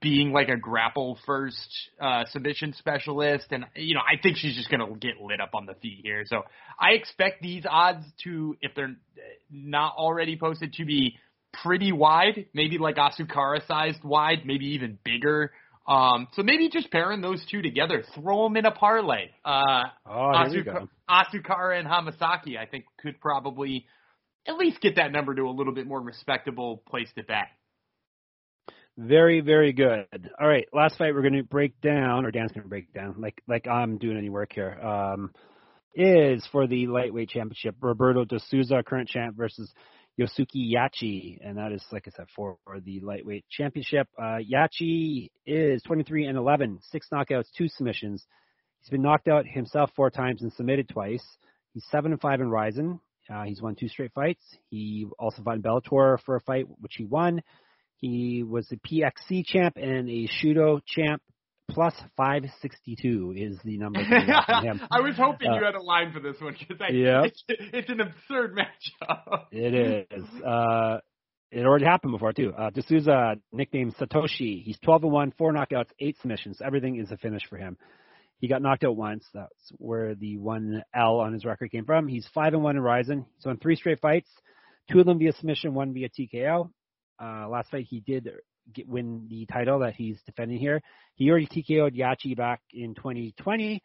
being 0.01 0.33
like 0.33 0.49
a 0.49 0.57
grapple 0.57 1.19
first 1.27 1.91
uh, 2.01 2.25
submission 2.31 2.75
specialist, 2.75 3.47
and 3.51 3.65
you 3.75 3.95
know 3.95 4.01
I 4.01 4.21
think 4.21 4.37
she's 4.37 4.55
just 4.55 4.71
gonna 4.71 4.95
get 4.97 5.21
lit 5.21 5.41
up 5.41 5.51
on 5.55 5.67
the 5.67 5.75
feet 5.75 6.01
here. 6.03 6.25
So 6.27 6.43
I 6.79 6.93
expect 6.93 7.43
these 7.43 7.65
odds 7.69 8.05
to, 8.25 8.57
if 8.61 8.75
they're 8.75 8.97
not 9.51 9.95
already 9.97 10.37
posted, 10.37 10.75
to 10.75 10.85
be 10.85 11.17
pretty 11.63 11.93
wide, 11.93 12.47
maybe 12.53 12.79
like 12.79 12.97
Asakura 12.97 13.67
sized 13.67 14.05
wide, 14.05 14.41
maybe 14.45 14.67
even 14.75 14.99
bigger. 15.05 15.53
Um, 15.89 16.27
so 16.33 16.43
maybe 16.43 16.69
just 16.69 16.91
pairing 16.91 17.21
those 17.21 17.45
two 17.49 17.63
together, 17.63 18.03
throw 18.15 18.45
them 18.45 18.57
in 18.57 18.67
a 18.67 18.73
parlay. 18.73 19.31
Uh, 19.45 19.85
oh, 20.05 20.33
Asuka- 20.35 20.89
Asakura 21.09 21.79
and 21.79 21.87
Hamasaki, 21.87 22.59
I 22.59 22.67
think, 22.67 22.87
could 23.01 23.21
probably 23.21 23.87
at 24.49 24.57
least 24.57 24.81
get 24.81 24.97
that 24.97 25.13
number 25.13 25.35
to 25.35 25.43
a 25.43 25.51
little 25.51 25.73
bit 25.73 25.87
more 25.87 26.01
respectable 26.01 26.83
place 26.89 27.09
to 27.17 27.23
bet. 27.23 27.49
Very, 28.99 29.41
very 29.41 29.73
good. 29.73 30.07
All 30.41 30.49
right, 30.49 30.67
last 30.73 30.97
fight 30.97 31.15
we're 31.15 31.23
going 31.23 31.35
to 31.35 31.43
break 31.43 31.81
down, 31.83 32.25
or 32.25 32.31
Dan's 32.31 32.53
going 32.53 32.63
to 32.63 32.69
break 32.69 32.93
down, 32.95 33.17
like 33.19 33.43
like 33.47 33.67
I'm 33.69 33.99
doing 33.99 34.17
any 34.17 34.31
work 34.31 34.53
here. 34.55 34.73
Um, 34.81 35.33
is 35.95 36.47
for 36.53 36.67
the 36.67 36.87
lightweight 36.87 37.31
championship. 37.31 37.77
Roberto 37.81 38.25
de 38.25 38.39
Souza, 38.49 38.83
current 38.87 39.09
champ, 39.09 39.37
versus 39.37 39.73
Yusuke 40.19 40.73
Yachi, 40.75 41.39
and 41.43 41.59
that 41.59 41.73
is, 41.73 41.85
like 41.93 42.05
I 42.07 42.11
said, 42.17 42.27
for 42.35 42.57
the 42.85 43.01
lightweight 43.01 43.45
championship. 43.51 44.09
Uh, 44.19 44.39
Yachi 44.39 45.31
is 45.45 45.83
23 45.83 46.27
and 46.27 46.39
11, 46.39 46.79
six 46.91 47.09
knockouts, 47.13 47.47
two 47.57 47.69
submissions. 47.69 48.25
He's 48.81 48.91
been 48.91 49.03
knocked 49.03 49.29
out 49.29 49.47
himself 49.47 49.91
four 49.95 50.11
times 50.11 50.43
and 50.43 50.53
submitted 50.53 50.89
twice. 50.89 51.25
He's 51.75 51.85
seven 51.91 52.13
and 52.13 52.21
five 52.21 52.41
in 52.41 52.51
Rizin. 52.51 53.01
Uh, 53.29 53.43
he's 53.43 53.61
won 53.61 53.75
two 53.75 53.89
straight 53.89 54.13
fights. 54.15 54.45
He 54.71 55.07
also 55.19 55.43
fought 55.43 55.57
in 55.57 55.63
Bellator 55.63 56.19
for 56.25 56.37
a 56.37 56.41
fight, 56.41 56.67
which 56.81 56.95
he 56.97 57.05
won. 57.05 57.43
He 57.99 58.43
was 58.43 58.69
the 58.69 58.77
PXC 58.77 59.45
champ 59.47 59.77
and 59.77 60.09
a 60.09 60.29
Shooto 60.29 60.81
champ. 60.87 61.23
Plus 61.69 61.95
562 62.17 63.35
is 63.37 63.59
the 63.65 63.77
number. 63.77 63.99
I 64.01 65.01
was 65.01 65.17
hoping 65.17 65.51
uh, 65.51 65.57
you 65.57 65.65
had 65.65 65.75
a 65.75 65.83
line 65.83 66.13
for 66.13 66.21
this 66.21 66.41
one 66.41 66.55
because 66.57 66.77
yeah. 66.93 67.25
it's, 67.25 67.43
it's 67.49 67.91
an 67.91 68.01
absurd 68.01 68.57
matchup. 68.57 69.47
it 69.51 70.07
is. 70.09 70.25
Uh, 70.45 70.99
it 71.51 71.65
already 71.65 71.85
happened 71.85 72.13
before 72.13 72.33
too. 72.33 72.53
Uh, 72.57 72.71
de 72.71 72.83
Souza, 72.83 73.35
nicknamed 73.53 73.97
Satoshi, 73.97 74.63
he's 74.63 74.79
12 74.85 75.05
and 75.05 75.13
one, 75.13 75.33
four 75.37 75.53
knockouts, 75.53 75.91
eight 75.99 76.17
submissions. 76.21 76.61
Everything 76.65 76.99
is 76.99 77.11
a 77.11 77.17
finish 77.17 77.43
for 77.49 77.57
him. 77.57 77.77
He 78.39 78.49
got 78.49 78.63
knocked 78.63 78.85
out 78.85 78.97
once. 78.97 79.25
That's 79.33 79.73
where 79.79 80.15
the 80.15 80.37
one 80.37 80.83
L 80.95 81.21
on 81.21 81.33
his 81.33 81.45
record 81.45 81.71
came 81.71 81.85
from. 81.85 82.07
He's 82.07 82.29
five 82.35 82.53
and 82.53 82.63
one 82.63 82.77
in 82.77 82.83
Rizin. 82.83 83.25
He's 83.37 83.47
won 83.47 83.57
three 83.59 83.77
straight 83.77 84.01
fights, 84.01 84.29
two 84.91 85.01
of 85.01 85.07
them 85.07 85.19
via 85.19 85.33
submission, 85.33 85.75
one 85.75 85.95
via 85.95 86.09
TKO. 86.09 86.71
Uh, 87.23 87.49
last 87.49 87.71
fight 87.71 87.87
he 87.89 88.01
did 88.01 88.29
get, 88.75 88.89
win 88.89 89.27
the 89.29 89.47
title 89.47 89.79
that 89.81 89.95
he's 89.95 90.21
defending 90.27 90.59
here. 90.59 90.83
He 91.15 91.31
already 91.31 91.47
TKO'd 91.47 91.95
Yachi 91.95 92.37
back 92.37 92.61
in 92.73 92.95
2020. 92.95 93.83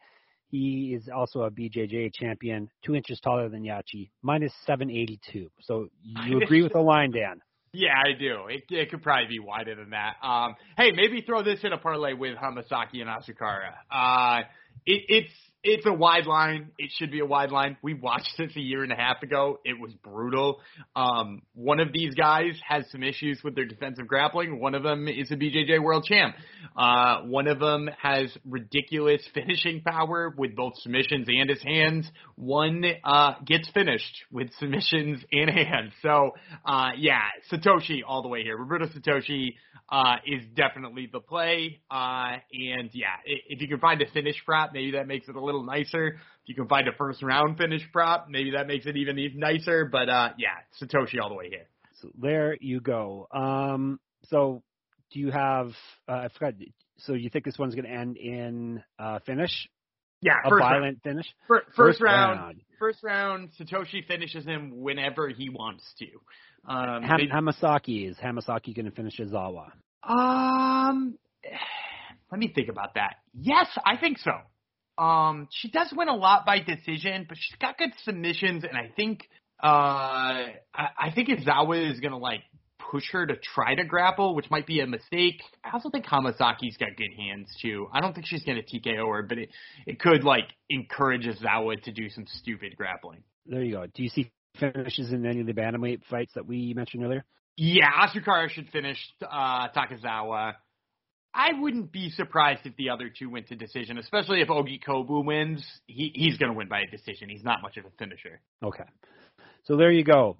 He 0.48 0.94
is 0.94 1.08
also 1.08 1.42
a 1.42 1.50
BJJ 1.50 2.12
champion, 2.14 2.68
two 2.84 2.94
inches 2.94 3.18
taller 3.20 3.48
than 3.48 3.62
Yachi, 3.62 4.10
minus 4.22 4.52
782. 4.66 5.50
So 5.62 5.88
you 6.02 6.42
agree 6.42 6.62
with 6.62 6.74
the 6.74 6.80
line, 6.80 7.10
Dan? 7.10 7.40
Yeah, 7.72 7.94
I 7.96 8.12
do. 8.18 8.48
It, 8.48 8.64
it 8.68 8.90
could 8.90 9.02
probably 9.02 9.28
be 9.28 9.38
wider 9.38 9.74
than 9.74 9.90
that. 9.90 10.16
Um, 10.22 10.56
hey, 10.76 10.90
maybe 10.90 11.22
throw 11.22 11.42
this 11.42 11.60
in 11.62 11.72
a 11.72 11.78
parlay 11.78 12.12
with 12.12 12.36
Hamasaki 12.36 13.00
and 13.00 13.08
Asakura. 13.08 13.72
Uh, 13.90 14.42
it, 14.84 15.02
it's 15.08 15.34
it's 15.64 15.86
a 15.86 15.92
wide 15.92 16.26
line. 16.26 16.72
It 16.76 16.90
should 16.96 17.12
be 17.12 17.20
a 17.20 17.26
wide 17.26 17.52
line. 17.52 17.76
We 17.82 17.94
watched 17.94 18.32
this 18.36 18.50
a 18.56 18.60
year 18.60 18.82
and 18.82 18.90
a 18.90 18.96
half 18.96 19.22
ago. 19.22 19.60
It 19.64 19.78
was 19.78 19.92
brutal. 20.02 20.60
Um, 20.96 21.42
one 21.54 21.78
of 21.78 21.92
these 21.92 22.14
guys 22.14 22.60
has 22.68 22.84
some 22.90 23.04
issues 23.04 23.40
with 23.44 23.54
their 23.54 23.66
defensive 23.66 24.08
grappling. 24.08 24.58
One 24.58 24.74
of 24.74 24.82
them 24.82 25.06
is 25.06 25.30
a 25.30 25.36
BJJ 25.36 25.80
world 25.80 26.04
champ. 26.04 26.34
Uh, 26.76 27.22
one 27.22 27.46
of 27.46 27.60
them 27.60 27.88
has 28.00 28.36
ridiculous 28.44 29.22
finishing 29.34 29.82
power 29.82 30.34
with 30.36 30.56
both 30.56 30.72
submissions 30.78 31.28
and 31.28 31.48
his 31.48 31.62
hands. 31.62 32.10
One 32.34 32.84
uh, 33.04 33.34
gets 33.46 33.70
finished 33.70 34.24
with 34.32 34.48
submissions 34.58 35.22
and 35.30 35.48
hands. 35.48 35.92
So, 36.02 36.32
uh, 36.66 36.90
yeah, 36.98 37.20
Satoshi 37.52 38.00
all 38.06 38.22
the 38.22 38.28
way 38.28 38.42
here. 38.42 38.56
Roberto 38.56 38.86
Satoshi 38.86 39.54
uh, 39.92 40.16
is 40.26 40.42
definitely 40.56 41.08
the 41.12 41.20
play. 41.20 41.80
Uh, 41.90 42.36
and 42.52 42.90
yeah, 42.92 43.16
if 43.26 43.60
you 43.60 43.68
can 43.68 43.78
find 43.78 44.00
a 44.00 44.10
finish 44.10 44.36
prop, 44.44 44.70
maybe 44.72 44.92
that 44.92 45.06
makes 45.06 45.28
it 45.28 45.36
a 45.36 45.40
little 45.52 45.66
nicer. 45.66 46.08
If 46.08 46.48
you 46.48 46.54
can 46.54 46.68
find 46.68 46.88
a 46.88 46.92
first 46.92 47.22
round 47.22 47.58
finish 47.58 47.82
prop, 47.92 48.26
maybe 48.28 48.52
that 48.52 48.66
makes 48.66 48.86
it 48.86 48.96
even 48.96 49.16
nicer. 49.36 49.84
But 49.90 50.08
uh, 50.08 50.30
yeah, 50.38 50.48
Satoshi 50.80 51.20
all 51.20 51.28
the 51.28 51.34
way 51.34 51.48
here. 51.48 51.66
So 52.00 52.08
there 52.20 52.56
you 52.60 52.80
go. 52.80 53.28
Um, 53.30 54.00
so 54.24 54.62
do 55.12 55.20
you 55.20 55.30
have? 55.30 55.68
Uh, 56.08 56.12
I 56.12 56.28
forgot. 56.36 56.54
So 56.98 57.14
you 57.14 57.30
think 57.30 57.44
this 57.44 57.58
one's 57.58 57.74
going 57.74 57.86
to 57.86 57.90
end 57.90 58.16
in 58.16 58.82
uh, 58.98 59.20
finish? 59.26 59.68
Yeah, 60.20 60.34
a 60.44 60.50
violent 60.50 60.82
round. 60.82 61.02
finish. 61.02 61.26
First, 61.48 61.66
first 61.74 62.00
round, 62.00 62.40
round, 62.40 62.60
First 62.78 63.02
round. 63.02 63.50
Satoshi 63.60 64.06
finishes 64.06 64.44
him 64.44 64.80
whenever 64.80 65.28
he 65.28 65.48
wants 65.48 65.84
to. 65.98 66.06
Um, 66.72 67.02
Ham- 67.02 67.28
Hamasaki 67.32 68.08
is 68.08 68.16
Hamasaki 68.18 68.74
going 68.74 68.84
to 68.86 68.92
finish 68.92 69.18
Izawa? 69.18 69.72
Um, 70.04 71.18
let 72.30 72.38
me 72.38 72.52
think 72.54 72.68
about 72.68 72.94
that. 72.94 73.16
Yes, 73.34 73.66
I 73.84 73.96
think 73.96 74.18
so. 74.18 74.32
Um, 74.98 75.48
she 75.50 75.70
does 75.70 75.92
win 75.96 76.08
a 76.08 76.14
lot 76.14 76.44
by 76.44 76.60
decision, 76.60 77.26
but 77.28 77.38
she's 77.40 77.56
got 77.58 77.78
good 77.78 77.92
submissions, 78.04 78.64
and 78.64 78.76
I 78.76 78.92
think 78.94 79.28
uh, 79.62 79.66
I, 79.66 80.52
I 80.74 81.10
think 81.14 81.28
Izawa 81.28 81.90
is 81.90 82.00
gonna 82.00 82.18
like 82.18 82.42
push 82.90 83.04
her 83.12 83.26
to 83.26 83.36
try 83.36 83.74
to 83.74 83.84
grapple, 83.84 84.34
which 84.34 84.50
might 84.50 84.66
be 84.66 84.80
a 84.80 84.86
mistake. 84.86 85.40
I 85.64 85.70
also 85.72 85.88
think 85.88 86.04
Hamasaki's 86.04 86.76
got 86.76 86.96
good 86.96 87.12
hands 87.16 87.48
too. 87.60 87.88
I 87.92 88.00
don't 88.00 88.14
think 88.14 88.26
she's 88.26 88.44
gonna 88.44 88.62
TKO 88.62 89.08
her, 89.08 89.22
but 89.22 89.38
it 89.38 89.48
it 89.86 89.98
could 89.98 90.24
like 90.24 90.48
encourage 90.68 91.26
Izawa 91.26 91.82
to 91.84 91.92
do 91.92 92.08
some 92.10 92.26
stupid 92.26 92.76
grappling. 92.76 93.22
There 93.46 93.62
you 93.62 93.72
go. 93.72 93.86
Do 93.86 94.02
you 94.02 94.08
see 94.08 94.30
finishes 94.58 95.12
in 95.12 95.24
any 95.24 95.40
of 95.40 95.46
the 95.46 95.54
bantamweight 95.54 96.04
fights 96.10 96.32
that 96.34 96.46
we 96.46 96.74
mentioned 96.74 97.04
earlier? 97.04 97.24
Yeah, 97.56 97.90
Asakura 97.90 98.48
should 98.48 98.68
finish 98.70 98.98
uh, 99.22 99.68
Takizawa. 99.68 100.54
I 101.34 101.58
wouldn't 101.58 101.92
be 101.92 102.10
surprised 102.10 102.60
if 102.64 102.76
the 102.76 102.90
other 102.90 103.08
two 103.08 103.30
went 103.30 103.48
to 103.48 103.56
decision, 103.56 103.98
especially 103.98 104.42
if 104.42 104.48
Ougikubo 104.48 105.24
wins. 105.24 105.64
He 105.86 106.12
he's 106.14 106.36
going 106.36 106.52
to 106.52 106.56
win 106.56 106.68
by 106.68 106.80
a 106.80 106.90
decision. 106.90 107.28
He's 107.28 107.44
not 107.44 107.62
much 107.62 107.76
of 107.76 107.86
a 107.86 107.90
finisher. 107.98 108.40
Okay, 108.62 108.84
so 109.64 109.76
there 109.76 109.90
you 109.90 110.04
go, 110.04 110.36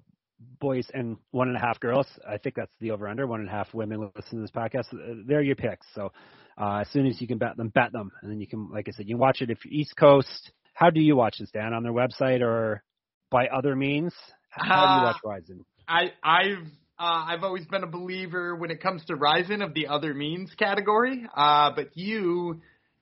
boys 0.59 0.87
and 0.93 1.17
one 1.31 1.47
and 1.47 1.57
a 1.57 1.59
half 1.59 1.79
girls. 1.79 2.07
I 2.27 2.37
think 2.37 2.55
that's 2.55 2.73
the 2.79 2.91
over 2.91 3.07
under. 3.07 3.25
One 3.25 3.39
and 3.39 3.49
a 3.49 3.51
half 3.51 3.73
women 3.73 4.11
listen 4.15 4.37
to 4.37 4.41
this 4.41 4.51
podcast. 4.51 4.85
They're 5.25 5.41
your 5.41 5.55
picks. 5.55 5.87
So 5.95 6.11
uh, 6.57 6.81
as 6.81 6.89
soon 6.89 7.07
as 7.07 7.19
you 7.19 7.27
can 7.27 7.37
bet 7.37 7.57
them, 7.57 7.69
bet 7.69 7.91
them, 7.91 8.11
and 8.21 8.31
then 8.31 8.39
you 8.39 8.47
can, 8.47 8.69
like 8.71 8.87
I 8.87 8.91
said, 8.91 9.07
you 9.07 9.15
can 9.15 9.21
watch 9.21 9.41
it 9.41 9.49
if 9.49 9.65
you're 9.65 9.73
East 9.73 9.95
Coast. 9.97 10.51
How 10.73 10.89
do 10.89 10.99
you 10.99 11.15
watch 11.15 11.37
this, 11.39 11.49
Dan? 11.51 11.73
On 11.73 11.83
their 11.83 11.93
website 11.93 12.41
or 12.41 12.83
by 13.31 13.47
other 13.47 13.75
means? 13.75 14.13
How 14.49 14.83
uh, 14.83 14.95
do 14.95 14.99
you 14.99 15.05
watch 15.07 15.17
Rizin? 15.25 15.65
I 15.87 16.11
I've 16.23 16.67
uh, 17.03 17.25
I've 17.27 17.43
always 17.43 17.65
been 17.65 17.83
a 17.83 17.87
believer 17.87 18.55
when 18.55 18.71
it 18.71 18.81
comes 18.81 19.03
to 19.05 19.15
Rizin 19.15 19.61
of 19.61 19.73
the 19.73 19.87
other 19.87 20.13
means 20.13 20.49
category, 20.57 21.25
uh, 21.35 21.71
but 21.75 21.89
you 21.95 22.61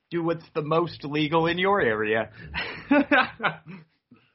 do 0.10 0.24
what's 0.24 0.46
the 0.56 0.64
most 0.64 1.04
legal 1.04 1.46
in 1.46 1.60
your 1.60 1.80
area. 1.80 2.32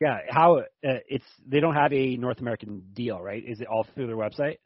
yeah, 0.00 0.18
how 0.30 0.58
uh, 0.58 0.62
it's 1.08 1.24
they 1.44 1.58
don't 1.58 1.74
have 1.74 1.92
a 1.92 2.16
North 2.16 2.38
American 2.38 2.84
deal, 2.94 3.20
right? 3.20 3.42
Is 3.44 3.60
it 3.60 3.66
all 3.66 3.84
through 3.94 4.06
their 4.06 4.16
website? 4.16 4.58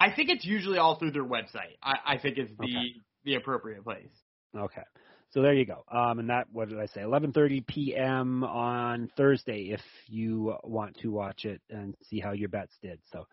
I 0.00 0.10
think 0.10 0.28
it's 0.28 0.44
usually 0.44 0.78
all 0.78 0.98
through 0.98 1.12
their 1.12 1.24
website. 1.24 1.76
I, 1.80 2.14
I 2.14 2.18
think 2.18 2.38
is 2.38 2.48
the 2.58 2.64
okay. 2.64 2.94
the 3.24 3.34
appropriate 3.36 3.84
place. 3.84 4.10
Okay. 4.56 4.82
So 5.30 5.42
there 5.42 5.52
you 5.52 5.66
go. 5.66 5.84
Um, 5.92 6.20
and 6.20 6.30
that, 6.30 6.46
what 6.50 6.68
did 6.68 6.80
I 6.80 6.86
say? 6.86 7.02
11:30 7.02 7.64
p.m. 7.66 8.42
on 8.42 9.08
Thursday, 9.16 9.70
if 9.72 9.82
you 10.08 10.56
want 10.64 10.96
to 11.02 11.12
watch 11.12 11.44
it 11.44 11.60
and 11.70 11.94
see 12.10 12.18
how 12.18 12.32
your 12.32 12.48
bets 12.48 12.74
did. 12.82 12.98
So 13.12 13.26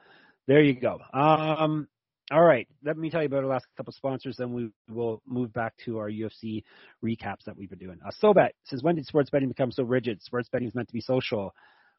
there 0.47 0.61
you 0.61 0.73
go. 0.73 0.99
Um, 1.13 1.87
all 2.31 2.43
right, 2.43 2.67
let 2.83 2.97
me 2.97 3.09
tell 3.09 3.21
you 3.21 3.27
about 3.27 3.43
our 3.43 3.49
last 3.49 3.67
couple 3.77 3.93
sponsors, 3.93 4.37
then 4.37 4.51
we 4.51 4.69
will 4.89 5.21
move 5.27 5.53
back 5.53 5.73
to 5.85 5.99
our 5.99 6.09
UFC 6.09 6.63
recaps 7.03 7.43
that 7.45 7.55
we've 7.55 7.69
been 7.69 7.79
doing. 7.79 7.99
Uh, 8.03 8.11
SoBet 8.21 8.49
says, 8.63 8.81
when 8.81 8.95
did 8.95 9.05
sports 9.05 9.29
betting 9.29 9.49
become 9.49 9.71
so 9.71 9.83
rigid? 9.83 10.23
Sports 10.23 10.49
betting 10.51 10.67
is 10.67 10.73
meant 10.73 10.87
to 10.87 10.93
be 10.93 11.01
social. 11.01 11.53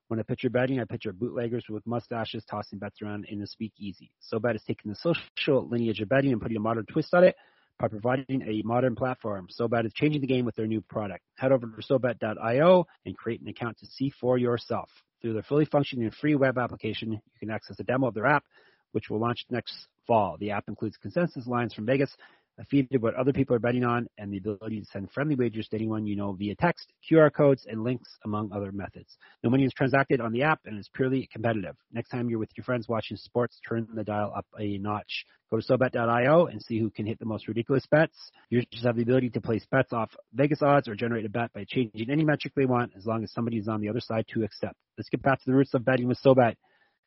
When 0.09 0.19
I 0.19 0.25
picture 0.25 0.51
betting, 0.51 0.81
I 0.81 0.85
picture 0.85 1.13
bootleggers 1.13 1.65
with 1.69 1.87
mustaches 1.87 2.45
tossing 2.45 2.79
bets 2.79 3.03
around 3.03 3.27
in 3.29 3.41
a 3.43 3.47
speakeasy. 3.47 4.11
SoBet 4.33 4.57
is 4.57 4.63
taking 4.67 4.91
the 4.91 4.97
social 4.97 5.69
lineage 5.69 6.01
of 6.01 6.09
betting 6.09 6.33
and 6.33 6.41
putting 6.41 6.57
a 6.57 6.61
modern 6.61 6.87
twist 6.87 7.15
on 7.15 7.25
it 7.25 7.37
by 7.79 7.89
providing 7.89 8.43
a 8.43 8.63
modern 8.65 8.97
platform. 8.97 9.49
SoBet 9.49 9.87
is 9.87 9.93
changing 9.93 10.21
the 10.23 10.27
game 10.27 10.45
with 10.45 10.57
their 10.57 10.67
new 10.67 10.81
product. 10.81 11.23
Head 11.37 11.53
over 11.53 11.67
to 11.67 11.83
SoBet.io 11.83 12.87
and 13.05 13.17
create 13.17 13.41
an 13.41 13.49
account 13.49 13.79
to 13.79 13.87
see 13.87 14.11
for 14.11 14.39
yourself. 14.39 14.91
Through 15.27 15.33
their 15.33 15.43
fully 15.43 15.65
functioning 15.65 16.09
free 16.13 16.37
web 16.37 16.57
application, 16.57 17.11
you 17.11 17.19
can 17.41 17.51
access 17.51 17.81
a 17.81 17.83
demo 17.83 18.07
of 18.07 18.15
their 18.15 18.27
app, 18.27 18.45
which 18.93 19.11
will 19.11 19.19
launch 19.19 19.45
next 19.51 19.89
fall. 20.07 20.37
The 20.39 20.53
app 20.53 20.69
includes 20.69 20.97
consensus 20.99 21.49
lines 21.49 21.75
from 21.75 21.85
Vegas, 21.85 22.17
a 22.59 22.65
feed 22.65 22.93
of 22.95 23.03
what 23.03 23.15
other 23.15 23.33
people 23.33 23.55
are 23.55 23.61
betting 23.61 23.85
on, 23.85 24.07
and 24.19 24.33
the 24.33 24.39
ability 24.39 24.81
to 24.81 24.87
send 24.87 25.11
friendly 25.11 25.35
wagers 25.35 25.69
to 25.69 25.77
anyone 25.77 26.07
you 26.07 26.17
know 26.17 26.33
via 26.33 26.55
text, 26.55 26.93
QR 27.11 27.33
codes, 27.33 27.67
and 27.69 27.85
links, 27.85 28.09
among 28.25 28.51
other 28.53 28.73
methods. 28.73 29.17
No 29.43 29.51
money 29.51 29.65
is 29.65 29.73
transacted 29.75 30.21
on 30.21 30.33
the 30.33 30.43
app 30.43 30.61
and 30.65 30.79
it's 30.79 30.89
purely 30.89 31.29
competitive. 31.33 31.77
Next 31.93 32.09
time 32.09 32.29
you're 32.29 32.39
with 32.39 32.51
your 32.57 32.65
friends 32.65 32.89
watching 32.89 33.17
sports, 33.17 33.61
turn 33.69 33.87
the 33.95 34.05
dial 34.05 34.33
up 34.35 34.47
a 34.59 34.79
notch. 34.79 35.27
Go 35.51 35.61
to 35.61 35.63
SoBet.io 35.63 36.47
and 36.47 36.61
see 36.61 36.79
who 36.81 36.91
can 36.91 37.07
hit 37.07 37.19
the 37.19 37.25
most 37.25 37.47
ridiculous 37.47 37.87
bets. 37.89 38.17
Users 38.51 38.83
have 38.85 38.97
the 38.97 39.03
ability 39.03 39.31
to 39.31 39.41
place 39.41 39.65
bets 39.71 39.93
off 39.93 40.11
Vegas 40.33 40.61
odds 40.63 40.89
or 40.89 40.97
generate 40.97 41.25
a 41.25 41.29
bet 41.29 41.53
by 41.53 41.65
changing 41.69 42.11
any 42.11 42.25
metric 42.25 42.53
they 42.57 42.67
want 42.67 42.93
as 42.97 43.07
long 43.07 43.23
as 43.23 43.33
somebody 43.33 43.59
is 43.59 43.69
on 43.69 43.81
the 43.81 43.89
other 43.89 44.01
side 44.01 44.25
to 44.33 44.43
accept. 44.43 44.75
Let's 44.99 45.09
get 45.09 45.23
back 45.23 45.39
to 45.39 45.51
the 45.51 45.55
roots 45.55 45.75
of 45.75 45.85
betting 45.85 46.09
with 46.09 46.19
SoBet. 46.25 46.57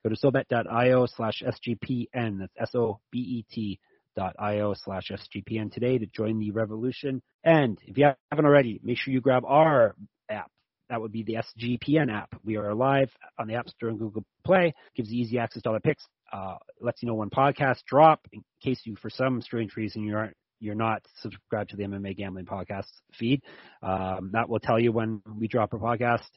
Go 0.04 0.10
to 0.10 0.16
SoBet.io 0.16 1.06
slash 1.08 1.44
SGPN. 1.46 2.40
That's 2.40 2.54
S-O-B-E-T 2.70 3.80
io 4.20 4.74
slash 4.74 5.12
SGPN 5.12 5.72
today 5.72 5.98
to 5.98 6.06
join 6.06 6.40
the 6.40 6.52
revolution. 6.52 7.22
And 7.44 7.80
if 7.86 7.98
you 7.98 8.10
haven't 8.32 8.46
already, 8.46 8.80
make 8.84 8.98
sure 8.98 9.14
you 9.14 9.22
grab 9.22 9.44
our 9.46 9.96
app. 10.30 10.52
That 10.90 11.02
would 11.02 11.12
be 11.12 11.24
the 11.24 11.36
SGPN 11.36 12.12
app. 12.12 12.34
We 12.44 12.58
are 12.58 12.74
live 12.74 13.12
on 13.38 13.48
the 13.48 13.56
App 13.56 13.70
Store 13.70 13.90
and 13.90 14.00
Google 14.00 14.24
Play. 14.44 14.74
Gives 14.96 15.12
you 15.12 15.22
easy 15.24 15.38
access 15.38 15.62
to 15.64 15.70
all 15.70 15.76
the 15.76 15.82
picks. 15.82 16.04
Uh, 16.32 16.56
lets 16.82 17.02
you 17.02 17.08
know 17.08 17.16
when 17.16 17.30
podcasts 17.30 17.84
drop 17.88 18.28
in 18.32 18.44
case 18.64 18.82
you, 18.86 18.96
for 18.96 19.10
some 19.10 19.42
strange 19.42 19.76
reason, 19.76 20.04
you 20.04 20.16
aren't 20.16 20.36
you're 20.60 20.76
not 20.76 21.02
subscribed 21.22 21.70
to 21.72 21.78
the 21.78 21.84
MMA 21.84 22.18
Gambling 22.18 22.46
Podcast 22.46 22.88
feed. 23.18 23.42
Um, 23.82 24.32
that 24.34 24.50
will 24.50 24.60
tell 24.60 24.80
you 24.80 24.92
when 24.92 25.22
we 25.38 25.48
drop 25.48 25.74
a 25.74 25.78
podcast. 25.78 26.28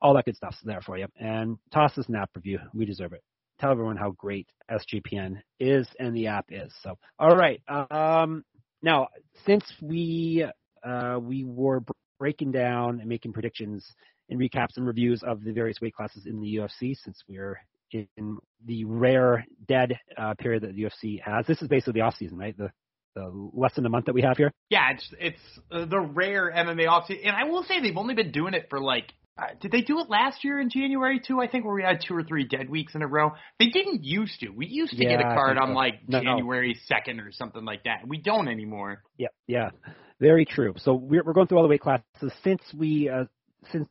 all 0.00 0.14
that 0.14 0.24
good 0.24 0.36
stuff's 0.36 0.58
there 0.64 0.80
for 0.80 0.98
you. 0.98 1.06
And 1.18 1.58
toss 1.72 1.96
us 1.98 2.08
an 2.08 2.16
app 2.16 2.30
review. 2.34 2.58
We 2.74 2.84
deserve 2.86 3.12
it. 3.12 3.22
Tell 3.60 3.70
everyone 3.70 3.96
how 3.96 4.12
great 4.12 4.48
SGPN 4.70 5.42
is 5.58 5.86
and 5.98 6.16
the 6.16 6.28
app 6.28 6.46
is. 6.48 6.72
So, 6.82 6.96
all 7.18 7.36
right. 7.36 7.60
Um, 7.68 8.42
now, 8.82 9.08
since 9.44 9.64
we 9.82 10.46
uh, 10.82 11.18
we 11.20 11.44
were 11.44 11.82
breaking 12.18 12.52
down 12.52 13.00
and 13.00 13.08
making 13.08 13.32
predictions 13.32 13.86
and 14.30 14.40
recaps 14.40 14.76
and 14.76 14.86
reviews 14.86 15.22
of 15.22 15.44
the 15.44 15.52
various 15.52 15.80
weight 15.80 15.94
classes 15.94 16.24
in 16.26 16.40
the 16.40 16.56
UFC, 16.56 16.96
since 17.04 17.22
we're 17.28 17.60
in 17.92 18.38
the 18.64 18.84
rare 18.84 19.44
dead 19.68 19.98
uh, 20.16 20.34
period 20.34 20.62
that 20.62 20.74
the 20.74 20.82
UFC 20.82 21.20
has, 21.20 21.46
this 21.46 21.60
is 21.60 21.68
basically 21.68 21.94
the 21.94 22.06
off 22.06 22.14
season, 22.16 22.38
right? 22.38 22.56
The 22.56 22.70
the 23.14 23.50
less 23.52 23.74
than 23.74 23.84
a 23.86 23.88
month 23.88 24.06
that 24.06 24.14
we 24.14 24.22
have 24.22 24.36
here. 24.36 24.52
Yeah, 24.68 24.92
it's 24.92 25.14
it's 25.18 25.40
uh, 25.70 25.84
the 25.84 26.00
rare 26.00 26.50
MMA 26.50 26.86
offseason, 26.86 27.26
and 27.26 27.36
I 27.36 27.44
will 27.44 27.64
say 27.64 27.80
they've 27.80 27.96
only 27.96 28.14
been 28.14 28.32
doing 28.32 28.54
it 28.54 28.68
for 28.70 28.80
like. 28.80 29.12
Uh, 29.40 29.46
did 29.60 29.70
they 29.72 29.80
do 29.80 29.98
it 30.00 30.10
last 30.10 30.44
year 30.44 30.60
in 30.60 30.68
January 30.68 31.20
too? 31.24 31.40
I 31.40 31.48
think 31.48 31.64
where 31.64 31.74
we 31.74 31.82
had 31.82 32.00
two 32.06 32.14
or 32.14 32.22
three 32.22 32.44
dead 32.46 32.68
weeks 32.68 32.94
in 32.94 33.02
a 33.02 33.06
row. 33.06 33.32
They 33.58 33.68
didn't 33.68 34.04
used 34.04 34.40
to. 34.40 34.50
We 34.50 34.66
used 34.66 34.92
to 34.92 35.02
Yeah, 35.02 35.16
get 35.16 35.20
a 35.20 35.34
card 35.34 35.56
on 35.56 35.68
so. 35.68 35.74
like 35.74 36.08
No, 36.08 36.20
no. 36.20 36.36
January 36.36 36.78
second 36.86 37.20
or 37.20 37.32
something 37.32 37.64
like 37.64 37.84
that. 37.84 38.06
We 38.06 38.18
don't 38.18 38.48
anymore. 38.48 39.02
Yeah, 39.16 39.28
yeah, 39.46 39.70
very 40.20 40.44
true. 40.44 40.74
So 40.78 40.94
we're 40.94 41.24
we're 41.24 41.32
going 41.32 41.46
through 41.46 41.58
all 41.58 41.64
the 41.64 41.70
weight 41.70 41.80
classes 41.80 42.32
since 42.44 42.60
we 42.76 43.08
uh, 43.08 43.24
since 43.72 43.88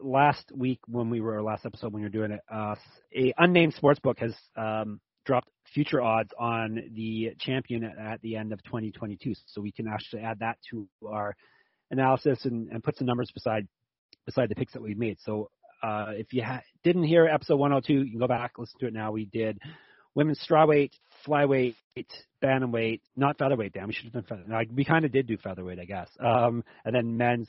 last 0.00 0.50
week 0.52 0.80
when 0.88 1.10
we 1.10 1.20
were 1.20 1.40
last 1.42 1.64
episode 1.64 1.92
when 1.92 2.02
we 2.02 2.06
were 2.06 2.10
doing 2.12 2.32
it. 2.32 2.40
Uh, 2.52 2.74
a 3.16 3.32
unnamed 3.38 3.74
sports 3.74 4.00
book 4.00 4.18
has 4.18 4.34
um, 4.56 5.00
dropped 5.24 5.48
future 5.74 6.02
odds 6.02 6.30
on 6.38 6.80
the 6.94 7.30
champion 7.38 7.84
at, 7.84 7.98
at 8.14 8.20
the 8.22 8.36
end 8.36 8.52
of 8.52 8.62
2022, 8.64 9.34
so 9.46 9.60
we 9.60 9.70
can 9.70 9.86
actually 9.86 10.22
add 10.22 10.40
that 10.40 10.58
to 10.70 10.88
our 11.06 11.36
analysis 11.92 12.44
and, 12.44 12.68
and 12.70 12.82
put 12.82 12.96
some 12.96 13.06
numbers 13.06 13.30
beside 13.32 13.68
beside 14.26 14.48
the 14.48 14.54
picks 14.54 14.72
that 14.72 14.82
we 14.82 14.94
made. 14.94 15.18
So 15.24 15.50
uh, 15.82 16.12
if 16.16 16.32
you 16.32 16.42
ha- 16.42 16.62
didn't 16.84 17.04
hear 17.04 17.26
episode 17.26 17.56
102, 17.56 17.92
you 18.04 18.10
can 18.10 18.20
go 18.20 18.28
back 18.28 18.52
listen 18.58 18.78
to 18.80 18.86
it 18.86 18.94
now. 18.94 19.12
We 19.12 19.24
did 19.26 19.58
women's 20.14 20.44
strawweight, 20.48 20.92
flyweight, 21.26 21.74
bantamweight, 22.42 23.00
not 23.16 23.38
featherweight. 23.38 23.72
Damn, 23.72 23.88
we 23.88 23.92
should 23.94 24.04
have 24.04 24.12
done 24.12 24.24
feather. 24.24 24.44
Like, 24.48 24.68
we 24.74 24.84
kind 24.84 25.04
of 25.04 25.12
did 25.12 25.26
do 25.26 25.36
featherweight, 25.38 25.78
I 25.78 25.84
guess. 25.84 26.08
Um, 26.20 26.64
and 26.84 26.94
then 26.94 27.16
men's 27.16 27.48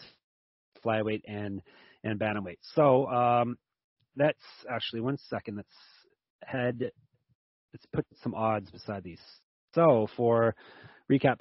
flyweight 0.84 1.22
and 1.28 1.61
and 2.03 2.20
bantamweight. 2.20 2.57
So 2.76 3.07
um, 3.07 3.57
let's 4.18 4.43
actually 4.70 5.01
one 5.01 5.18
second. 5.30 5.57
Let's 5.57 5.70
head. 6.43 6.91
Let's 7.74 7.86
put 7.93 8.05
some 8.22 8.36
odds 8.36 8.70
beside 8.70 9.03
these. 9.03 9.22
So 9.74 10.07
for 10.16 10.55
recap, 11.11 11.39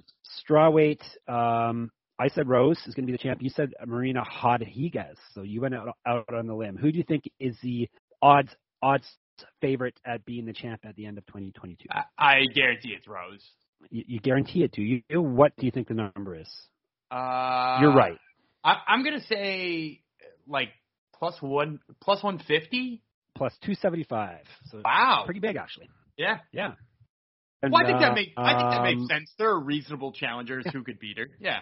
strawweight. 0.48 1.02
Um, 1.28 1.90
I 2.18 2.28
said 2.28 2.48
Rose 2.48 2.78
is 2.86 2.94
going 2.94 3.06
to 3.06 3.12
be 3.12 3.16
the 3.16 3.22
champ. 3.22 3.42
You 3.42 3.50
said 3.50 3.72
Marina 3.86 4.22
Rodriguez. 4.42 5.16
So 5.34 5.42
you 5.42 5.60
went 5.60 5.74
out, 5.74 5.96
out 6.06 6.32
on 6.32 6.46
the 6.46 6.54
limb. 6.54 6.76
Who 6.76 6.92
do 6.92 6.98
you 6.98 7.04
think 7.04 7.24
is 7.40 7.56
the 7.62 7.88
odds 8.20 8.50
odds 8.82 9.06
favorite 9.60 9.98
at 10.04 10.24
being 10.24 10.44
the 10.44 10.52
champ 10.52 10.80
at 10.84 10.94
the 10.96 11.06
end 11.06 11.18
of 11.18 11.26
2022? 11.26 11.86
I, 11.90 12.02
I 12.18 12.44
guarantee 12.54 12.94
it's 12.96 13.08
Rose. 13.08 13.44
You, 13.90 14.04
you 14.06 14.20
guarantee 14.20 14.62
it 14.62 14.72
to 14.74 14.82
you. 14.82 15.02
What 15.20 15.52
do 15.56 15.66
you 15.66 15.72
think 15.72 15.88
the 15.88 15.94
number 15.94 16.36
is? 16.36 16.48
Uh, 17.10 17.78
You're 17.80 17.94
right. 17.94 18.18
I, 18.64 18.76
I'm 18.86 19.02
gonna 19.04 19.24
say 19.28 20.00
like 20.46 20.68
plus 21.18 21.34
one 21.40 21.80
plus 22.00 22.22
one 22.22 22.38
fifty. 22.38 23.02
Plus 23.34 23.52
275. 23.62 24.38
So 24.70 24.82
Wow. 24.84 25.22
pretty 25.24 25.40
big 25.40 25.56
actually. 25.56 25.88
Yeah. 26.16 26.38
Yeah. 26.52 26.72
Well, 27.62 27.76
I 27.76 27.86
think 27.86 27.94
And, 27.96 28.02
that 28.02 28.14
makes 28.14 28.32
I 28.36 28.50
think 28.58 28.70
that 28.70 28.78
um, 28.78 28.84
makes 28.84 29.08
sense. 29.08 29.32
There 29.38 29.50
are 29.50 29.60
reasonable 29.60 30.12
challengers 30.12 30.66
who 30.72 30.82
could 30.84 30.98
beat 30.98 31.16
her. 31.18 31.28
Yeah. 31.40 31.60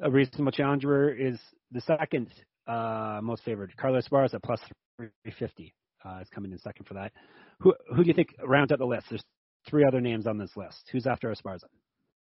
A 0.00 0.10
reasonable 0.10 0.52
challenger 0.52 1.10
is 1.10 1.38
the 1.72 1.80
second 1.80 2.28
uh, 2.66 3.20
most 3.22 3.42
favored. 3.44 3.76
Carla 3.76 4.00
Esparza 4.00 4.34
at 4.34 4.42
plus 4.42 4.60
350 4.98 5.74
uh, 6.04 6.18
is 6.22 6.28
coming 6.34 6.52
in 6.52 6.58
second 6.58 6.86
for 6.86 6.94
that. 6.94 7.12
Who 7.60 7.74
who 7.94 8.04
do 8.04 8.08
you 8.08 8.14
think 8.14 8.34
rounds 8.44 8.70
out 8.70 8.78
the 8.78 8.84
list? 8.86 9.06
There's 9.10 9.24
three 9.68 9.84
other 9.84 10.00
names 10.00 10.26
on 10.26 10.38
this 10.38 10.50
list. 10.56 10.88
Who's 10.92 11.06
after 11.06 11.28
Esparza? 11.30 11.64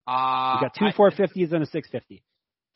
Uh, 0.05 0.57
We 0.59 0.65
got 0.67 0.75
two 0.77 0.85
I- 0.85 0.91
450s 0.91 1.53
and 1.53 1.63
a 1.63 1.65
650. 1.65 2.23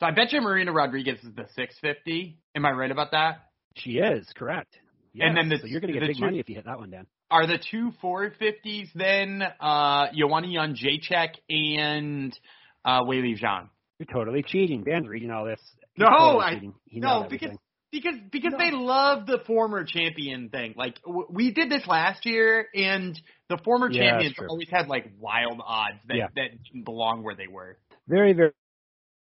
So 0.00 0.06
I 0.06 0.12
bet 0.12 0.32
you 0.32 0.40
Marina 0.40 0.72
Rodriguez 0.72 1.18
is 1.22 1.34
the 1.34 1.46
650. 1.54 2.38
Am 2.54 2.64
I 2.64 2.70
right 2.70 2.90
about 2.90 3.10
that? 3.10 3.48
She 3.76 3.98
is 3.98 4.26
correct. 4.36 4.78
Yes. 5.12 5.26
And 5.28 5.36
then 5.36 5.48
the- 5.50 5.58
so 5.58 5.66
you're 5.66 5.80
going 5.80 5.92
to 5.92 5.98
get 6.00 6.06
big 6.06 6.16
two- 6.16 6.24
money 6.24 6.38
if 6.38 6.48
you 6.48 6.54
hit 6.54 6.64
that 6.64 6.78
one, 6.78 6.90
Dan. 6.90 7.06
Are 7.30 7.46
the 7.46 7.58
two 7.70 7.92
450s 8.02 8.88
then 8.94 9.42
uh, 9.42 10.06
Joanna 10.16 10.46
Jedrzejczyk 10.46 11.34
and 11.50 12.38
uh, 12.86 13.02
Weili 13.02 13.38
Zhang? 13.38 13.68
You're 13.98 14.06
totally 14.06 14.42
cheating. 14.42 14.84
Dan's 14.84 15.08
reading 15.08 15.30
all 15.30 15.44
this. 15.44 15.60
He's 15.94 16.02
No, 16.02 16.10
totally 16.10 16.44
I- 16.44 16.72
He 16.86 17.00
no, 17.00 17.22
because- 17.28 17.42
everything. 17.48 17.58
Because 17.90 18.16
because 18.30 18.52
No. 18.52 18.58
they 18.58 18.70
love 18.70 19.24
the 19.26 19.38
former 19.46 19.82
champion 19.82 20.50
thing. 20.50 20.74
Like 20.76 21.00
w- 21.04 21.26
we 21.30 21.52
did 21.52 21.70
this 21.70 21.86
last 21.86 22.26
year, 22.26 22.68
and 22.74 23.18
the 23.48 23.56
former 23.64 23.90
Yeah, 23.90 24.10
champions 24.10 24.36
always 24.46 24.68
had 24.68 24.88
like 24.88 25.10
wild 25.18 25.62
odds 25.64 25.96
that 26.06 26.16
Yeah. 26.18 26.26
that 26.36 26.62
didn't 26.64 26.84
belong 26.84 27.22
where 27.22 27.34
they 27.34 27.46
were. 27.46 27.78
Very, 28.06 28.34
very, 28.34 28.52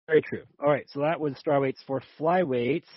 very 0.09 0.21
true. 0.23 0.43
All 0.59 0.69
right, 0.69 0.89
so 0.91 1.03
that 1.03 1.21
was 1.21 1.35
strawweights. 1.35 1.85
For 1.87 2.03
flyweights, 2.19 2.89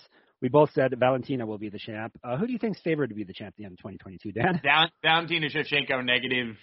we 0.42 0.50
both 0.50 0.72
said 0.72 0.90
that 0.92 0.98
Valentina 0.98 1.46
will 1.46 1.60
be 1.60 1.70
the 1.70 1.78
champ. 1.78 2.18
Uh, 2.24 2.36
who 2.36 2.48
do 2.48 2.52
you 2.54 2.58
think's 2.60 2.82
favored 2.82 3.10
to 3.10 3.16
be 3.16 3.24
the 3.24 3.34
champ 3.34 3.50
at 3.50 3.58
the 3.58 3.66
end 3.66 3.74
of 3.74 3.78
2022, 3.78 4.32
Dan? 4.32 4.60
Val- 4.64 4.90
Valentina 5.04 5.50
Shevchenko 5.50 6.04
negative 6.04 6.58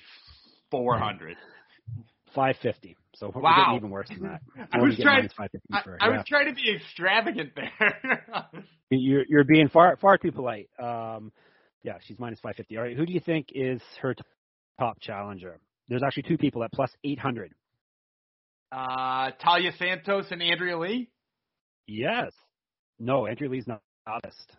four 0.73 0.99
hundred. 0.99 1.37
550. 2.35 2.97
So 3.21 3.31
we're 3.35 3.43
Wow. 3.43 3.57
getting 3.65 3.77
even 3.77 3.91
worse 3.91 4.09
than 4.09 4.23
that. 4.23 4.41
I 4.73 4.79
We're 4.79 4.87
was 4.89 4.99
trying- 4.99 5.29
I, 5.39 5.45
I 5.45 6.09
yeah. 6.09 6.17
was 6.17 6.25
trying 6.27 6.47
to 6.49 6.55
be 6.55 6.75
extravagant 6.75 7.53
there. 7.55 8.23
You're, 8.91 9.25
you're 9.29 9.45
being 9.45 9.69
far, 9.69 9.97
far 9.99 10.19
too 10.19 10.33
polite. 10.33 10.69
Um, 10.83 11.31
yeah, 11.85 11.99
she's 12.07 12.19
minus 12.19 12.41
550. 12.41 12.77
All 12.77 12.83
right, 12.83 12.97
who 12.97 13.07
do 13.07 13.13
you 13.13 13.21
think 13.21 13.49
is 13.55 13.81
her 14.03 14.17
top 14.81 14.99
challenger? 15.01 15.61
There's 15.89 16.03
actually 16.03 16.25
two 16.25 16.37
people 16.39 16.65
at 16.65 16.73
plus 16.73 16.91
800. 17.05 17.53
uh, 18.73 19.31
Taila 19.45 19.77
Santos 19.79 20.27
and 20.31 20.43
Andrea 20.43 20.77
Lee. 20.79 21.09
Yes. 21.87 22.33
No, 22.99 23.27
Andrea 23.29 23.49
Lee's 23.51 23.67
not 23.69 23.81
on 24.09 24.19
the 24.23 24.29
list. 24.29 24.53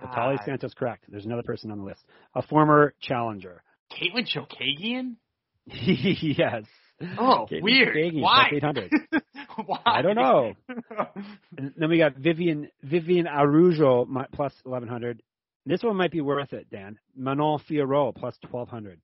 But 0.00 0.12
Talia 0.12 0.38
Ah. 0.40 0.44
Santos, 0.44 0.74
correct. 0.74 1.04
There's 1.08 1.24
another 1.26 1.42
person 1.42 1.70
on 1.70 1.78
the 1.78 1.84
list. 1.84 2.04
A 2.34 2.42
former 2.42 2.94
challenger. 3.00 3.62
Katlyn 3.90 4.26
Chookagian. 4.28 5.16
yes. 5.66 6.64
Oh, 7.18 7.46
weird. 7.50 7.96
Kagan, 7.96 8.20
Why? 8.20 8.48
plus 8.50 8.58
800. 8.58 8.92
Why? 9.66 9.78
I 9.86 10.02
don't 10.02 10.16
know. 10.16 10.54
And 11.56 11.72
then 11.76 11.88
we 11.90 11.98
got 11.98 12.16
Vivian 12.16 12.68
Viviane 12.84 13.26
Araujo 13.26 14.06
plus 14.32 14.52
1100. 14.64 15.22
This 15.66 15.82
one 15.82 15.96
might 15.96 16.12
be 16.12 16.20
worth 16.20 16.52
it, 16.52 16.70
Dan. 16.70 16.98
Manon 17.16 17.58
Fiorot 17.68 18.14
plus 18.16 18.36
1200. 18.50 19.00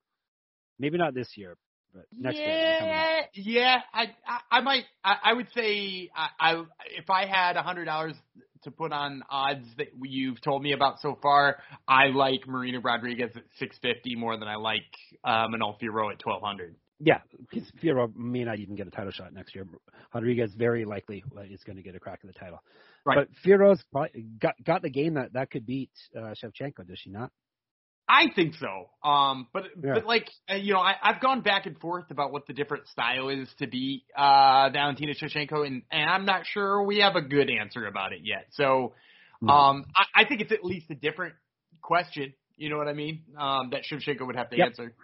Maybe 0.79 0.99
not 0.99 1.15
this 1.15 1.29
year, 1.37 1.57
but 1.93 2.05
next 2.13 2.37
year. 2.37 2.77
coming 2.79 2.95
up. 2.95 2.99
yeah, 3.35 3.61
yeah. 3.61 3.77
I, 3.93 4.03
I, 4.27 4.59
I 4.59 4.61
might. 4.61 4.85
I, 5.05 5.15
I 5.25 5.33
would 5.35 5.49
say, 5.55 6.11
I, 6.17 6.29
I, 6.41 6.63
if 6.97 7.11
I 7.11 7.27
had 7.27 7.57
a 7.57 7.63
hundred 7.63 7.85
dollars 7.85 8.15
to 8.63 8.71
put 8.71 8.93
on 8.93 9.23
odds 9.29 9.67
that 9.79 9.89
you've 10.03 10.41
told 10.41 10.63
me 10.63 10.73
about 10.73 11.01
so 11.01 11.19
far, 11.23 11.59
I 11.87 12.07
like 12.07 12.49
Marina 12.49 12.81
Rodriguez 12.81 13.31
at 13.37 13.45
six 13.59 13.77
fifty 13.83 14.17
more 14.17 14.37
than 14.39 14.49
I 14.49 14.57
like 14.57 14.83
uh, 15.23 15.47
Manon 15.49 15.75
Fiorot 15.81 16.13
at 16.15 16.19
twelve 16.19 16.43
hundred. 16.43 16.75
Yeah, 17.01 17.19
because 17.51 17.71
Fiorot 17.83 18.15
may 18.15 18.45
not 18.45 18.61
even 18.61 18.77
get 18.77 18.87
a 18.87 18.91
title 18.91 19.11
shot 19.11 19.33
next 19.33 19.55
year. 19.55 19.67
Rodriguez 20.15 20.53
very 20.57 20.85
likely 20.85 21.25
is 21.51 21.63
going 21.65 21.77
to 21.77 21.83
get 21.83 21.95
a 21.97 22.01
crack 22.01 22.21
at 22.23 22.33
the 22.33 22.39
title. 22.39 22.61
Right. 23.05 23.27
But 23.45 23.83
probably 23.93 24.27
got 24.41 24.55
got 24.65 24.83
the 24.83 24.91
game 24.91 25.15
that 25.15 25.33
that 25.33 25.51
could 25.51 25.67
beat 25.67 25.91
uh, 26.17 26.35
Shevchenko, 26.43 26.87
does 26.87 26.99
she 26.99 27.11
not? 27.11 27.31
I 28.09 28.27
think 28.35 28.55
so. 28.55 28.91
Um, 29.09 29.49
but 29.53 29.65
Yeah. 29.83 29.95
but 29.95 30.07
like 30.07 30.29
uh, 30.51 30.55
you 30.55 30.75
know, 30.75 30.81
I, 30.81 30.95
I've 31.03 31.21
gone 31.21 31.41
back 31.41 31.67
and 31.67 31.79
forth 31.79 32.11
about 32.11 32.33
what 32.33 32.47
the 32.47 32.53
different 32.53 32.87
style 32.89 33.29
is 33.29 33.49
to 33.59 33.67
beat 33.67 34.05
uh, 34.17 34.71
Valentina 34.73 35.15
Shevchenko, 35.15 35.67
and 35.67 35.83
and 35.91 36.09
I'm 36.11 36.27
not 36.27 36.47
sure 36.47 36.83
we 36.85 37.01
have 37.01 37.17
a 37.17 37.23
good 37.23 37.51
answer 37.51 37.87
about 37.87 38.13
it 38.13 38.21
yet. 38.23 38.47
So 38.53 38.93
No. 39.41 39.53
um, 39.53 39.87
I, 39.97 40.23
I 40.23 40.25
think 40.27 40.43
it's 40.43 40.53
at 40.53 40.65
least 40.65 40.91
a 40.91 40.95
different 40.95 41.35
question. 41.81 42.35
You 42.57 42.69
know 42.69 42.77
what 42.79 42.89
I 42.89 42.93
mean? 42.93 43.25
Um, 43.39 43.71
that 43.71 43.83
Shevchenko 43.91 44.27
would 44.27 44.37
have 44.37 44.51
to 44.51 44.57
Yep. 44.57 44.69
answer. 44.69 44.95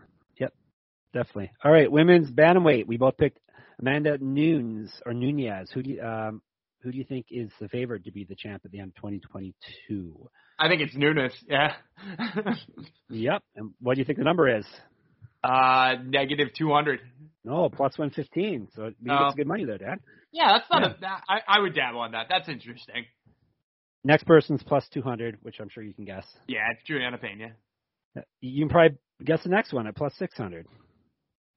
Definitely. 1.13 1.51
All 1.65 1.73
right, 1.73 1.91
women's 1.91 2.31
bantamweight. 2.31 2.87
We 2.87 2.97
both 2.97 3.17
picked 3.17 3.39
Amanda 3.81 4.19
Nunes 4.19 4.91
or 5.05 5.13
Nunez. 5.13 5.71
Who 5.73 5.83
do 5.83 5.91
you, 5.91 6.03
um, 6.03 6.43
who 6.83 6.93
do 6.93 6.99
you 6.99 7.05
think 7.05 7.27
is 7.31 7.51
the 7.61 7.69
favorite 7.69 8.05
to 8.05 8.13
be 8.13 8.25
the 8.25 8.35
champ 8.37 8.63
at 8.65 8.71
the 8.71 8.79
end 8.81 8.91
of 8.91 8.95
2022? 8.97 10.29
I 10.59 10.69
think 10.69 10.83
it's 10.83 10.95
Nunes. 10.95 11.33
Yeah. 11.49 11.75
Yep. 13.09 13.43
And 13.57 13.73
what 13.81 13.95
do 13.95 14.01
you 14.01 14.05
think 14.05 14.19
the 14.19 14.25
number 14.25 14.57
is? 14.57 14.65
uh, 15.43 15.95
negative 16.05 16.49
two 16.57 16.71
hundred. 16.71 17.01
No, 17.45 17.69
plus 17.71 17.97
115. 17.99 18.69
So 18.77 18.85
you 19.01 19.13
Oh. 19.13 19.19
get 19.19 19.31
some 19.31 19.37
good 19.37 19.47
money 19.47 19.65
there, 19.65 19.79
Dan. 19.79 19.99
Yeah, 20.33 20.53
that's 20.59 20.71
not 20.71 20.83
a. 20.85 20.97
That, 21.01 21.23
I 21.29 21.39
I 21.49 21.61
would 21.61 21.75
dabble 21.75 22.01
on 22.01 22.13
that. 22.13 22.27
That's 22.29 22.49
interesting. 22.49 23.07
Next 24.05 24.25
person's 24.25 24.63
plus 24.63 24.87
200, 24.93 25.39
which 25.43 25.57
I'm 25.61 25.69
sure 25.71 25.83
you 25.83 25.93
can 25.95 26.05
guess. 26.05 26.25
Yeah, 26.47 26.61
it's 26.73 26.83
Julianna 26.87 27.19
Pena. 27.19 27.49
You 28.41 28.63
can 28.65 28.69
probably 28.71 28.97
guess 29.25 29.43
the 29.43 29.49
next 29.51 29.73
one 29.73 29.87
at 29.87 29.97
plus 29.97 30.15
600. 30.19 30.67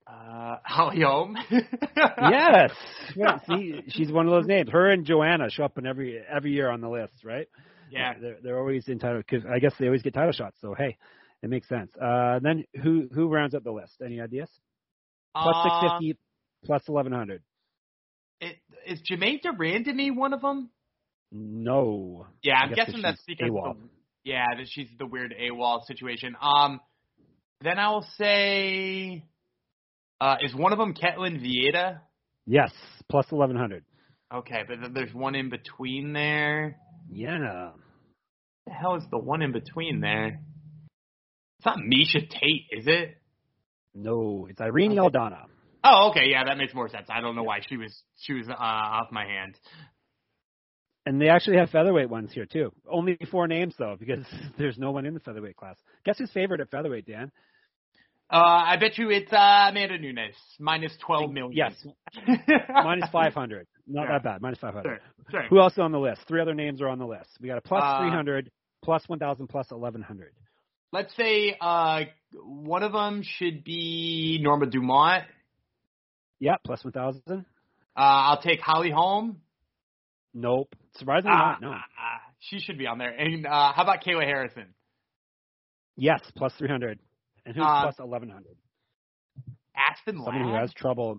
Uh, 0.06 0.56
Holly 0.64 1.00
Holm. 1.02 1.36
yes. 1.50 2.70
Right, 3.16 3.40
see, 3.46 3.80
she's 3.88 4.10
one 4.10 4.26
of 4.26 4.32
those 4.32 4.46
names. 4.46 4.68
Her 4.70 4.90
and 4.90 5.04
Joanna 5.06 5.48
show 5.50 5.62
up 5.64 5.78
in 5.78 5.86
every 5.86 6.20
every 6.28 6.52
year 6.52 6.68
on 6.68 6.80
the 6.80 6.88
list, 6.88 7.22
right? 7.24 7.46
Yeah. 7.90 8.14
they're, 8.20 8.36
they're 8.42 8.58
always 8.58 8.88
in 8.88 8.98
title 8.98 9.18
because 9.18 9.44
I 9.46 9.60
guess 9.60 9.72
they 9.78 9.86
always 9.86 10.02
get 10.02 10.14
title 10.14 10.32
shots. 10.32 10.56
So 10.60 10.74
hey, 10.76 10.96
it 11.42 11.48
makes 11.50 11.68
sense. 11.68 11.90
Uh, 12.00 12.40
then 12.42 12.64
who 12.82 13.08
who 13.14 13.28
rounds 13.28 13.54
up 13.54 13.62
the 13.62 13.70
list? 13.70 13.92
Any 14.04 14.20
ideas? 14.20 14.48
Plus 15.36 15.54
six 15.62 15.74
Uh, 15.74 15.90
fifty, 15.98 16.18
plus 16.64 16.82
eleven 16.88 17.12
hundred. 17.12 17.42
it, 18.40 18.56
is 18.86 19.00
Germaine 19.02 19.38
de 19.42 19.50
Randamie 19.52 20.14
one 20.16 20.32
of 20.32 20.40
them? 20.40 20.70
No. 21.30 22.26
Yeah, 22.42 22.54
I'm 22.56 22.70
guess 22.70 22.86
guessing 22.86 23.02
that 23.02 23.12
that's 23.12 23.22
because 23.26 23.50
AWOL. 23.50 23.74
the, 23.74 23.88
yeah, 24.24 24.46
that 24.56 24.66
she's 24.68 24.88
the 24.98 25.06
weird 25.06 25.32
AWOL 25.40 25.84
situation. 25.84 26.34
Um, 26.40 26.80
then 27.62 27.78
I 27.78 27.90
will 27.90 28.06
say, 28.18 29.24
uh, 30.24 30.36
is 30.40 30.54
one 30.54 30.72
of 30.72 30.78
them 30.78 30.94
Ketlen 30.94 31.38
Vieira? 31.40 32.00
Yes, 32.46 32.72
plus 33.10 33.26
eleven 33.30 33.56
hundred. 33.56 33.84
Okay, 34.32 34.62
but 34.66 34.80
then 34.80 34.94
there's 34.94 35.12
one 35.12 35.34
in 35.34 35.50
between 35.50 36.12
there. 36.14 36.78
Yeah. 37.10 37.72
the 38.66 38.72
hell 38.72 38.96
is 38.96 39.04
the 39.10 39.18
one 39.18 39.42
in 39.42 39.52
between 39.52 40.00
there? 40.00 40.40
It's 41.58 41.66
not 41.66 41.76
Miesha 41.78 42.28
Tate, 42.28 42.66
is 42.70 42.86
it? 42.86 43.18
No, 43.94 44.46
it's 44.50 44.60
Irene 44.60 44.98
Okay. 44.98 45.16
Aldana. 45.18 45.44
Oh, 45.84 46.08
okay, 46.10 46.30
yeah, 46.30 46.44
that 46.44 46.56
makes 46.56 46.74
more 46.74 46.88
sense. 46.88 47.08
I 47.10 47.20
don't 47.20 47.36
know 47.36 47.42
why 47.42 47.58
she 47.68 47.76
was 47.76 47.94
she 48.22 48.32
was 48.32 48.48
uh, 48.48 48.54
off 48.54 49.08
my 49.12 49.26
hand. 49.26 49.58
And 51.06 51.20
they 51.20 51.28
actually 51.28 51.58
have 51.58 51.68
featherweight 51.68 52.08
ones 52.08 52.32
here 52.32 52.46
too. 52.46 52.72
Only 52.90 53.18
four 53.30 53.46
names 53.46 53.74
though, 53.78 53.96
because 53.98 54.24
there's 54.58 54.78
no 54.78 54.90
one 54.90 55.04
in 55.04 55.12
the 55.12 55.20
featherweight 55.20 55.56
class. 55.56 55.76
Guess 56.06 56.18
who's 56.18 56.30
favorite 56.32 56.62
at 56.62 56.70
featherweight, 56.70 57.06
Dan? 57.06 57.30
Uh, 58.34 58.64
I 58.66 58.76
bet 58.80 58.98
you 58.98 59.10
it's 59.10 59.32
uh, 59.32 59.66
Amanda 59.70 59.96
Nunes 59.98 60.34
minus 60.58 60.92
twelve 61.04 61.30
million. 61.30 61.52
Yes, 61.56 61.72
minus 62.68 63.08
five 63.12 63.32
hundred. 63.34 63.66
Not 63.86 64.08
that 64.08 64.24
bad. 64.24 64.42
Minus 64.42 64.58
five 64.58 64.74
hundred. 64.74 65.00
Sure, 65.30 65.40
sure. 65.42 65.48
Who 65.50 65.60
else 65.60 65.74
is 65.74 65.78
on 65.78 65.92
the 65.92 65.98
list? 66.00 66.22
Three 66.26 66.40
other 66.40 66.54
names 66.54 66.80
are 66.82 66.88
on 66.88 66.98
the 66.98 67.06
list. 67.06 67.28
We 67.40 67.48
got 67.48 67.58
a 67.58 67.60
plus 67.60 67.82
Uh, 67.84 68.00
300, 68.00 68.50
plus 68.82 69.04
1,000, 69.08 69.46
plus 69.46 69.70
1,100. 69.70 70.32
Let's 70.92 71.14
say 71.16 71.56
uh, 71.60 72.00
one 72.34 72.82
of 72.82 72.92
them 72.92 73.22
should 73.22 73.62
be 73.64 74.38
Norma 74.42 74.66
Dumont. 74.66 75.24
Yeah, 76.40 76.56
plus 76.64 76.82
1,000. 76.84 77.22
Uh, 77.30 77.42
I'll 77.96 78.40
take 78.42 78.60
Holly 78.60 78.90
Holm. 78.90 79.40
Nope. 80.34 80.74
Surprisingly 80.98 81.36
Ah, 81.36 81.52
not. 81.52 81.62
No. 81.62 81.70
ah, 81.70 81.80
ah, 81.98 82.20
she 82.40 82.58
should 82.58 82.78
be 82.78 82.86
on 82.86 82.98
there. 82.98 83.10
And 83.10 83.46
uh, 83.46 83.72
how 83.72 83.82
about 83.84 84.02
Kayla 84.04 84.24
Harrison? 84.24 84.66
Yes, 85.96 86.20
plus 86.36 86.52
300. 86.58 86.98
And 87.46 87.54
who's 87.54 87.64
Uh, 87.64 87.82
plus 87.82 87.98
1,100? 87.98 88.56
Aspen 89.76 90.16
Someone 90.16 90.42
who 90.44 90.54
has 90.54 90.72
trouble. 90.74 91.18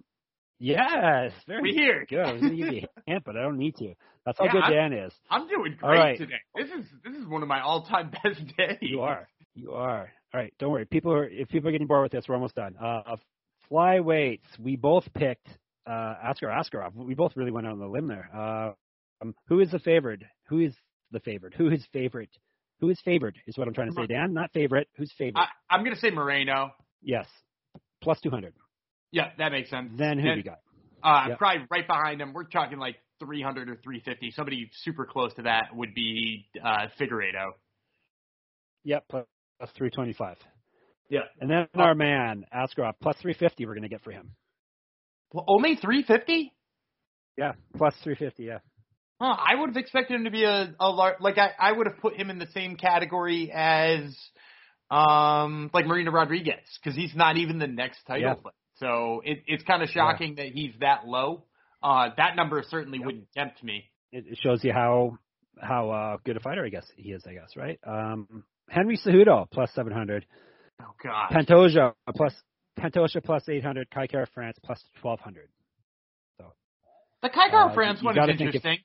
Yes, 0.60 1.34
very 1.48 1.74
here. 1.74 2.06
good. 2.10 2.20
I 2.20 2.32
was 2.32 2.42
going 2.42 2.58
to 2.58 2.64
give 2.64 2.74
you 2.74 2.82
a 2.98 3.02
hint, 3.12 3.24
but 3.26 3.36
I 3.36 3.42
don't 3.42 3.58
need 3.58 3.76
to. 3.78 3.94
That's 4.26 4.40
how 4.40 4.46
Yeah, 4.46 4.52
good 4.54 4.64
I'm- 4.64 4.72
Dan 4.74 4.94
is. 4.94 5.14
I'm 5.30 5.48
doing 5.48 5.76
great 5.78 5.98
right. 6.00 6.18
today. 6.18 6.40
This 6.56 6.70
is 6.70 6.86
this 7.04 7.14
is 7.14 7.28
one 7.28 7.42
of 7.42 7.50
my 7.50 7.60
all 7.62 7.84
time 7.86 8.12
best 8.24 8.40
days. 8.58 8.78
You 8.82 9.02
are. 9.02 9.28
You 9.54 9.74
are. 9.74 10.12
All 10.34 10.40
right, 10.42 10.54
don't 10.58 10.72
worry. 10.72 10.86
People 10.86 11.12
are 11.14 11.28
if 11.28 11.50
people 11.50 11.68
are 11.70 11.72
getting 11.74 11.88
bored 11.88 12.04
with 12.04 12.12
this, 12.14 12.26
we're 12.28 12.36
almost 12.36 12.56
done. 12.56 12.76
Uh 12.82 13.18
flyweights, 13.70 14.58
we 14.60 14.78
both 14.78 15.04
picked 15.14 15.48
uh 15.86 16.16
Askar 16.24 16.48
Askarov. 16.48 16.96
We 16.96 17.14
both 17.16 17.36
really 17.36 17.52
went 17.52 17.68
on 17.68 17.78
the 17.80 17.88
limb 17.88 18.08
there. 18.08 18.30
Uh 18.34 18.72
um, 19.22 19.36
who 19.48 19.60
is 19.60 19.72
the 19.72 19.80
favorite? 19.80 20.24
Who 20.48 20.60
is 20.60 20.74
the 21.12 21.20
favorite? 21.20 21.54
Who 21.56 21.70
is 21.70 21.86
favorite? 21.94 22.30
Who 22.82 22.90
is 22.90 23.00
favored 23.06 23.38
is 23.48 23.58
what 23.58 23.68
I'm 23.68 23.74
trying 23.74 23.90
to 23.90 23.96
say, 23.96 24.06
Dan. 24.08 24.34
Not 24.34 24.52
favorite. 24.54 24.88
Who's 24.98 25.12
favorite? 25.18 25.42
I, 25.42 25.48
I'm 25.74 25.84
gonna 25.84 25.96
say 25.96 26.10
Moreno. 26.12 26.72
yes. 27.02 27.28
Plus 28.02 28.20
200. 28.22 28.54
Yeah, 29.12 29.30
that 29.40 29.52
makes 29.52 29.70
sense. 29.70 29.92
Then 29.98 30.20
who 30.20 30.28
And, 30.28 30.38
we 30.38 30.44
got? 30.44 30.60
Uh, 31.02 31.30
Yep. 31.30 31.38
probably 31.40 31.66
right 31.72 31.88
behind 31.88 32.22
him. 32.22 32.34
We're 32.34 32.44
talking 32.44 32.78
like 32.78 32.98
300 33.20 33.70
or 33.70 33.76
350. 33.84 34.32
Somebody 34.32 34.70
super 34.84 35.06
close 35.06 35.34
to 35.36 35.44
that 35.44 35.70
would 35.74 35.96
be 35.96 36.46
uh, 36.64 36.88
Figueiredo. 37.00 37.52
Yep, 38.84 39.06
plus, 39.10 39.26
plus 39.60 39.70
325. 39.78 40.38
Yeah. 41.10 41.22
And 41.40 41.50
then 41.50 41.68
our 41.76 41.96
man, 41.96 42.46
Askarov, 42.54 42.94
plus 43.02 43.16
350 43.22 43.66
we're 43.66 43.74
going 43.74 43.84
to 43.84 43.90
get 43.90 44.04
for 44.04 44.12
him. 44.12 44.32
Well, 45.34 45.46
only 45.48 45.76
350? 45.78 46.52
Yeah, 47.38 47.54
plus 47.78 47.94
350, 48.04 48.44
yeah. 48.44 48.60
Huh, 49.22 49.36
I 49.38 49.56
would 49.60 49.70
have 49.70 49.78
expected 49.78 50.16
him 50.16 50.26
to 50.26 50.32
be 50.32 50.44
a, 50.44 50.76
a 50.80 50.90
lar- 50.90 51.16
like 51.22 51.38
I, 51.38 51.52
I 51.58 51.72
would 51.72 51.88
have 51.88 52.00
put 52.00 52.16
him 52.16 52.30
in 52.30 52.38
the 52.40 52.48
same 52.54 52.76
category 52.76 53.50
as 53.54 54.16
um 54.92 55.70
like 55.74 55.86
Marina 55.88 56.12
Rodriguez 56.12 56.60
because 56.84 56.96
he's 56.96 57.16
not 57.16 57.38
even 57.38 57.58
the 57.58 57.68
next 57.68 58.04
title 58.06 58.22
Yeah. 58.30 58.34
fight. 58.36 58.54
So 58.78 59.22
it, 59.24 59.44
it's 59.48 59.64
kind 59.64 59.82
of 59.82 59.90
shocking 59.90 60.36
that 60.36 60.48
he's 60.48 60.74
that 60.82 61.08
low. 61.08 61.46
Uh, 61.82 62.10
that 62.18 62.36
number 62.36 62.62
certainly 62.70 62.98
Yep. 63.00 63.06
wouldn't 63.06 63.32
tempt 63.34 63.64
me. 63.64 63.86
it, 64.12 64.38
shows 64.42 64.64
you 64.64 64.74
how 64.74 65.18
how 65.62 65.90
uh, 65.92 66.18
good 66.26 66.36
a 66.36 66.40
fighter 66.42 66.66
I 66.66 66.70
guess 66.70 66.86
he 66.98 67.12
is. 67.12 67.24
I 67.26 67.34
guess 67.34 67.56
right. 67.56 67.80
Um, 67.88 68.44
Henry 68.70 68.98
Cejudo 68.98 69.50
plus 69.50 69.72
seven 69.74 69.94
hundred. 69.94 70.26
Oh 70.82 70.92
God. 71.02 71.30
Pantoja 71.32 71.94
plus 72.16 72.34
Pantoja 72.78 73.24
plus 73.24 73.48
eight 73.48 73.64
hundred. 73.64 73.90
Kai 73.90 74.08
Kara 74.08 74.28
France 74.34 74.58
plus 74.64 74.84
twelve 75.00 75.22
hundred. 75.22 75.48
So 76.38 76.52
the 77.22 77.30
Kaikar 77.30 77.72
uh, 77.72 77.74
France 77.74 78.04
one 78.04 78.14
is 78.14 78.20
gotta 78.20 78.34
if- 78.34 78.42
interesting. 78.42 78.80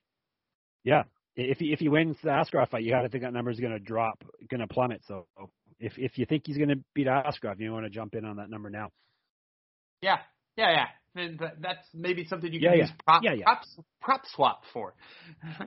Yeah, 0.85 1.05
if 1.37 1.59
he, 1.59 1.72
if 1.72 1.78
he 1.78 1.89
wins 1.89 2.16
the 2.22 2.31
Askarov 2.31 2.70
fight, 2.70 2.83
you 2.83 2.91
got 2.91 3.03
to 3.03 3.09
think 3.09 3.22
that 3.24 3.33
number 3.33 3.51
is 3.51 3.61
going 3.61 3.72
to 3.72 3.78
drop, 3.78 4.24
going 4.51 4.61
to 4.61 4.66
plummet. 4.66 5.03
So 5.07 5.26
if 5.78 5.99
if 5.99 6.18
you 6.18 6.26
think 6.26 6.45
he's 6.47 6.57
going 6.57 6.68
to 6.70 6.81
beat 6.95 7.07
Askarov, 7.07 7.59
you 7.61 7.72
want 7.72 7.85
to 7.87 7.91
jump 7.91 8.14
in 8.14 8.24
on 8.24 8.37
that 8.37 8.51
number 8.51 8.70
now. 8.70 8.91
Yeah, 10.03 10.18
yeah, 10.57 10.70
yeah. 10.70 11.22
And 11.22 11.41
that's 11.61 11.87
maybe 11.93 12.24
something 12.24 12.53
you 12.53 12.61
Yeah, 12.61 12.70
can 12.70 12.78
yeah. 12.78 12.85
use 12.85 12.93
prop, 13.05 13.22
Yeah, 13.24 13.33
yeah. 13.35 13.45
prop 13.45 14.22
PropSwap 14.22 14.57
for. 14.72 14.95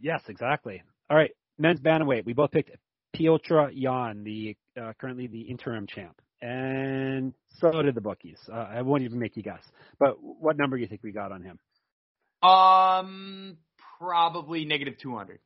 Yes, 0.00 0.22
exactly. 0.28 0.82
All 1.10 1.16
right, 1.16 1.30
men's 1.58 1.80
bantamweight. 1.80 2.24
We 2.24 2.32
both 2.32 2.52
picked 2.52 2.70
Petr 3.14 3.70
Yan, 3.74 4.24
the 4.24 4.56
uh, 4.80 4.92
currently 4.98 5.26
the 5.26 5.42
interim 5.42 5.86
champ, 5.86 6.20
and 6.40 7.34
so 7.58 7.82
did 7.82 7.94
the 7.94 8.00
bookies. 8.00 8.38
Uh, 8.50 8.54
I 8.56 8.82
won't 8.82 9.02
even 9.02 9.18
make 9.18 9.36
you 9.36 9.42
guess. 9.42 9.62
But 9.98 10.16
what 10.22 10.56
number 10.56 10.76
do 10.76 10.82
you 10.82 10.88
think 10.88 11.02
we 11.02 11.12
got 11.12 11.32
on 11.32 11.42
him? 11.42 11.58
um, 12.42 13.58
probably 14.00 14.64
negative 14.64 14.94
two 14.98 15.14
hundred. 15.14 15.38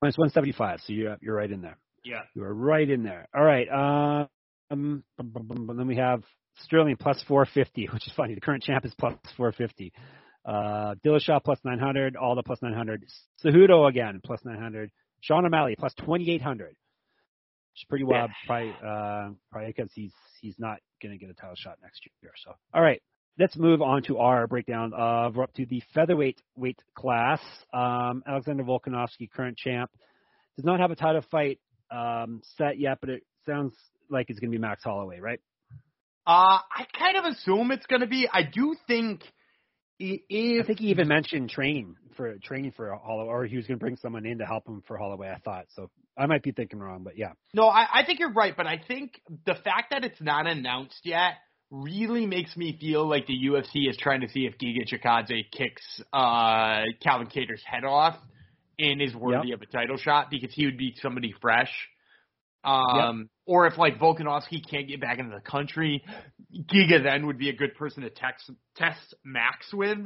Minus 0.00 0.18
175. 0.18 0.80
So 0.86 0.92
you're 0.92 1.16
you're 1.20 1.34
right 1.34 1.50
in 1.50 1.62
there. 1.62 1.78
Yeah. 2.04 2.20
You 2.34 2.44
are 2.44 2.54
right 2.54 2.88
in 2.88 3.02
there. 3.02 3.26
All 3.34 3.42
right. 3.42 4.28
Um, 4.70 5.02
then 5.18 5.86
we 5.86 5.96
have 5.96 6.22
Sterling 6.64 6.96
plus 6.96 7.22
450, 7.26 7.88
which 7.92 8.06
is 8.06 8.12
funny. 8.14 8.34
The 8.34 8.40
current 8.40 8.62
champ 8.62 8.84
is 8.84 8.94
plus 8.98 9.14
450. 9.36 9.92
Uh, 10.44 10.94
Dillashaw 11.04 11.42
plus 11.42 11.58
900. 11.64 12.16
Aldo 12.16 12.42
plus 12.42 12.60
900. 12.62 13.04
Cejudo 13.42 13.88
again 13.88 14.20
plus 14.24 14.40
900. 14.44 14.90
Sean 15.20 15.46
O'Malley 15.46 15.74
plus 15.78 15.94
2800. 15.94 16.68
Which 16.68 16.76
is 17.76 17.84
pretty 17.88 18.04
wild. 18.04 18.30
Probably, 18.46 18.74
uh, 18.86 19.30
probably 19.50 19.72
because 19.74 19.90
he's 19.94 20.12
he's 20.40 20.54
not 20.58 20.78
going 21.02 21.12
to 21.12 21.18
get 21.18 21.30
a 21.30 21.34
title 21.34 21.56
shot 21.56 21.78
next 21.82 22.02
year. 22.22 22.32
So, 22.44 22.52
all 22.72 22.82
right. 22.82 23.02
Let's 23.38 23.56
move 23.56 23.82
on 23.82 24.04
to 24.04 24.18
our 24.18 24.46
breakdown 24.46 24.92
of 24.96 25.34
we're 25.34 25.42
up 25.42 25.52
to 25.54 25.66
the 25.66 25.82
featherweight 25.92 26.40
weight 26.56 26.80
class. 26.94 27.40
Um, 27.72 28.22
Alexander 28.26 28.62
Volkanovski, 28.62 29.28
current 29.28 29.56
champ, 29.58 29.90
does 30.56 30.64
not 30.64 30.78
have 30.78 30.92
a 30.92 30.96
title 30.96 31.24
fight 31.30 31.58
um, 31.90 32.42
set 32.56 32.78
yet, 32.78 32.98
but 33.00 33.10
it 33.10 33.22
sounds 33.44 33.74
like 34.08 34.30
it's 34.30 34.38
going 34.38 34.52
to 34.52 34.56
be 34.56 34.60
Max 34.60 34.84
Holloway, 34.84 35.18
right? 35.18 35.40
Uh, 36.26 36.58
I 36.72 36.86
kind 36.96 37.16
of 37.16 37.24
assume 37.24 37.72
it's 37.72 37.86
going 37.86 38.00
to 38.00 38.06
be. 38.06 38.28
I 38.32 38.42
do 38.44 38.76
think 38.86 39.22
if 39.98 40.64
I 40.64 40.66
think 40.66 40.78
he 40.78 40.88
even 40.88 41.08
mentioned 41.08 41.50
training 41.50 41.96
for 42.16 42.36
training 42.42 42.72
for 42.76 42.94
Holloway, 42.94 43.28
or 43.28 43.44
he 43.46 43.56
was 43.56 43.66
going 43.66 43.78
to 43.78 43.84
bring 43.84 43.96
someone 43.96 44.26
in 44.26 44.38
to 44.38 44.46
help 44.46 44.66
him 44.66 44.82
for 44.86 44.96
Holloway. 44.96 45.28
I 45.28 45.38
thought 45.38 45.66
so. 45.74 45.90
I 46.16 46.26
might 46.26 46.42
be 46.42 46.52
thinking 46.52 46.78
wrong, 46.78 47.02
but 47.02 47.18
yeah, 47.18 47.32
No, 47.52 47.66
I, 47.66 47.86
I 47.92 48.04
think 48.06 48.20
you're 48.20 48.32
right, 48.32 48.56
but 48.56 48.68
I 48.68 48.80
think 48.86 49.20
the 49.46 49.54
fact 49.54 49.90
that 49.90 50.04
it's 50.04 50.20
not 50.20 50.46
announced 50.46 51.00
yet 51.02 51.34
really 51.82 52.26
makes 52.26 52.56
me 52.56 52.76
feel 52.80 53.08
like 53.08 53.26
the 53.26 53.36
UFC 53.46 53.88
is 53.88 53.96
trying 53.96 54.20
to 54.20 54.28
see 54.28 54.46
if 54.46 54.56
Giga 54.58 54.86
Chikadze 54.88 55.50
kicks 55.50 55.82
uh, 56.12 56.82
Calvin 57.02 57.26
Kattar's 57.26 57.62
head 57.64 57.84
off 57.84 58.16
and 58.78 59.02
is 59.02 59.14
worthy 59.14 59.52
of 59.52 59.62
a 59.62 59.66
title 59.66 59.96
shot 59.96 60.30
because 60.30 60.52
he 60.52 60.66
would 60.66 60.78
be 60.78 60.94
somebody 61.02 61.34
fresh. 61.40 61.70
Um, 62.64 63.28
Or 63.46 63.66
if 63.66 63.76
like 63.76 63.98
Volkanovski 63.98 64.62
can't 64.68 64.88
get 64.88 65.00
back 65.00 65.18
into 65.18 65.34
the 65.34 65.42
country, 65.42 66.02
Giga 66.72 67.02
then 67.02 67.26
would 67.26 67.38
be 67.38 67.50
a 67.50 67.52
good 67.52 67.74
person 67.74 68.02
to 68.04 68.10
text, 68.10 68.50
test 68.76 69.14
Max 69.24 69.72
with. 69.72 69.98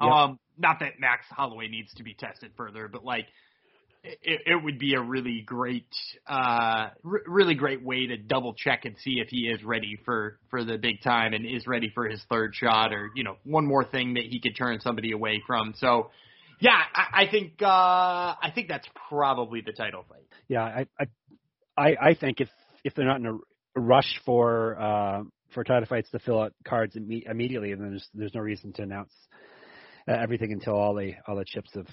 Yep. 0.00 0.10
Um, 0.10 0.38
not 0.56 0.80
that 0.80 1.00
Max 1.00 1.24
Holloway 1.30 1.68
needs 1.68 1.92
to 1.94 2.04
be 2.04 2.14
tested 2.14 2.52
further, 2.56 2.88
but 2.88 3.04
like 3.04 3.26
it, 4.04 4.40
it 4.46 4.64
would 4.64 4.78
be 4.78 4.94
a 4.94 5.00
really 5.00 5.42
great, 5.44 5.88
uh, 6.26 6.88
r- 7.04 7.22
really 7.26 7.54
great 7.54 7.82
way 7.82 8.06
to 8.06 8.16
double 8.16 8.54
check 8.54 8.84
and 8.84 8.96
see 9.02 9.16
if 9.18 9.28
he 9.28 9.48
is 9.48 9.62
ready 9.64 9.98
for 10.04 10.38
for 10.50 10.64
the 10.64 10.78
big 10.78 11.02
time 11.02 11.34
and 11.34 11.44
is 11.44 11.66
ready 11.66 11.90
for 11.94 12.08
his 12.08 12.20
third 12.30 12.54
shot, 12.54 12.92
or 12.92 13.10
you 13.14 13.24
know, 13.24 13.36
one 13.44 13.66
more 13.66 13.84
thing 13.84 14.14
that 14.14 14.24
he 14.24 14.40
could 14.40 14.56
turn 14.56 14.80
somebody 14.80 15.12
away 15.12 15.42
from. 15.46 15.74
So, 15.76 16.10
yeah, 16.60 16.80
I, 16.94 17.22
I 17.24 17.30
think 17.30 17.60
uh, 17.60 17.66
I 17.66 18.50
think 18.54 18.68
that's 18.68 18.88
probably 19.08 19.62
the 19.64 19.72
title 19.72 20.04
fight. 20.08 20.26
yeah. 20.48 20.62
I 20.62 20.86
I 21.76 21.96
I, 22.00 22.14
think 22.14 22.40
if 22.40 22.48
if 22.84 22.94
they're 22.94 23.06
not 23.06 23.20
in 23.20 23.26
a, 23.26 23.38
rush 23.80 24.20
for 24.24 24.80
uh, 24.80 25.22
for 25.54 25.64
title 25.64 25.86
fights 25.86 26.10
to 26.10 26.18
fill 26.18 26.40
out 26.40 26.52
cards 26.64 26.96
imme- 26.96 27.28
immediately, 27.30 27.74
then 27.74 27.90
there's 27.90 28.08
there's 28.14 28.34
no 28.34 28.40
reason 28.40 28.72
to 28.74 28.82
announce 28.82 29.12
uh, 30.08 30.12
everything 30.12 30.52
until 30.52 30.74
all 30.74 30.94
the 30.94 31.12
all 31.26 31.36
the 31.36 31.44
chips 31.44 31.70
have 31.74 31.86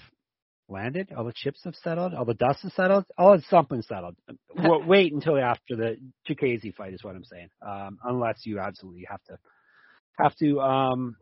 landed, 0.68 1.12
all 1.16 1.24
the 1.24 1.32
chips 1.34 1.60
have 1.64 1.74
settled, 1.76 2.14
all 2.14 2.24
the 2.24 2.34
dust 2.34 2.60
has 2.62 2.74
settled, 2.74 3.04
all 3.16 3.38
something 3.48 3.82
settled. 3.82 4.16
Wait 4.56 5.12
until 5.12 5.38
after 5.38 5.76
the 5.76 5.96
Chikadze 6.28 6.74
fight 6.74 6.94
is 6.94 7.04
what 7.04 7.14
I'm 7.14 7.24
saying. 7.24 7.48
Um, 7.66 7.98
unless 8.04 8.44
you 8.44 8.58
absolutely 8.58 9.06
have 9.08 9.22
to 9.24 9.38
have 10.18 10.34
to 10.36 10.60
um, 10.60 11.16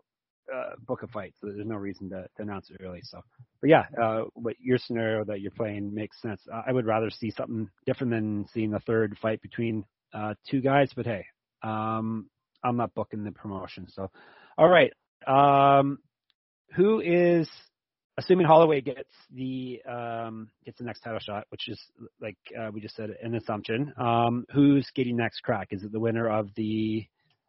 uh, 0.54 0.74
book 0.86 1.02
a 1.02 1.08
fight, 1.08 1.34
so 1.40 1.48
there's 1.48 1.66
no 1.66 1.76
reason 1.76 2.10
to, 2.10 2.26
to 2.36 2.42
announce 2.42 2.70
it 2.70 2.80
early. 2.84 3.00
So, 3.02 3.20
but 3.60 3.70
yeah, 3.70 3.84
uh, 4.00 4.22
what 4.34 4.56
your 4.60 4.78
scenario 4.78 5.24
that 5.24 5.40
you're 5.40 5.50
playing 5.50 5.94
makes 5.94 6.20
sense. 6.22 6.40
I 6.52 6.72
would 6.72 6.86
rather 6.86 7.10
see 7.10 7.30
something 7.30 7.68
different 7.86 8.12
than 8.12 8.46
seeing 8.52 8.70
the 8.70 8.80
third 8.80 9.16
fight 9.20 9.42
between 9.42 9.84
uh, 10.12 10.34
two 10.48 10.60
guys. 10.60 10.90
But 10.94 11.06
hey, 11.06 11.26
um, 11.62 12.30
I'm 12.62 12.76
not 12.76 12.94
booking 12.94 13.24
the 13.24 13.32
promotion. 13.32 13.86
So, 13.90 14.10
all 14.56 14.68
right. 14.68 14.92
Um, 15.26 15.98
who 16.74 17.00
is 17.00 17.48
assuming 18.18 18.46
Holloway 18.46 18.80
gets 18.80 19.10
the 19.32 19.82
um, 19.88 20.48
gets 20.64 20.78
the 20.78 20.84
next 20.84 21.00
title 21.00 21.20
shot, 21.20 21.46
which 21.50 21.68
is 21.68 21.80
like 22.20 22.36
uh, 22.58 22.70
we 22.72 22.80
just 22.80 22.96
said 22.96 23.10
an 23.22 23.34
assumption. 23.34 23.92
Um, 23.96 24.44
who's 24.52 24.88
getting 24.94 25.16
next 25.16 25.40
crack? 25.42 25.68
Is 25.70 25.82
it 25.82 25.92
the 25.92 26.00
winner 26.00 26.28
of 26.28 26.50
the 26.56 27.06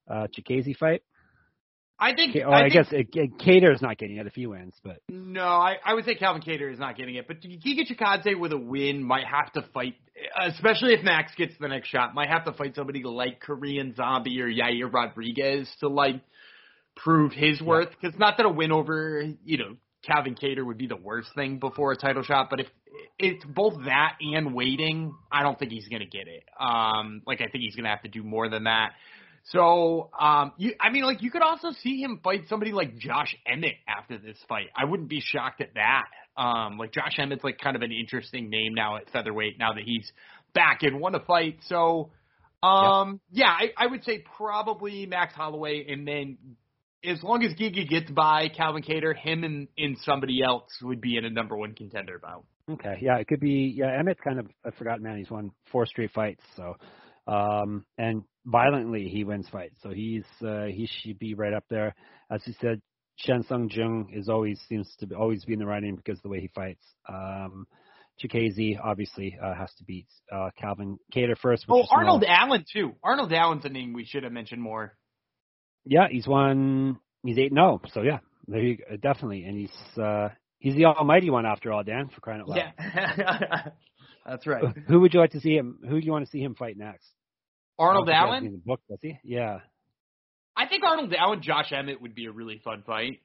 uh, 0.10 0.28
Chikadze 0.36 0.76
fight? 0.78 1.02
I 1.98 2.14
think. 2.14 2.36
Or 2.36 2.54
I, 2.54 2.66
I 2.66 2.70
think, 2.70 3.12
guess 3.12 3.32
Kattar 3.40 3.74
is 3.74 3.82
not 3.82 3.98
getting 3.98 4.18
it 4.18 4.28
if 4.28 4.34
he 4.34 4.48
wins, 4.48 4.76
but 4.84 4.98
no, 5.10 5.46
I, 5.46 5.76
I 5.84 5.94
would 5.94 6.04
say 6.04 6.16
Calvin 6.16 6.42
Kattar 6.42 6.72
is 6.72 6.80
not 6.80 6.98
getting 6.98 7.16
it. 7.16 7.28
But 7.28 7.42
Giga 7.42 7.90
Chikadze 7.90 8.38
with 8.38 8.52
a 8.52 8.58
win 8.58 9.02
might 9.02 9.26
have 9.26 9.54
to 9.54 9.62
fight, 9.74 9.96
especially 10.40 10.94
if 10.94 11.04
Max 11.04 11.34
gets 11.36 11.54
the 11.60 11.70
next 11.70 11.88
shot, 11.88 12.14
might 12.14 12.28
have 12.28 12.46
to 12.46 12.54
fight 12.54 12.76
somebody 12.76 13.04
like 13.04 13.40
Korean 13.40 13.96
Zombie 13.96 14.42
or 14.42 14.48
Yair 14.48 14.92
Rodriguez 14.92 15.70
to 15.80 15.88
like 15.88 16.22
prove 16.98 17.32
his 17.32 17.62
worth. 17.62 17.90
Because 17.92 18.14
yeah. 18.14 18.26
not 18.26 18.38
that 18.38 18.46
a 18.46 18.50
win 18.50 18.74
over 18.74 19.24
you 19.46 19.58
know 19.58 19.76
Calvin 20.06 20.36
Kattar 20.36 20.66
would 20.66 20.78
be 20.78 20.88
the 20.88 20.96
worst 20.96 21.30
thing 21.36 21.60
before 21.60 21.92
a 21.92 21.98
title 21.98 22.24
shot, 22.24 22.50
but 22.50 22.60
if 22.60 22.68
it's 23.18 23.44
both 23.46 23.74
that 23.86 24.18
and 24.22 24.54
waiting, 24.54 25.14
I 25.32 25.44
don't 25.44 25.58
think 25.58 25.72
he's 25.72 25.88
gonna 25.88 26.06
get 26.06 26.28
it. 26.28 26.44
Um, 26.60 27.22
like 27.26 27.42
I 27.42 27.48
think 27.48 27.64
he's 27.64 27.76
gonna 27.76 27.90
have 27.90 28.04
to 28.04 28.10
do 28.10 28.24
more 28.24 28.50
than 28.50 28.66
that. 28.66 28.92
So, 29.50 30.10
um, 30.20 30.54
you, 30.58 30.74
I 30.80 30.90
mean, 30.90 31.04
like 31.04 31.22
you 31.22 31.30
could 31.30 31.44
also 31.44 31.72
see 31.84 32.02
him 32.02 32.20
fight 32.24 32.46
somebody 32.50 32.72
like 32.72 32.98
Josh 32.98 33.36
Emmett 33.46 33.76
after 33.88 34.18
this 34.18 34.38
fight. 34.50 34.68
I 34.76 34.86
wouldn't 34.86 35.10
be 35.10 35.22
shocked 35.22 35.62
at 35.62 35.76
that. 35.76 36.06
Um, 36.36 36.78
like 36.78 36.92
Josh 36.92 37.14
Emmett's 37.20 37.44
like 37.44 37.60
kind 37.60 37.76
of 37.76 37.84
an 37.84 37.92
interesting 37.92 38.50
name 38.50 38.74
now 38.74 38.98
at 38.98 39.10
featherweight 39.12 39.60
now 39.60 39.74
that 39.74 39.84
he's 39.84 40.12
back 40.54 40.80
and 40.82 41.00
won 41.00 41.14
a 41.14 41.20
fight. 41.20 41.60
So, 41.68 42.10
um, 42.64 43.22
yeah, 43.32 43.50
I, 43.50 43.72
I 43.78 43.88
would 43.88 44.04
say 44.04 44.24
probably 44.36 45.06
Max 45.06 45.36
Holloway, 45.36 45.86
and 45.90 46.08
then 46.08 46.38
as 47.08 47.24
long 47.24 47.44
as 47.44 47.54
Giga 47.54 47.88
gets 47.88 48.10
by 48.12 48.50
Calvin 48.50 48.84
Kattar, 48.84 49.16
him 49.16 49.44
and, 49.44 49.68
and 49.78 49.98
somebody 50.04 50.42
else 50.44 50.70
would 50.82 51.02
be 51.02 51.18
in 51.18 51.26
a 51.26 51.30
number 51.30 51.56
one 51.56 51.74
contender 51.74 52.20
bout. 52.20 52.46
Okay, 52.70 52.98
yeah, 53.02 53.18
it 53.18 53.28
could 53.28 53.40
be. 53.40 53.74
Yeah, 53.76 54.00
Emmett's 54.00 54.20
kind 54.24 54.40
of 54.40 54.48
a 54.64 54.72
forgotten 54.72 55.04
man. 55.04 55.18
He's 55.18 55.30
won 55.30 55.52
four 55.72 55.86
straight 55.86 56.12
fights, 56.12 56.42
so 56.56 56.76
um, 57.28 57.86
and 57.98 58.24
violently 58.46 59.08
he 59.08 59.24
wins 59.24 59.48
fights. 59.52 59.76
So 59.84 59.90
he's 59.90 60.26
uh, 60.46 60.66
he 60.66 60.90
should 61.02 61.20
be 61.20 61.36
right 61.36 61.54
up 61.54 61.66
there. 61.70 61.94
As 62.32 62.42
you 62.46 62.54
said, 62.60 62.82
Chan 63.18 63.46
Sung 63.48 63.70
Jung 63.72 64.10
is 64.14 64.30
always 64.30 64.60
seems 64.68 64.92
to 65.00 65.08
be, 65.08 65.16
always 65.16 65.46
be 65.46 65.54
in 65.54 65.60
the 65.60 65.66
running 65.66 65.96
because 65.96 66.18
of 66.18 66.24
the 66.24 66.30
way 66.30 66.42
he 66.42 66.50
fights. 66.56 66.84
Um, 67.08 67.68
Chikadze 68.22 68.80
obviously 68.82 69.38
uh, 69.44 69.54
has 69.54 69.72
to 69.78 69.84
beat 69.84 70.08
uh, 70.32 70.50
Calvin 70.60 70.98
Kattar 71.14 71.38
first. 71.38 71.66
Oh, 71.70 71.86
Arnold 71.92 72.22
no. 72.22 72.34
Allen 72.34 72.66
too. 72.72 72.96
Arnold 73.04 73.34
Allen's 73.34 73.66
a 73.66 73.70
name 73.70 73.94
we 73.94 74.06
should 74.06 74.24
have 74.24 74.32
mentioned 74.32 74.62
more. 74.62 74.96
Yeah, 75.86 76.08
he's 76.10 76.28
won. 76.28 77.00
He's 77.24 77.38
eight 77.38 77.54
zero. 77.54 77.82
Oh, 77.84 77.90
so 77.94 78.02
yeah, 78.02 78.20
there 78.48 78.62
you 78.62 78.78
go, 78.78 78.98
definitely, 78.98 79.44
and 79.44 79.58
he's 79.58 80.02
uh, 80.02 80.30
he's 80.60 80.76
the 80.76 80.86
almighty 80.86 81.30
one 81.30 81.46
after 81.46 81.72
all, 81.72 81.84
Dan, 81.84 82.10
for 82.14 82.22
crying 82.22 82.42
out 82.42 82.50
loud. 82.50 82.74
Yeah, 82.78 83.70
that's 84.26 84.46
right. 84.48 84.64
Who 84.88 85.00
would 85.02 85.14
you 85.14 85.20
like 85.20 85.32
to 85.32 85.40
see 85.40 85.56
him? 85.56 85.80
Who 85.88 86.00
do 86.00 86.06
you 86.06 86.12
want 86.12 86.26
to 86.26 86.32
see 86.32 86.42
him 86.42 86.56
fight 86.56 86.78
next? 86.78 87.08
Arnold 87.78 88.10
Allen. 88.10 88.46
In 88.46 88.52
the 88.54 88.58
book, 88.58 88.82
does 88.90 89.00
he? 89.02 89.18
Yeah. 89.24 89.60
I 90.56 90.68
think 90.68 90.84
Arnold 90.86 91.14
Allen, 91.18 91.42
Josh 91.42 91.74
Emmett 91.74 92.02
would 92.02 92.16
be 92.16 92.28
a 92.28 92.32
really 92.32 92.62
fun 92.64 92.84
fight. 92.86 93.20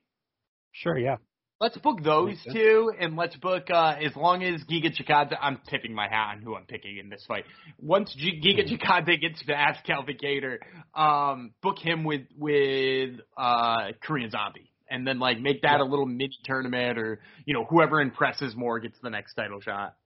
Sure, 0.73 0.99
yeah. 0.99 1.17
Let's 1.61 1.77
book 1.77 2.03
those 2.03 2.39
two, 2.51 2.91
and 2.99 3.17
let's 3.17 3.37
book 3.37 3.69
uh, 3.69 3.97
as 4.03 4.17
long 4.17 4.43
as 4.43 4.63
Giga 4.63 4.97
Chikadze. 4.97 5.37
I'm 5.39 5.61
tipping 5.69 5.95
my 5.95 6.09
hat 6.09 6.37
on 6.37 6.41
who 6.41 6.57
I'm 6.57 6.65
picking 6.65 6.97
in 6.97 7.11
this 7.11 7.23
fight. 7.29 7.45
Once 7.79 8.15
G- 8.17 8.41
Giga 8.43 8.67
hmm. 8.67 8.77
Chikadze 8.77 9.21
gets 9.21 9.43
past 9.43 9.85
Calvin 9.85 10.17
Kattar, 10.17 10.57
um, 10.99 11.53
book 11.63 11.77
him 11.79 12.05
with 12.05 12.23
with 12.35 13.21
uh, 13.37 13.89
Korean 14.03 14.31
Zombie, 14.31 14.73
and 14.89 15.07
then 15.07 15.19
like 15.19 15.39
make 15.39 15.61
that 15.61 15.81
a 15.81 15.85
little 15.85 16.07
mini 16.07 16.31
tournament, 16.47 16.97
or 16.97 17.21
you 17.45 17.53
know 17.53 17.67
whoever 17.69 18.01
impresses 18.01 18.57
more 18.57 18.81
gets 18.81 18.97
the 19.03 19.11
next 19.11 19.35
title 19.35 19.61
shot. 19.61 19.97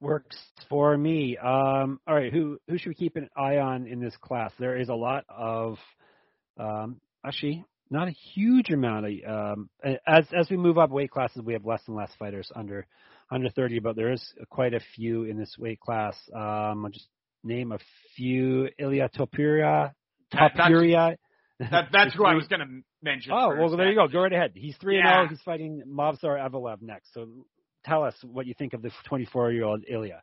Works 0.00 0.36
for 0.68 0.98
me. 0.98 1.36
Um, 1.36 2.00
all 2.08 2.14
right, 2.16 2.32
who 2.32 2.58
who 2.68 2.76
should 2.76 2.88
we 2.88 2.94
keep 2.96 3.14
an 3.14 3.28
eye 3.36 3.58
on 3.58 3.86
in 3.86 4.00
this 4.00 4.16
class? 4.20 4.50
There 4.58 4.76
is 4.76 4.88
a 4.88 4.94
lot 4.94 5.24
of 5.28 5.78
um, 6.58 7.00
actually 7.24 7.64
not 7.90 8.08
a 8.08 8.12
huge 8.34 8.70
amount 8.70 9.06
of 9.06 9.12
um, 9.26 9.70
as 10.06 10.26
as 10.36 10.48
we 10.50 10.56
move 10.56 10.78
up 10.78 10.90
weight 10.90 11.10
classes, 11.10 11.42
we 11.42 11.52
have 11.52 11.64
less 11.64 11.82
and 11.86 11.96
less 11.96 12.10
fighters 12.18 12.50
under 12.54 12.86
under 13.30 13.48
30, 13.50 13.80
but 13.80 13.96
there 13.96 14.12
is 14.12 14.22
quite 14.50 14.74
a 14.74 14.80
few 14.94 15.24
in 15.24 15.38
this 15.38 15.56
weight 15.58 15.80
class. 15.80 16.16
Um, 16.34 16.84
I'll 16.84 16.90
just 16.90 17.08
name 17.42 17.72
a 17.72 17.78
few: 18.16 18.68
ilya 18.78 19.10
Topuria, 19.16 19.92
Topuria. 20.32 21.16
That, 21.60 21.70
that, 21.70 21.88
that's 21.92 22.14
who 22.16 22.24
I 22.24 22.34
was 22.34 22.46
going 22.48 22.60
to 22.60 22.82
mention. 23.02 23.32
Oh, 23.32 23.54
well, 23.56 23.76
there 23.76 23.88
you 23.88 23.94
go. 23.94 24.08
Go 24.08 24.20
right 24.20 24.32
ahead. 24.32 24.52
He's 24.54 24.76
three 24.80 24.98
and 24.98 25.06
zero. 25.06 25.24
Oh. 25.24 25.28
He's 25.28 25.42
fighting 25.42 25.82
Movsar 25.86 26.38
Evloev 26.38 26.82
next. 26.82 27.12
So, 27.14 27.28
tell 27.84 28.02
us 28.02 28.14
what 28.22 28.46
you 28.46 28.54
think 28.54 28.72
of 28.72 28.82
the 28.82 28.90
24 29.06 29.52
year 29.52 29.64
old 29.64 29.84
Ilya. 29.88 30.22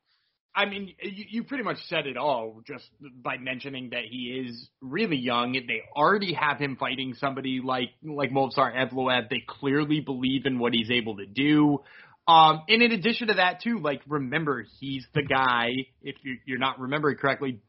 I 0.54 0.66
mean, 0.66 0.94
you, 1.02 1.26
you 1.30 1.44
pretty 1.44 1.64
much 1.64 1.78
said 1.88 2.08
it 2.08 2.18
all 2.18 2.62
just 2.68 2.86
by 3.24 3.38
mentioning 3.38 3.92
that 3.92 4.04
he 4.10 4.46
is 4.46 4.70
really 4.82 5.16
young. 5.16 5.54
They 5.54 5.82
already 5.96 6.34
have 6.34 6.60
him 6.60 6.76
fighting 6.78 7.14
somebody 7.18 7.62
like 7.64 7.90
like 8.04 8.32
Movsar 8.32 8.76
Evloev. 8.76 9.30
They 9.30 9.44
clearly 9.48 10.02
believe 10.02 10.46
in 10.46 10.60
what 10.60 10.74
he's 10.74 10.92
able 10.92 11.18
to 11.18 11.26
do. 11.26 11.80
Um, 12.28 12.62
and 12.68 12.84
in 12.84 12.92
addition 12.92 13.30
to 13.30 13.36
that, 13.36 13.62
too, 13.62 13.80
like 13.80 14.02
remember 14.08 14.66
he's 14.80 15.06
the 15.14 15.24
guy. 15.24 15.70
If 16.02 16.16
you're, 16.24 16.38
you're 16.46 16.60
not 16.60 16.80
remembering 16.80 17.18
correctly, 17.18 17.60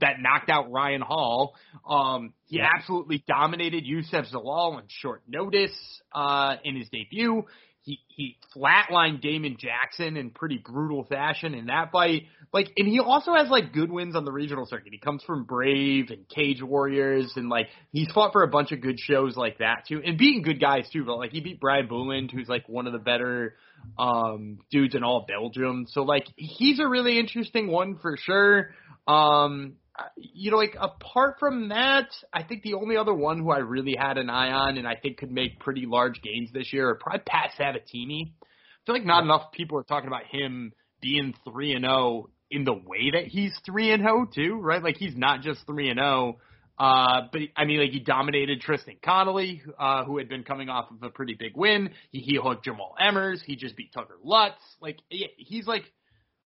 that 0.00 0.16
knocked 0.20 0.50
out 0.50 0.72
Ryan 0.72 1.02
Hall. 1.02 1.54
Um, 1.88 2.32
he 2.46 2.58
yeah. 2.58 2.68
absolutely 2.76 3.22
dominated 3.28 3.84
Youssef 3.86 4.26
Zalal 4.32 4.76
on 4.76 4.84
short 4.88 5.22
notice 5.28 5.76
uh, 6.12 6.56
in 6.64 6.76
his 6.76 6.88
debut 6.88 7.44
he 7.86 8.00
he 8.08 8.36
flatlined 8.54 9.20
Damon 9.20 9.56
Jackson 9.58 10.16
in 10.16 10.30
pretty 10.30 10.58
brutal 10.58 11.04
fashion 11.04 11.54
in 11.54 11.66
that 11.66 11.92
fight. 11.92 12.24
Like, 12.52 12.72
and 12.76 12.88
he 12.88 12.98
also 12.98 13.32
has 13.34 13.48
like 13.48 13.72
good 13.72 13.92
wins 13.92 14.16
on 14.16 14.24
the 14.24 14.32
regional 14.32 14.66
circuit. 14.66 14.92
He 14.92 14.98
comes 14.98 15.22
from 15.22 15.44
Brave 15.44 16.10
and 16.10 16.28
Cage 16.28 16.60
Warriors, 16.62 17.32
and 17.36 17.48
like 17.48 17.68
he's 17.92 18.10
fought 18.12 18.32
for 18.32 18.42
a 18.42 18.48
bunch 18.48 18.72
of 18.72 18.80
good 18.80 18.98
shows 18.98 19.36
like 19.36 19.58
that 19.58 19.84
too, 19.88 20.02
and 20.04 20.18
beating 20.18 20.42
good 20.42 20.60
guys 20.60 20.88
too. 20.92 21.04
But 21.04 21.16
like 21.18 21.30
he 21.30 21.40
beat 21.40 21.60
Brian 21.60 21.86
Booland, 21.86 22.32
who's 22.32 22.48
like 22.48 22.68
one 22.68 22.88
of 22.88 22.92
the 22.92 22.98
better 22.98 23.54
um 23.96 24.58
dudes 24.72 24.96
in 24.96 25.04
all 25.04 25.24
Belgium. 25.28 25.86
So 25.88 26.02
like 26.02 26.26
he's 26.34 26.80
a 26.80 26.88
really 26.88 27.20
interesting 27.20 27.68
one 27.68 27.98
for 27.98 28.16
sure. 28.16 28.70
Um, 29.06 29.74
you 30.16 30.50
know, 30.50 30.56
like 30.56 30.76
apart 30.78 31.36
from 31.38 31.68
that, 31.68 32.08
I 32.32 32.42
think 32.42 32.62
the 32.62 32.74
only 32.74 32.96
other 32.96 33.14
one 33.14 33.38
who 33.38 33.50
I 33.50 33.58
really 33.58 33.96
had 33.98 34.18
an 34.18 34.30
eye 34.30 34.50
on 34.50 34.78
and 34.78 34.86
I 34.86 34.94
think 34.96 35.18
could 35.18 35.30
make 35.30 35.60
pretty 35.60 35.86
large 35.86 36.20
gains 36.22 36.50
this 36.52 36.72
year 36.72 36.90
are 36.90 36.94
probably 36.96 37.22
Pat 37.26 37.50
Sabatini. 37.56 38.32
I 38.42 38.46
feel 38.86 38.94
like 38.94 39.06
not 39.06 39.24
enough 39.24 39.52
people 39.52 39.78
are 39.78 39.84
talking 39.84 40.08
about 40.08 40.24
him 40.30 40.72
being 41.00 41.34
three 41.44 41.72
and 41.74 41.84
zero 41.84 41.94
oh 41.94 42.30
in 42.50 42.64
the 42.64 42.72
way 42.72 43.10
that 43.12 43.26
he's 43.26 43.58
three 43.64 43.92
and 43.92 44.02
zero 44.02 44.22
oh 44.22 44.30
too, 44.32 44.60
right? 44.60 44.82
Like 44.82 44.96
he's 44.96 45.16
not 45.16 45.42
just 45.42 45.66
three 45.66 45.88
and 45.88 45.98
zero. 45.98 46.36
Oh, 46.38 46.40
uh, 46.78 47.22
but 47.32 47.40
I 47.56 47.64
mean, 47.64 47.80
like 47.80 47.90
he 47.90 48.00
dominated 48.00 48.60
Tristan 48.60 48.96
Connelly, 49.02 49.62
uh, 49.78 50.04
who 50.04 50.18
had 50.18 50.28
been 50.28 50.44
coming 50.44 50.68
off 50.68 50.90
of 50.90 51.02
a 51.02 51.08
pretty 51.08 51.34
big 51.34 51.52
win. 51.56 51.90
He, 52.10 52.20
he 52.20 52.38
hooked 52.42 52.66
Jamall 52.66 52.92
Emmers. 53.00 53.40
He 53.42 53.56
just 53.56 53.76
beat 53.76 53.92
Tucker 53.92 54.18
Lutz. 54.22 54.60
Like 54.80 54.98
he's 55.08 55.66
like 55.66 55.84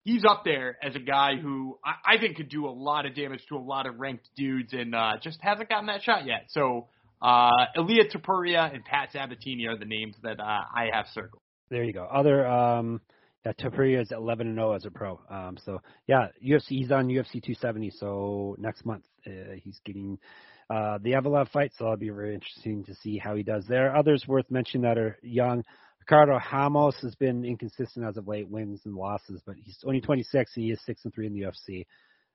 he's 0.08 0.24
up 0.24 0.46
there 0.46 0.78
as 0.82 0.96
a 0.96 1.00
guy 1.00 1.36
who 1.36 1.78
I, 1.84 2.16
I 2.16 2.18
think 2.18 2.38
could 2.38 2.48
do 2.48 2.66
a 2.66 2.72
lot 2.72 3.06
of 3.06 3.14
damage 3.14 3.42
to 3.50 3.58
a 3.58 3.60
lot 3.60 3.86
of 3.86 4.00
ranked 4.00 4.30
dudes 4.38 4.72
and 4.72 4.96
uh, 4.96 5.14
just 5.22 5.38
hasn't 5.42 5.68
gotten 5.68 5.88
that 5.88 6.02
shot 6.02 6.26
yet. 6.26 6.46
So 6.48 6.88
uh, 7.22 7.52
Ilia 7.76 8.06
Topuria 8.10 8.74
and 8.74 8.86
Pat 8.86 9.10
Sabatini 9.12 9.68
are 9.68 9.78
the 9.78 9.86
names 9.86 10.16
that 10.24 10.40
uh, 10.40 10.44
I 10.44 10.90
have 10.94 11.08
circled. 11.14 11.42
There 11.70 11.84
you 11.84 11.92
go. 11.92 12.06
Other 12.06 12.48
um, 12.48 13.02
yeah, 13.46 13.52
Topuria 13.52 14.02
is 14.02 14.12
11 14.14 14.48
and 14.48 14.56
0 14.56 14.74
as 14.74 14.86
a 14.86 14.92
pro. 14.92 15.20
Um, 15.30 15.58
so 15.66 15.82
yeah, 16.08 16.28
UFC 16.42 16.68
he's 16.70 16.92
on 16.92 17.08
UFC 17.10 17.34
270. 17.34 17.92
So 17.92 18.56
next 18.58 18.86
month 18.86 19.04
uh, 19.28 19.56
he's 19.62 19.80
getting 19.84 20.18
uh, 20.70 21.00
the 21.02 21.12
Evloev 21.12 21.50
fight. 21.50 21.74
So 21.78 21.84
it'll 21.84 21.98
be 21.98 22.10
very 22.10 22.34
interesting 22.34 22.86
to 22.86 22.96
see 22.96 23.18
how 23.18 23.36
he 23.36 23.44
does 23.44 23.66
there. 23.68 23.94
Others 23.94 24.24
worth 24.26 24.50
mentioning 24.50 24.84
that 24.84 24.98
are 24.98 25.18
young. 25.22 25.66
Ricardo 26.10 26.40
Ramos 26.54 26.96
has 27.02 27.16
been 27.16 27.44
inconsistent 27.44 28.06
as 28.06 28.16
of 28.16 28.30
late, 28.30 28.48
wins 28.48 28.80
and 28.86 28.96
losses, 28.96 29.42
but 29.46 29.56
he's 29.62 29.78
only 29.86 30.00
26 30.00 30.52
and 30.56 30.64
he 30.64 30.72
is 30.72 30.80
six 30.86 31.04
and 31.04 31.14
three 31.14 31.28
in 31.28 31.34
the 31.34 31.42
UFC. 31.42 31.86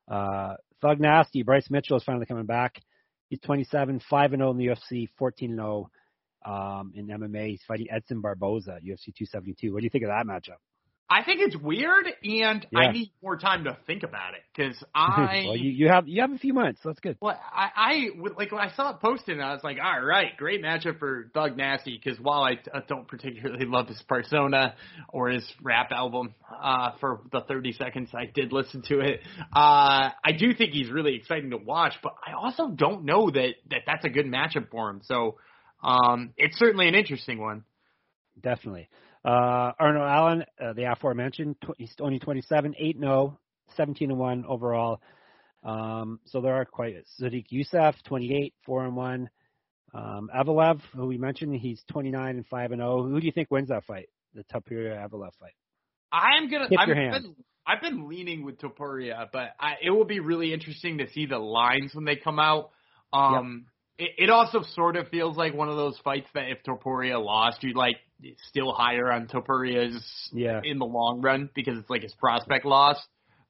Uh, 0.06 0.56
Thug 0.82 1.00
Nasty, 1.00 1.42
Bryce 1.42 1.70
Mitchell 1.70 1.96
is 1.96 2.04
finally 2.04 2.26
coming 2.26 2.44
back. 2.44 2.82
He's 3.30 3.40
27, 3.40 4.02
five 4.10 4.34
and 4.34 4.40
0 4.40 4.50
in 4.50 4.58
the 4.58 4.66
UFC, 4.66 5.08
14 5.18 5.50
and 5.52 5.58
0 5.58 5.90
um, 6.44 6.92
in 6.94 7.06
MMA. 7.06 7.48
He's 7.48 7.62
fighting 7.66 7.86
Edson 7.90 8.20
Barboza 8.20 8.78
UFC 8.84 9.14
272. 9.16 9.72
What 9.72 9.80
do 9.80 9.84
you 9.84 9.90
think 9.90 10.04
of 10.04 10.10
that 10.10 10.26
matchup? 10.26 10.58
I 11.12 11.24
think 11.24 11.40
it's 11.42 11.56
weird, 11.56 12.06
and 12.06 12.66
Yeah. 12.70 12.78
I 12.78 12.92
need 12.92 13.12
more 13.22 13.36
time 13.36 13.64
to 13.64 13.76
think 13.86 14.02
about 14.02 14.32
it 14.32 14.40
because 14.54 14.82
I. 14.94 15.44
well, 15.46 15.56
you, 15.56 15.70
you 15.70 15.88
have 15.88 16.08
you 16.08 16.22
have 16.22 16.32
a 16.32 16.38
few 16.38 16.54
months. 16.54 16.80
So 16.82 16.88
that's 16.88 17.00
good. 17.00 17.18
Well, 17.20 17.38
I, 17.52 17.68
I 17.76 18.08
like 18.36 18.50
when 18.50 18.62
I 18.62 18.72
saw 18.74 18.90
it 18.90 19.00
posted, 19.00 19.38
I 19.38 19.52
was 19.52 19.62
like, 19.62 19.76
all 19.82 20.02
right, 20.02 20.34
great 20.38 20.62
matchup 20.62 20.98
for 20.98 21.30
Thug 21.34 21.58
Nasty. 21.58 22.00
Because 22.02 22.18
while 22.18 22.42
I, 22.42 22.52
I 22.74 22.80
don't 22.88 23.06
particularly 23.06 23.66
love 23.66 23.88
his 23.88 24.00
persona 24.08 24.74
or 25.08 25.28
his 25.28 25.44
rap 25.62 25.90
album, 25.92 26.34
uh, 26.50 26.92
for 26.98 27.20
the 27.30 27.42
30 27.42 27.72
seconds 27.72 28.08
I 28.14 28.24
did 28.32 28.52
listen 28.52 28.82
to 28.88 29.00
it, 29.00 29.20
uh, 29.54 30.10
I 30.24 30.32
do 30.38 30.54
think 30.54 30.72
he's 30.72 30.90
really 30.90 31.16
exciting 31.16 31.50
to 31.50 31.58
watch. 31.58 31.92
But 32.02 32.14
I 32.26 32.32
also 32.32 32.68
don't 32.68 33.04
know 33.04 33.30
that 33.30 33.54
that 33.70 33.82
that's 33.86 34.04
a 34.06 34.10
good 34.10 34.26
matchup 34.26 34.70
for 34.70 34.88
him. 34.88 35.02
So, 35.04 35.36
um, 35.82 36.32
it's 36.38 36.58
certainly 36.58 36.88
an 36.88 36.94
interesting 36.94 37.38
one. 37.38 37.64
Definitely. 38.40 38.88
Uh, 39.24 39.72
Arnold 39.78 40.08
Allen, 40.08 40.44
uh, 40.60 40.72
the 40.72 40.90
aforementioned, 40.90 41.56
tw- 41.62 41.78
he's 41.78 41.94
only 42.00 42.18
27, 42.18 42.74
8 42.76 42.98
0, 42.98 43.38
17 43.76 44.10
and 44.10 44.18
1 44.18 44.44
overall. 44.46 45.00
Um, 45.62 46.18
so 46.26 46.40
there 46.40 46.54
are 46.54 46.64
quite 46.64 46.96
Sodiq 47.20 47.46
Yusuff, 47.52 47.94
28, 48.02 48.54
4 48.64 48.84
and 48.84 48.96
1. 48.96 49.30
Um, 49.94 50.30
Evloev, 50.34 50.80
who 50.94 51.06
we 51.06 51.18
mentioned, 51.18 51.54
he's 51.54 51.82
29 51.90 52.36
and 52.36 52.46
5 52.46 52.72
and 52.72 52.80
0. 52.80 53.02
Who 53.04 53.20
do 53.20 53.26
you 53.26 53.32
think 53.32 53.50
wins 53.50 53.68
that 53.68 53.84
fight? 53.84 54.08
The 54.34 54.42
Topuria 54.44 55.08
Evloev 55.08 55.32
fight. 55.38 55.54
I'm 56.10 56.50
gonna. 56.50 56.68
Tip 56.68 56.78
I've 56.78 56.88
your 56.88 56.96
hand. 56.96 57.12
been, 57.12 57.36
I've 57.66 57.80
been 57.80 58.08
leaning 58.08 58.44
with 58.44 58.58
Topuria, 58.58 59.28
but 59.32 59.50
I, 59.58 59.74
it 59.82 59.90
will 59.90 60.04
be 60.04 60.20
really 60.20 60.52
interesting 60.52 60.98
to 60.98 61.10
see 61.10 61.26
the 61.26 61.38
lines 61.38 61.94
when 61.94 62.04
they 62.04 62.16
come 62.16 62.38
out. 62.38 62.70
Um, 63.12 63.66
it, 63.98 64.10
it 64.18 64.30
also 64.30 64.62
sort 64.74 64.96
of 64.96 65.08
feels 65.08 65.36
like 65.36 65.54
one 65.54 65.68
of 65.68 65.76
those 65.76 65.98
fights 66.04 66.28
that 66.34 66.50
if 66.50 66.62
Topuria 66.62 67.22
lost, 67.22 67.62
you'd 67.62 67.76
like 67.76 67.96
still 68.48 68.72
higher 68.72 69.10
on 69.12 69.26
Topuria's 69.26 70.30
Yeah. 70.32 70.60
in 70.64 70.78
the 70.78 70.86
long 70.86 71.20
run 71.20 71.50
because 71.54 71.78
it's 71.78 71.90
like 71.90 72.02
his 72.02 72.14
prospect 72.14 72.64
loss. 72.64 72.96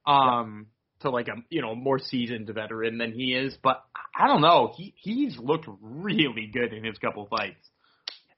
Um, 0.07 0.67
to 1.03 1.11
like 1.11 1.29
a 1.29 1.35
you 1.51 1.61
know 1.63 1.75
more 1.75 1.99
seasoned 1.99 2.49
veteran 2.49 2.99
than 2.99 3.13
he 3.13 3.35
is, 3.35 3.57
but 3.63 3.85
I 4.19 4.27
don't 4.27 4.41
know. 4.41 4.73
He 4.77 4.95
he's 4.97 5.39
looked 5.39 5.67
really 5.81 6.49
good 6.53 6.73
in 6.73 6.85
his 6.85 6.97
couple 6.99 7.27
fights. 7.27 7.69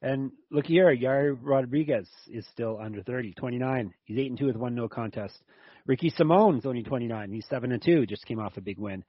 And 0.02 0.32
look 0.50 0.66
here, 0.66 0.94
Yair 0.94 1.38
Rodriguez 1.40 2.06
is 2.28 2.44
still 2.52 2.78
under 2.78 3.02
30, 3.02 3.32
29. 3.32 3.94
He's 4.04 4.18
8 4.18 4.30
and 4.30 4.38
2 4.38 4.46
with 4.46 4.56
one 4.56 4.74
no 4.74 4.86
contest. 4.86 5.38
Ricky 5.86 6.10
Simone's 6.10 6.66
only 6.66 6.82
29. 6.82 7.32
He's 7.32 7.46
7 7.48 7.72
and 7.72 7.82
2, 7.82 8.04
just 8.04 8.26
came 8.26 8.38
off 8.38 8.58
a 8.58 8.60
big 8.60 8.78
win. 8.78 9.02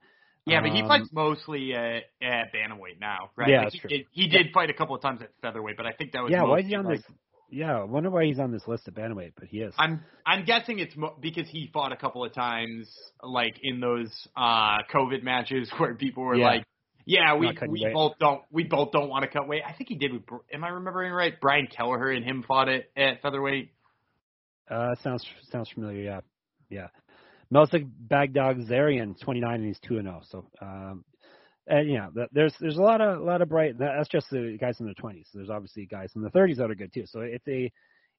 Yeah, 0.46 0.60
but 0.60 0.70
he 0.70 0.80
Um, 0.82 0.88
fights 0.88 1.08
mostly 1.12 1.74
at, 1.74 2.04
at 2.22 2.52
bantamweight 2.54 3.00
now, 3.00 3.30
right? 3.36 3.50
Yeah, 3.50 3.64
Like, 3.64 3.72
he 3.72 3.78
true. 3.80 3.90
Did, 3.90 4.06
he 4.12 4.28
did 4.28 4.46
fight 4.54 4.70
a 4.70 4.74
couple 4.74 4.94
of 4.94 5.02
times 5.02 5.20
at 5.22 5.30
featherweight, 5.42 5.76
but 5.76 5.86
I 5.86 5.92
think 5.92 6.12
that 6.12 6.22
was 6.22 6.30
Yeah, 6.30 6.44
why 6.44 6.60
is 6.60 6.66
he 6.66 6.74
on 6.76 6.84
like, 6.84 6.98
this? 6.98 7.06
Yeah, 7.50 7.80
I 7.80 7.84
wonder 7.84 8.10
why 8.10 8.24
he's 8.26 8.38
on 8.38 8.50
this 8.52 8.66
list 8.66 8.88
of 8.88 8.94
bantamweight, 8.94 9.32
but 9.38 9.48
he 9.48 9.60
is. 9.60 9.74
I'm 9.78 10.02
I'm 10.24 10.44
guessing 10.44 10.78
it's 10.80 10.96
mo- 10.96 11.16
because 11.20 11.48
he 11.48 11.68
fought 11.72 11.92
a 11.92 11.96
couple 11.96 12.24
of 12.24 12.32
times, 12.32 12.90
like 13.22 13.58
in 13.62 13.80
those 13.80 14.10
uh 14.36 14.78
COVID 14.92 15.22
matches 15.22 15.70
where 15.78 15.94
people 15.94 16.24
were 16.24 16.36
Yeah. 16.36 16.46
like, 16.46 16.64
"Yeah, 17.04 17.34
we 17.36 17.56
we 17.68 17.84
weight. 17.84 17.94
both 17.94 18.14
don't 18.18 18.42
we 18.50 18.64
both 18.64 18.90
don't 18.90 19.08
want 19.08 19.22
to 19.24 19.28
cut 19.30 19.46
weight." 19.46 19.62
I 19.64 19.72
think 19.74 19.88
he 19.88 19.94
did. 19.94 20.12
With, 20.12 20.22
am 20.52 20.64
I 20.64 20.68
remembering 20.70 21.12
right? 21.12 21.34
Brian 21.40 21.68
Kelleher 21.68 22.10
and 22.10 22.24
him 22.24 22.44
fought 22.46 22.68
it 22.68 22.90
at 22.96 23.22
featherweight. 23.22 23.70
Uh, 24.68 24.96
sounds 25.04 25.24
sounds 25.52 25.70
familiar. 25.70 26.02
Yeah, 26.02 26.20
yeah. 26.68 26.88
Melsik 27.52 27.88
Baghdasaryan, 28.08 29.20
29 29.20 29.54
and 29.54 29.64
he's 29.64 29.78
2 29.80 29.98
and 29.98 30.06
0. 30.06 30.20
So, 30.28 30.46
um, 30.60 31.04
and 31.66 31.90
yeah, 31.90 32.08
th- 32.14 32.28
there's 32.32 32.54
there's 32.60 32.76
a 32.76 32.82
lot 32.82 33.00
of 33.00 33.20
a 33.20 33.24
lot 33.24 33.42
of 33.42 33.48
bright. 33.48 33.78
That's 33.78 34.08
just 34.08 34.28
the 34.30 34.56
guys 34.60 34.78
in 34.80 34.86
their 34.86 34.94
20s. 34.94 35.26
There's 35.34 35.50
obviously 35.50 35.86
guys 35.86 36.10
in 36.16 36.22
the 36.22 36.30
30s 36.30 36.56
that 36.56 36.70
are 36.70 36.74
good 36.74 36.92
too. 36.92 37.04
So 37.06 37.20
it's 37.20 37.46
a 37.48 37.70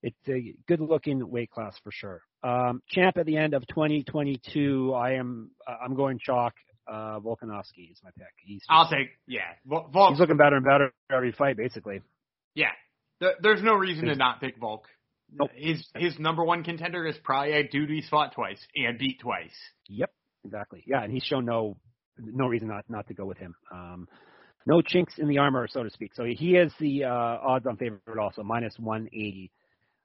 it's 0.03 0.17
a 0.29 0.53
good 0.67 0.79
looking 0.81 1.29
weight 1.29 1.49
class 1.51 1.75
for 1.83 1.91
sure. 1.91 2.21
Um, 2.43 2.81
champ 2.89 3.17
at 3.17 3.25
the 3.25 3.37
end 3.37 3.53
of 3.53 3.65
2022. 3.67 4.93
I 4.93 5.13
am 5.13 5.51
uh, 5.67 5.75
I'm 5.83 5.95
going 5.95 6.19
chalk. 6.19 6.53
Uh, 6.87 7.19
Volkanovski 7.19 7.91
is 7.91 7.99
my 8.03 8.11
pick. 8.17 8.27
He's 8.45 8.59
just- 8.61 8.69
I'll 8.69 8.89
take 8.89 9.09
yeah. 9.27 9.41
Vol- 9.65 9.89
Volk, 9.91 10.11
he's 10.11 10.19
looking 10.19 10.37
better 10.37 10.55
and 10.55 10.63
better 10.65 10.93
every 11.11 11.31
fight, 11.33 11.57
basically. 11.57 12.01
yeah. 12.55 12.67
There's 13.41 13.63
no 13.63 13.73
reason 13.73 14.05
to 14.05 14.15
not 14.15 14.39
pick 14.39 14.57
Volk. 14.59 14.83
Nope. 15.31 15.49
His 15.55 15.85
his 15.95 16.17
number 16.19 16.43
one 16.43 16.63
contender 16.63 17.05
is 17.05 17.15
probably 17.23 17.53
a 17.53 17.67
dude 17.67 17.89
he's 17.89 18.07
fought 18.09 18.33
twice 18.33 18.59
and 18.75 18.97
beat 18.97 19.19
twice. 19.19 19.55
Yep, 19.89 20.11
exactly. 20.45 20.83
Yeah, 20.87 21.03
and 21.03 21.11
he's 21.11 21.23
shown 21.23 21.45
no 21.45 21.77
no 22.17 22.47
reason 22.47 22.67
not 22.67 22.85
not 22.89 23.07
to 23.07 23.13
go 23.13 23.25
with 23.25 23.37
him. 23.37 23.53
Um, 23.71 24.07
no 24.65 24.81
chinks 24.81 25.17
in 25.17 25.27
the 25.27 25.37
armor, 25.37 25.67
so 25.69 25.83
to 25.83 25.89
speak. 25.89 26.11
So 26.13 26.25
he 26.25 26.55
is 26.55 26.73
the 26.79 27.05
uh, 27.05 27.09
odds-on 27.09 27.77
favorite 27.77 28.19
also, 28.19 28.43
minus 28.43 28.73
180. 28.77 29.49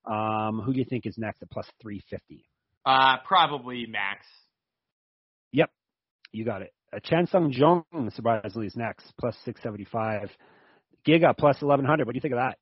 Um, 0.05 0.63
who 0.65 0.73
do 0.73 0.79
you 0.79 0.85
think 0.85 1.05
is 1.05 1.19
next 1.19 1.43
at 1.43 1.51
plus 1.51 1.67
350? 1.83 2.45
Uh, 2.87 3.17
probably 3.27 3.87
Max. 3.87 4.25
Yep, 5.53 5.71
you 6.31 6.45
got 6.45 6.63
it. 6.63 6.73
Uh, 6.93 7.01
Chan 7.03 7.27
Sung 7.29 7.51
Jung 7.53 7.85
surprisingly 8.15 8.67
is 8.67 8.77
next, 8.77 9.13
plus 9.19 9.37
675. 9.45 10.31
Giga 11.07 11.37
plus 11.37 11.61
1100. 11.61 12.07
What 12.07 12.13
do 12.13 12.17
you 12.17 12.21
think 12.21 12.35
of 12.35 12.39
that? 12.39 12.59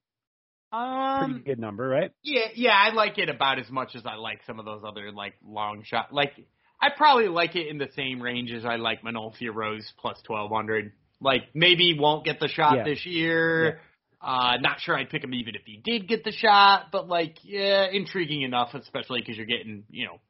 Pretty 0.70 1.34
Um, 1.34 1.42
good 1.44 1.58
number, 1.58 1.88
right? 1.88 2.12
yeah, 2.22 2.46
yeah, 2.54 2.74
I 2.76 2.92
like 2.92 3.18
it 3.18 3.28
about 3.28 3.58
as 3.58 3.70
much 3.70 3.94
as 3.96 4.06
I 4.06 4.14
like 4.14 4.40
some 4.46 4.58
of 4.58 4.64
those 4.64 4.82
other 4.86 5.10
like 5.12 5.34
long 5.44 5.82
shot. 5.84 6.12
Like, 6.12 6.32
I 6.80 6.88
probably 6.96 7.28
like 7.28 7.56
it 7.56 7.66
in 7.68 7.78
the 7.78 7.88
same 7.96 8.20
range 8.22 8.52
as 8.52 8.64
I 8.64 8.76
like 8.76 9.02
Manon 9.04 9.32
Fiorot 9.40 9.82
plus 9.98 10.20
twelve 10.22 10.50
hundred. 10.52 10.92
Like, 11.20 11.42
maybe 11.54 11.96
won't 11.98 12.24
get 12.24 12.40
the 12.40 12.48
shot 12.48 12.76
Yeah. 12.76 12.84
this 12.84 13.04
year. 13.04 13.80
Uh, 14.22 14.56
not 14.60 14.80
sure 14.80 14.96
I'd 14.96 15.08
pick 15.10 15.24
him 15.24 15.34
even 15.34 15.54
if 15.54 15.62
he 15.64 15.78
did 15.82 16.06
get 16.06 16.24
the 16.24 16.32
shot, 16.32 16.86
but 16.92 17.08
like, 17.08 17.36
yeah, 17.42 17.86
intriguing 17.90 18.42
enough, 18.42 18.74
especially 18.74 19.20
because 19.20 19.36
you're 19.36 19.46
getting 19.46 19.84
you 19.90 20.06
know 20.06 20.20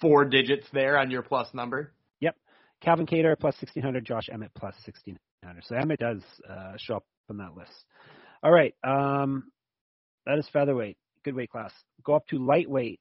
four 0.00 0.24
digits 0.26 0.66
there 0.72 0.98
on 0.98 1.10
your 1.10 1.22
plus 1.22 1.52
number. 1.54 1.92
Yep, 2.20 2.36
Calvin 2.82 3.06
Kattar 3.06 3.38
plus 3.38 3.54
1600, 3.60 4.04
Josh 4.04 4.28
Emmett 4.32 4.52
plus 4.54 4.74
1600. 4.84 5.64
So 5.64 5.74
Emmett 5.76 5.98
does 6.00 6.22
uh, 6.48 6.74
show 6.78 6.96
up 6.96 7.04
on 7.30 7.38
that 7.38 7.54
list. 7.56 7.72
All 8.42 8.52
right, 8.52 8.74
um, 8.84 9.50
that 10.26 10.38
is 10.38 10.48
featherweight, 10.52 10.96
good 11.24 11.34
weight 11.34 11.50
class. 11.50 11.72
Go 12.04 12.14
up 12.14 12.26
to 12.28 12.38
lightweights. 12.38 12.98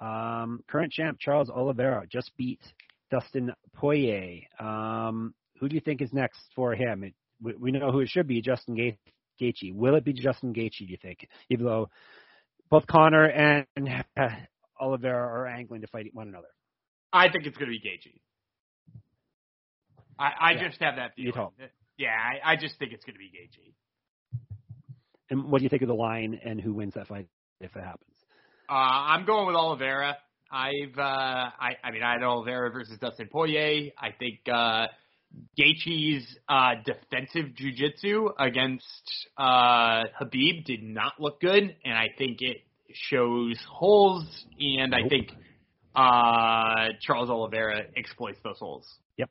Um, 0.00 0.62
current 0.68 0.92
champ 0.92 1.18
Charles 1.20 1.48
Oliveira 1.50 2.06
just 2.10 2.30
beat 2.36 2.60
Dustin 3.10 3.52
Poirier. 3.74 4.40
Um, 4.60 5.34
who 5.58 5.68
do 5.68 5.74
you 5.74 5.80
think 5.80 6.02
is 6.02 6.12
next 6.12 6.40
for 6.54 6.74
him? 6.74 7.04
It, 7.04 7.14
we, 7.42 7.54
we 7.54 7.70
know 7.72 7.90
who 7.92 8.00
it 8.00 8.08
should 8.08 8.26
be, 8.26 8.40
Justin 8.42 8.74
Ga- 8.76 8.98
Gaethje. 9.40 9.74
Will 9.74 9.94
it 9.94 10.04
be 10.04 10.12
Justin 10.12 10.52
Gaethje? 10.52 10.78
Do 10.80 10.84
you 10.86 10.98
think? 11.00 11.26
Even 11.50 11.64
though 11.66 11.88
both 12.70 12.86
Conor 12.86 13.24
and 13.26 13.66
uh, 14.18 14.28
Oliveira 14.80 15.16
are 15.16 15.46
angling 15.46 15.80
to 15.82 15.86
fight 15.86 16.06
one 16.12 16.28
another. 16.28 16.48
I 17.12 17.30
think 17.30 17.46
it's 17.46 17.56
going 17.56 17.70
to 17.70 17.78
be 17.78 17.80
Gaethje. 17.80 18.20
I, 20.18 20.30
I 20.40 20.50
Yeah. 20.52 20.68
just 20.68 20.80
have 20.82 20.96
that 20.96 21.14
feeling. 21.14 21.32
Yeah, 21.98 22.08
I, 22.10 22.52
I 22.52 22.56
just 22.56 22.78
think 22.78 22.92
it's 22.92 23.04
going 23.04 23.14
to 23.14 23.18
be 23.18 23.30
Gaethje. 23.30 23.72
And 25.30 25.50
what 25.50 25.58
do 25.58 25.64
you 25.64 25.68
think 25.68 25.82
of 25.82 25.88
the 25.88 25.94
line 25.94 26.38
and 26.44 26.60
who 26.60 26.72
wins 26.72 26.94
that 26.94 27.08
fight 27.08 27.26
if 27.60 27.74
it 27.74 27.82
happens? 27.82 28.14
Uh, 28.68 28.72
I'm 28.72 29.26
going 29.26 29.46
with 29.46 29.56
Oliveira. 29.56 30.16
I've, 30.50 30.96
uh, 30.96 31.02
I, 31.02 31.76
I 31.82 31.90
mean, 31.90 32.02
I 32.02 32.12
had 32.12 32.22
Oliveira 32.22 32.70
versus 32.70 32.98
Dustin 32.98 33.28
Poirier. 33.30 33.90
I 33.98 34.10
think, 34.16 34.40
uh, 34.52 34.86
Gaethje's, 35.58 36.38
uh, 36.48 36.74
defensive 36.84 37.46
jujitsu 37.60 38.30
against, 38.38 39.26
uh, 39.36 40.04
Khabib 40.20 40.64
did 40.64 40.82
not 40.82 41.14
look 41.18 41.40
good, 41.40 41.76
and 41.84 41.94
I 41.94 42.08
think 42.16 42.38
it 42.40 42.58
shows 42.92 43.58
holes, 43.68 44.46
and 44.58 44.94
I 44.94 45.08
think, 45.08 45.32
uh, 45.94 46.92
Charles 47.00 47.28
Oliveira 47.28 47.82
exploits 47.96 48.38
those 48.44 48.58
holes. 48.58 48.86
Yep, 49.16 49.30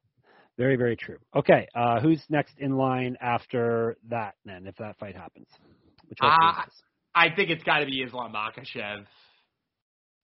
very, 0.58 0.76
very 0.76 0.98
true. 0.98 1.18
Okay, 1.36 1.68
uh, 1.76 2.02
who's 2.02 2.22
next 2.30 2.60
in 2.60 2.76
line 2.76 3.18
after 3.22 3.98
that 4.10 4.36
then, 4.44 4.68
if 4.68 4.76
that 4.78 4.98
fight 5.00 5.16
happens? 5.16 5.48
Which 6.08 6.20
Uh. 6.22 6.64
I 7.18 7.30
think 7.34 7.50
it's 7.50 7.64
got 7.64 7.80
to 7.80 7.86
be 7.86 8.02
Islam 8.02 8.34
Makhachev. 8.34 9.06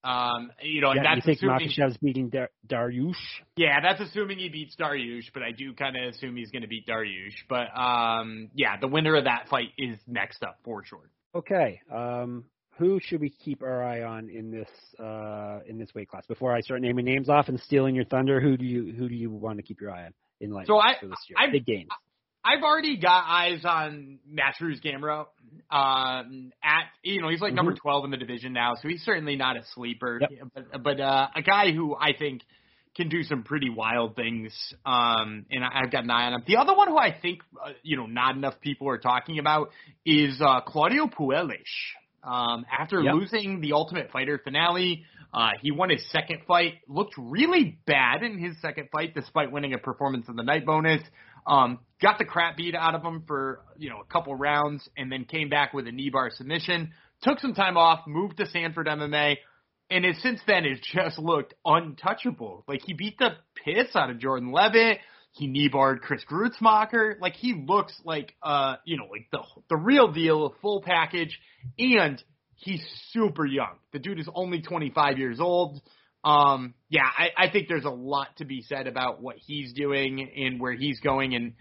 Um, 0.04 0.50
you 0.60 0.80
know, 0.80 0.88
Yeah, 0.92 1.02
you 1.02 1.02
that's 1.14 1.24
think 1.24 1.38
assuming, 1.38 1.68
Makhachev's 1.70 1.96
beating 1.98 2.28
Dar- 2.28 2.50
Dariush? 2.66 3.14
yeah, 3.56 3.80
that's 3.80 4.00
assuming 4.00 4.38
he 4.38 4.48
beats 4.48 4.74
Dariush, 4.76 5.32
but 5.32 5.44
I 5.44 5.52
do 5.52 5.72
kind 5.74 5.96
of 5.96 6.12
assume 6.12 6.36
he's 6.36 6.50
going 6.50 6.62
to 6.62 6.68
beat 6.68 6.86
Dariush. 6.88 7.34
But 7.48 7.68
um, 7.78 8.50
yeah, 8.54 8.76
the 8.80 8.88
winner 8.88 9.14
of 9.14 9.24
that 9.24 9.46
fight 9.48 9.68
is 9.78 9.96
next 10.08 10.42
up 10.42 10.58
for 10.64 10.84
sure. 10.84 11.08
Okay, 11.36 11.80
um, 11.90 12.44
who 12.78 12.98
should 13.00 13.20
we 13.20 13.30
keep 13.30 13.62
our 13.62 13.82
eye 13.84 14.02
on 14.02 14.28
in 14.28 14.50
this 14.50 14.68
uh, 14.98 15.60
in 15.68 15.78
this 15.78 15.94
weight 15.94 16.08
class? 16.08 16.26
Before 16.26 16.52
I 16.52 16.60
start 16.62 16.80
naming 16.82 17.04
names 17.04 17.28
off 17.28 17.48
and 17.48 17.60
stealing 17.60 17.94
your 17.94 18.04
thunder, 18.04 18.40
who 18.40 18.56
do 18.56 18.64
you 18.64 18.92
who 18.92 19.08
do 19.08 19.14
you 19.14 19.30
want 19.30 19.58
to 19.58 19.62
keep 19.62 19.80
your 19.80 19.92
eye 19.92 20.06
on 20.06 20.14
in 20.40 20.50
line 20.50 20.66
So 20.66 20.78
I- 20.80 20.98
for 21.00 21.06
this 21.06 21.24
year? 21.28 21.36
I- 21.38 21.50
Big 21.52 21.64
games. 21.64 21.90
I've 22.44 22.62
already 22.62 22.96
got 22.96 23.24
eyes 23.28 23.64
on 23.64 24.18
Mateusz 24.28 24.82
Gamrot. 24.84 25.26
Um, 25.70 26.52
at 26.62 26.84
you 27.02 27.20
know, 27.22 27.28
he's 27.28 27.40
like 27.40 27.54
number 27.54 27.72
Mhm. 27.72 27.78
twelve 27.78 28.04
in 28.04 28.10
the 28.10 28.16
division 28.16 28.52
now, 28.52 28.74
so 28.74 28.88
he's 28.88 29.02
certainly 29.02 29.36
not 29.36 29.56
a 29.56 29.64
sleeper. 29.74 30.20
Yep. 30.20 30.30
But, 30.54 30.82
but 30.82 31.00
uh, 31.00 31.28
a 31.34 31.42
guy 31.42 31.72
who 31.72 31.94
I 31.96 32.12
think 32.12 32.42
can 32.94 33.08
do 33.08 33.22
some 33.22 33.42
pretty 33.42 33.70
wild 33.70 34.16
things. 34.16 34.52
Um, 34.84 35.46
and 35.50 35.64
I, 35.64 35.82
I've 35.82 35.90
got 35.90 36.04
an 36.04 36.10
eye 36.10 36.26
on 36.26 36.34
him. 36.34 36.42
The 36.46 36.58
other 36.58 36.74
one 36.74 36.88
who 36.88 36.98
I 36.98 37.10
think, 37.18 37.40
uh, 37.64 37.70
you 37.82 37.96
know, 37.96 38.04
not 38.06 38.36
enough 38.36 38.60
people 38.60 38.88
are 38.90 38.98
talking 38.98 39.38
about 39.38 39.70
is 40.04 40.40
uh, 40.42 40.60
Claudio 40.60 41.06
Puelles. 41.06 41.56
Um, 42.22 42.66
after 42.70 43.00
Yep. 43.02 43.14
losing 43.14 43.60
the 43.62 43.72
Ultimate 43.72 44.10
Fighter 44.12 44.38
finale, 44.44 45.04
uh, 45.32 45.52
he 45.62 45.70
won 45.70 45.88
his 45.88 46.06
second 46.10 46.40
fight, 46.46 46.74
looked 46.86 47.14
really 47.16 47.78
bad 47.86 48.22
in 48.22 48.38
his 48.38 48.60
second 48.60 48.90
fight 48.92 49.14
despite 49.14 49.50
winning 49.50 49.72
a 49.72 49.78
performance 49.78 50.28
of 50.28 50.36
the 50.36 50.42
night 50.42 50.66
bonus. 50.66 51.02
Um, 51.46 51.80
got 52.00 52.18
the 52.18 52.24
crap 52.24 52.56
beat 52.56 52.74
out 52.74 52.94
of 52.94 53.02
him 53.02 53.24
for, 53.26 53.62
you 53.76 53.90
know, 53.90 54.00
a 54.00 54.12
couple 54.12 54.34
rounds 54.34 54.88
and 54.96 55.10
then 55.10 55.24
came 55.24 55.48
back 55.48 55.72
with 55.72 55.86
a 55.86 55.92
knee 55.92 56.10
bar 56.10 56.30
submission. 56.34 56.92
Took 57.22 57.40
some 57.40 57.54
time 57.54 57.76
off, 57.76 58.00
moved 58.06 58.38
to 58.38 58.46
Sanford 58.46 58.86
MMA, 58.86 59.36
and 59.90 60.04
has 60.04 60.16
since 60.22 60.40
then 60.46 60.64
has 60.64 60.78
just 60.80 61.18
looked 61.18 61.54
untouchable. 61.64 62.64
Like 62.66 62.82
he 62.84 62.94
beat 62.94 63.18
the 63.18 63.30
piss 63.64 63.94
out 63.94 64.10
of 64.10 64.18
Jordan 64.18 64.50
Levitt. 64.52 64.98
He 65.32 65.46
knee 65.46 65.68
barred 65.68 66.02
Chris 66.02 66.22
Gruetzemacher. 66.30 67.20
Like 67.20 67.34
he 67.34 67.54
looks 67.66 67.94
like 68.04 68.34
uh 68.42 68.76
you 68.84 68.96
know 68.96 69.06
like 69.10 69.28
the 69.30 69.40
the 69.68 69.76
real 69.76 70.10
deal, 70.12 70.46
a 70.46 70.50
full 70.60 70.82
package, 70.82 71.38
and 71.78 72.22
he's 72.56 72.82
super 73.10 73.46
young. 73.46 73.76
The 73.92 73.98
dude 73.98 74.18
is 74.18 74.28
only 74.34 74.62
25 74.62 75.18
years 75.18 75.40
old. 75.40 75.80
Um, 76.24 76.74
yeah, 76.88 77.02
I, 77.04 77.46
I 77.46 77.50
think 77.50 77.68
there's 77.68 77.84
a 77.84 77.90
lot 77.90 78.28
to 78.36 78.44
be 78.44 78.62
said 78.62 78.86
about 78.86 79.20
what 79.20 79.36
he's 79.38 79.72
doing 79.72 80.30
and 80.36 80.60
where 80.60 80.72
he's 80.72 81.00
going, 81.00 81.34
and 81.34 81.54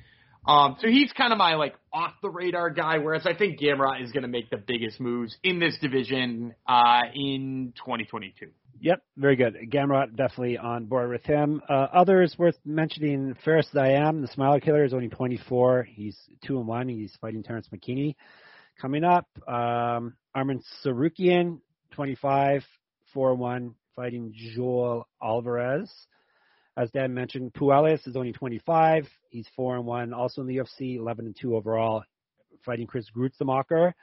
um, 0.45 0.77
so 0.79 0.87
he's 0.87 1.11
kind 1.13 1.31
of 1.31 1.37
my 1.37 1.55
like 1.55 1.75
off 1.93 2.13
the 2.21 2.29
radar 2.29 2.69
guy. 2.69 2.99
Whereas 2.99 3.25
I 3.25 3.33
think 3.35 3.59
Gamrot 3.59 4.03
is 4.03 4.11
going 4.11 4.23
to 4.23 4.29
make 4.29 4.49
the 4.49 4.57
biggest 4.57 4.99
moves 4.99 5.35
in 5.43 5.59
this 5.59 5.77
division 5.81 6.53
uh, 6.67 7.01
in 7.13 7.73
2022. 7.77 8.47
Yep, 8.83 9.03
very 9.15 9.35
good. 9.35 9.55
Gamrot 9.71 10.15
definitely 10.15 10.57
on 10.57 10.85
board 10.85 11.11
with 11.11 11.23
him. 11.23 11.61
Uh, 11.69 11.87
others 11.93 12.35
worth 12.37 12.57
mentioning: 12.65 13.35
Fares 13.45 13.67
Ziam, 13.73 14.21
the 14.21 14.27
Smiler 14.27 14.59
Killer, 14.59 14.83
is 14.83 14.93
only 14.93 15.09
24. 15.09 15.83
He's 15.83 16.17
two 16.45 16.57
and 16.57 16.67
one. 16.67 16.87
He's 16.87 17.15
fighting 17.21 17.43
Terrence 17.43 17.67
McKinney. 17.73 18.15
Coming 18.81 19.03
up, 19.03 19.27
um, 19.47 20.15
Arman 20.35 20.63
Tsarukyan, 20.83 21.59
25, 21.91 22.63
four 23.13 23.35
one, 23.35 23.75
fighting 23.95 24.33
Joel 24.35 25.07
Alvarez. 25.21 25.91
As 26.77 26.89
Dan 26.91 27.13
mentioned, 27.13 27.53
Puelles 27.53 28.07
is 28.07 28.15
only 28.15 28.31
25. 28.31 29.07
He's 29.29 29.47
four 29.55 29.75
and 29.75 29.85
one, 29.85 30.13
also 30.13 30.41
in 30.41 30.47
the 30.47 30.57
UFC, 30.57 30.97
11 30.97 31.25
and 31.25 31.35
two 31.39 31.55
overall, 31.55 32.03
fighting 32.65 32.87
Chris 32.87 33.05
Gruetzemacher. 33.15 33.93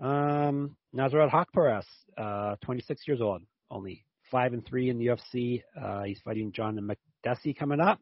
Um, 0.00 0.76
Nasrat 0.94 1.30
Haqparast, 1.30 1.84
uh, 2.16 2.56
26 2.62 3.02
years 3.06 3.20
old, 3.20 3.42
only 3.70 4.04
five 4.30 4.52
and 4.52 4.64
three 4.66 4.88
in 4.88 4.98
the 4.98 5.06
UFC. 5.06 5.62
Uh, 5.80 6.04
he's 6.04 6.20
fighting 6.24 6.52
John 6.52 6.78
Makdessi 6.78 7.56
coming 7.56 7.80
up. 7.80 8.00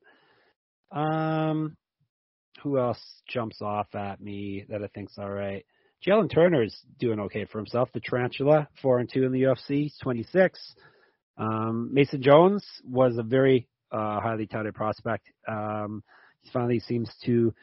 Um, 0.92 1.76
who 2.62 2.78
else 2.78 3.00
jumps 3.28 3.60
off 3.60 3.94
at 3.94 4.20
me 4.20 4.64
that 4.68 4.82
I 4.82 4.88
think's 4.94 5.18
all 5.18 5.30
right? 5.30 5.64
Jalen 6.06 6.32
Turner's 6.32 6.76
doing 6.98 7.18
okay 7.20 7.44
for 7.46 7.58
himself. 7.58 7.88
The 7.92 8.00
Tarantula, 8.00 8.68
four 8.80 8.98
and 8.98 9.10
two 9.12 9.24
in 9.24 9.32
the 9.32 9.42
UFC. 9.42 9.90
26. 10.02 10.74
Um, 11.36 11.90
Mason 11.92 12.22
Jones 12.22 12.64
was 12.84 13.16
a 13.18 13.22
very 13.22 13.68
uh, 13.92 14.20
highly 14.20 14.46
touted 14.46 14.74
prospect. 14.74 15.26
Um, 15.46 16.02
he 16.42 16.50
finally 16.50 16.80
seems 16.80 17.10
to 17.24 17.54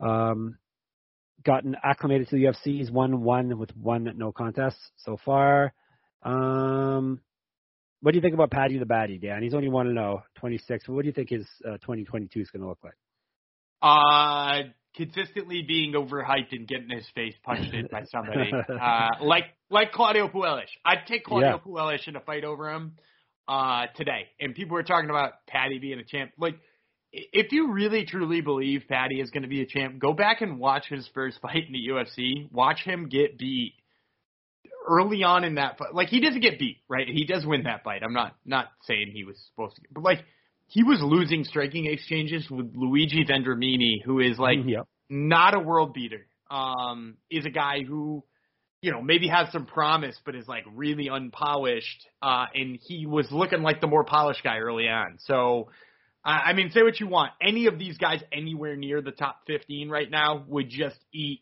um, 0.00 0.58
gotten 1.44 1.76
acclimated 1.82 2.28
to 2.28 2.36
the 2.36 2.44
UFC. 2.44 2.78
He's 2.78 2.90
won 2.90 3.22
one 3.22 3.58
with 3.58 3.74
one 3.76 4.10
no 4.16 4.32
contest 4.32 4.76
so 4.96 5.18
far. 5.24 5.72
Um, 6.22 7.20
what 8.00 8.12
do 8.12 8.16
you 8.18 8.22
think 8.22 8.34
about 8.34 8.50
Paddy 8.50 8.78
the 8.78 8.84
Baddy, 8.84 9.20
Dan? 9.20 9.42
He's 9.42 9.54
only 9.54 9.68
one 9.68 9.86
to 9.86 9.92
know, 9.92 10.22
26. 10.36 10.86
But 10.86 10.94
what 10.94 11.02
do 11.02 11.06
you 11.06 11.12
think 11.12 11.30
his 11.30 11.46
uh, 11.64 11.78
2022 11.78 12.40
is 12.40 12.50
going 12.50 12.62
to 12.62 12.68
look 12.68 12.80
like? 12.82 12.94
Uh, 13.80 14.68
consistently 14.96 15.62
being 15.66 15.92
overhyped 15.94 16.52
and 16.52 16.66
getting 16.66 16.90
his 16.90 17.06
face 17.14 17.34
punched 17.44 17.72
in 17.72 17.88
by 17.90 18.04
somebody. 18.04 18.50
uh, 18.80 19.08
like 19.20 19.44
like 19.70 19.92
Claudio 19.92 20.28
Puelles. 20.28 20.68
I'd 20.84 21.06
take 21.06 21.24
Claudio 21.24 21.48
Yeah. 21.48 21.58
Puelles 21.58 22.06
in 22.06 22.16
a 22.16 22.20
fight 22.20 22.44
over 22.44 22.70
him 22.72 22.92
uh, 23.48 23.86
today. 23.96 24.28
And 24.40 24.54
people 24.54 24.74
were 24.74 24.82
talking 24.82 25.10
about 25.10 25.32
Paddy 25.46 25.78
being 25.78 25.98
a 25.98 26.04
champ. 26.04 26.32
Like, 26.38 26.56
if 27.12 27.52
you 27.52 27.72
really 27.72 28.04
truly 28.06 28.40
believe 28.40 28.84
Paddy 28.88 29.20
is 29.20 29.30
going 29.30 29.42
to 29.42 29.48
be 29.48 29.62
a 29.62 29.66
champ, 29.66 29.98
go 29.98 30.12
back 30.12 30.40
and 30.40 30.58
watch 30.58 30.86
his 30.88 31.08
first 31.14 31.40
fight 31.42 31.66
in 31.66 31.72
the 31.72 31.88
UFC. 31.88 32.50
Watch 32.50 32.80
him 32.84 33.08
get 33.08 33.38
beat 33.38 33.74
early 34.88 35.22
on 35.22 35.44
in 35.44 35.56
that 35.56 35.78
fight. 35.78 35.94
Like, 35.94 36.08
he 36.08 36.20
doesn't 36.20 36.40
get 36.40 36.58
beat, 36.58 36.78
right? 36.88 37.06
He 37.06 37.24
does 37.24 37.44
win 37.46 37.64
that 37.64 37.84
fight. 37.84 38.02
I'm 38.02 38.14
not 38.14 38.36
not 38.44 38.68
saying 38.82 39.10
he 39.12 39.24
was 39.24 39.36
supposed 39.50 39.76
to, 39.76 39.82
but 39.90 40.02
like. 40.02 40.24
He 40.68 40.84
was 40.84 41.00
losing 41.02 41.44
striking 41.44 41.84
exchanges 41.84 42.48
with 42.50 42.72
Luigi 42.74 43.26
Vendramini, 43.26 44.02
who 44.02 44.20
is 44.20 44.38
like 44.38 44.56
yep. 44.64 44.86
not 45.10 45.52
a 45.52 45.58
world 45.58 45.92
beater. 45.92 46.24
Um, 46.50 47.18
is 47.30 47.44
a 47.44 47.50
guy 47.50 47.82
who, 47.86 48.24
you 48.82 48.90
know, 48.90 49.00
maybe 49.00 49.28
has 49.28 49.50
some 49.52 49.64
promise, 49.64 50.18
but 50.26 50.34
is 50.34 50.46
like 50.48 50.64
really 50.74 51.08
unpolished. 51.08 52.04
Uh, 52.20 52.46
and 52.52 52.78
he 52.82 53.06
was 53.06 53.28
looking 53.30 53.62
like 53.62 53.80
the 53.80 53.86
more 53.86 54.04
polished 54.04 54.42
guy 54.42 54.58
early 54.58 54.88
on. 54.88 55.18
So, 55.20 55.70
I 56.24 56.50
I 56.50 56.52
mean, 56.52 56.70
say 56.72 56.82
what 56.82 56.98
you 57.00 57.06
want. 57.06 57.30
Any 57.40 57.66
of 57.66 57.78
these 57.78 57.96
guys 57.96 58.20
anywhere 58.32 58.74
near 58.76 59.00
the 59.00 59.12
top 59.12 59.42
15 59.46 59.88
right 59.88 60.10
now 60.10 60.44
would 60.48 60.68
just 60.68 60.98
eat 61.12 61.40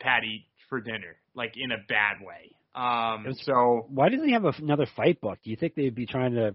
Paddy 0.00 0.46
for 0.70 0.80
dinner, 0.80 1.16
like 1.34 1.52
in 1.56 1.70
a 1.70 1.78
bad 1.86 2.16
way. 2.22 2.56
Um, 2.74 3.26
It's- 3.26 3.44
so 3.44 3.86
Why 3.88 4.08
doesn't 4.08 4.26
he 4.26 4.32
have 4.32 4.44
another 4.46 4.86
fight 4.86 5.20
book? 5.20 5.38
Do 5.44 5.50
you 5.50 5.56
think 5.56 5.74
they'd 5.74 5.94
be 5.94 6.06
trying 6.06 6.34
to 6.34 6.54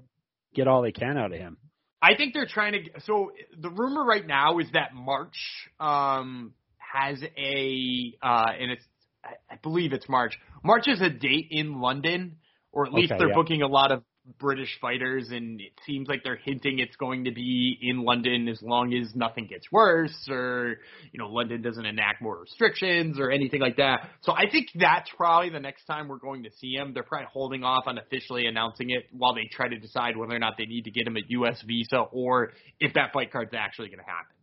get 0.55 0.67
all 0.67 0.81
they 0.81 0.91
can 0.91 1.17
out 1.17 1.33
of 1.33 1.37
him? 1.37 1.57
I 2.01 2.15
think 2.15 2.33
they're 2.33 2.45
trying 2.47 2.73
to. 2.73 3.01
So 3.01 3.31
the 3.57 3.69
rumor 3.69 4.03
right 4.03 4.25
now 4.25 4.57
is 4.59 4.67
that 4.73 4.93
March 4.95 5.37
um, 5.79 6.53
has 6.77 7.21
a, 7.21 8.13
uh, 8.21 8.51
and 8.59 8.71
it's, 8.71 8.83
I, 9.25 9.53
I 9.53 9.57
believe 9.61 9.93
it's 9.93 10.07
March. 10.07 10.37
March 10.63 10.87
is 10.87 11.01
a 11.01 11.09
date 11.09 11.47
in 11.51 11.81
London, 11.81 12.37
or 12.71 12.85
at 12.85 12.93
least 12.93 13.11
Okay, 13.11 13.19
they're 13.19 13.29
yeah. 13.29 13.35
booking 13.35 13.61
a 13.61 13.67
lot 13.67 13.91
of 13.91 14.03
British 14.39 14.75
fighters, 14.81 15.29
and 15.29 15.61
it 15.61 15.73
seems 15.85 16.07
like 16.07 16.23
they're 16.23 16.35
hinting 16.35 16.79
it's 16.79 16.95
going 16.95 17.25
to 17.25 17.31
be 17.31 17.77
in 17.79 18.03
London 18.03 18.47
as 18.47 18.59
long 18.61 18.93
as 18.93 19.13
nothing 19.15 19.45
gets 19.45 19.71
worse, 19.71 20.27
or 20.29 20.77
you 21.11 21.19
know, 21.19 21.27
London 21.27 21.61
doesn't 21.61 21.85
enact 21.85 22.21
more 22.21 22.39
restrictions 22.39 23.19
or 23.19 23.29
anything 23.29 23.61
like 23.61 23.77
that. 23.77 24.09
So 24.21 24.33
I 24.33 24.49
think 24.51 24.69
that's 24.73 25.09
probably 25.15 25.51
the 25.51 25.59
next 25.59 25.85
time 25.85 26.07
we're 26.07 26.17
going 26.17 26.43
to 26.43 26.49
see 26.57 26.73
him. 26.73 26.93
They're 26.93 27.03
probably 27.03 27.27
holding 27.31 27.63
off 27.63 27.83
on 27.85 27.99
officially 27.99 28.47
announcing 28.47 28.89
it 28.89 29.03
while 29.11 29.35
they 29.35 29.47
try 29.51 29.67
to 29.67 29.77
decide 29.77 30.17
whether 30.17 30.35
or 30.35 30.39
not 30.39 30.55
they 30.57 30.65
need 30.65 30.85
to 30.85 30.91
get 30.91 31.05
him 31.05 31.17
a 31.17 31.21
U.S. 31.29 31.61
visa 31.65 31.99
or 32.11 32.53
if 32.79 32.93
that 32.95 33.13
fight 33.13 33.31
card's 33.31 33.53
actually 33.55 33.89
going 33.89 33.99
to 33.99 34.05
happen. 34.05 34.35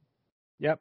Yep. 0.61 0.80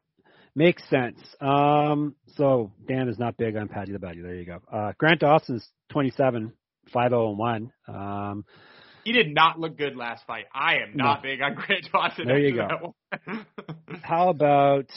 Makes 0.56 0.84
sense. 0.90 1.18
Um, 1.40 2.16
so 2.36 2.72
Dan 2.88 3.08
is 3.08 3.18
not 3.18 3.38
big 3.38 3.56
on 3.56 3.70
Paddy 3.70 3.94
the 3.94 4.00
Baddy. 4.00 4.22
There 4.22 4.36
you 4.36 4.46
go. 4.46 4.60
Uh, 4.72 4.92
Grant 4.98 5.22
Dawson's 5.22 5.68
27, 5.92 6.52
5 6.92 7.10
0 7.10 7.32
1. 7.32 7.72
Um, 7.88 8.46
He 9.06 9.14
did 9.14 9.34
not 9.34 9.60
look 9.60 9.78
good 9.78 9.96
last 9.96 10.26
fight. 10.28 10.46
I 10.54 10.76
am 10.76 10.96
not 10.96 11.24
big 11.24 11.42
on 11.42 11.56
Grant 11.56 11.88
Dawson. 11.92 12.28
There 12.28 12.38
you 12.38 12.56
go. 12.56 12.96
how 14.04 14.30
about? 14.30 14.88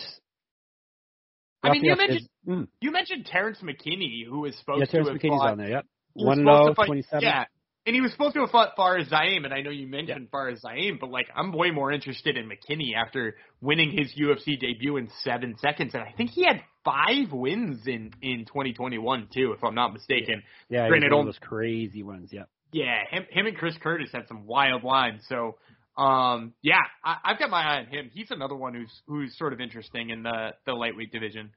I 1.63 1.71
mean, 1.71 1.85
you 1.85 1.97
mentioned 1.97 2.29
Fizz- 2.47 2.55
mm, 2.55 2.69
you 2.81 2.91
mentioned 2.91 3.27
Terrence 3.27 3.59
McKinney, 3.63 4.27
who 4.29 4.41
was 4.41 4.57
supposed 4.59 4.81
yeah, 4.81 4.87
Terrence 4.87 5.09
to 5.09 5.13
have 5.13 5.23
McKinney's 5.23 5.41
fought 5.41 5.51
on 5.53 5.59
there. 5.59 5.71
Yep. 5.71 5.87
He 6.17 6.25
1 6.25 6.37
0, 6.39 6.75
27. 6.75 7.23
Yeah. 7.23 7.45
And 7.87 7.95
he 7.95 8.01
was 8.01 8.13
supposed 8.13 8.35
to 8.35 8.41
have 8.41 8.51
fought 8.51 8.77
Fares 8.77 9.11
Ziam, 9.11 9.45
and 9.45 9.53
I 9.53 9.61
know 9.61 9.71
you 9.71 9.87
mentioned 9.87 10.29
Fares 10.31 10.63
Ziam, 10.63 10.99
but 10.99 11.11
like 11.11 11.27
I'm 11.37 11.53
way 11.53 11.71
more 11.71 11.93
interested 11.93 12.37
in 12.39 12.49
McKinney 12.49 12.95
after 12.97 13.37
winning 13.61 13.91
his 13.91 14.15
UFC 14.19 14.59
debut 14.59 14.97
in 14.97 15.11
seven 15.23 15.57
seconds, 15.59 15.93
and 15.93 16.03
I 16.03 16.13
think 16.17 16.31
he 16.31 16.47
had 16.47 16.63
five 16.85 17.31
wins 17.33 17.87
in 17.87 18.13
in 18.23 18.47
2021 18.47 19.29
too, 19.35 19.53
if 19.57 19.63
I'm 19.63 19.75
not 19.75 19.93
mistaken. 19.93 20.43
Yeah, 20.71 20.89
Granted, 20.89 21.09
he's 21.09 21.13
one 21.13 21.21
of 21.21 21.27
those 21.27 21.39
crazy 21.41 22.03
ones. 22.03 22.31
Yep. 22.33 22.49
Yeah, 22.73 23.05
him 23.11 23.27
him 23.31 23.47
and 23.47 23.57
Chris 23.57 23.77
Curtis 23.83 24.11
had 24.13 24.29
some 24.29 24.47
wild 24.47 24.83
lines. 24.83 25.23
So 25.29 25.57
um 25.97 26.55
yeah, 26.63 26.81
I, 27.05 27.17
I've 27.23 27.39
got 27.39 27.51
my 27.51 27.63
eye 27.63 27.79
on 27.81 27.87
him. 27.87 28.11
He's 28.15 28.31
another 28.31 28.57
one 28.57 28.75
who's 28.75 29.03
who's 29.07 29.37
sort 29.37 29.53
of 29.53 29.61
interesting 29.61 30.09
in 30.09 30.23
the 30.23 30.55
the 30.65 30.73
lightweight 30.73 31.13
division. 31.13 31.51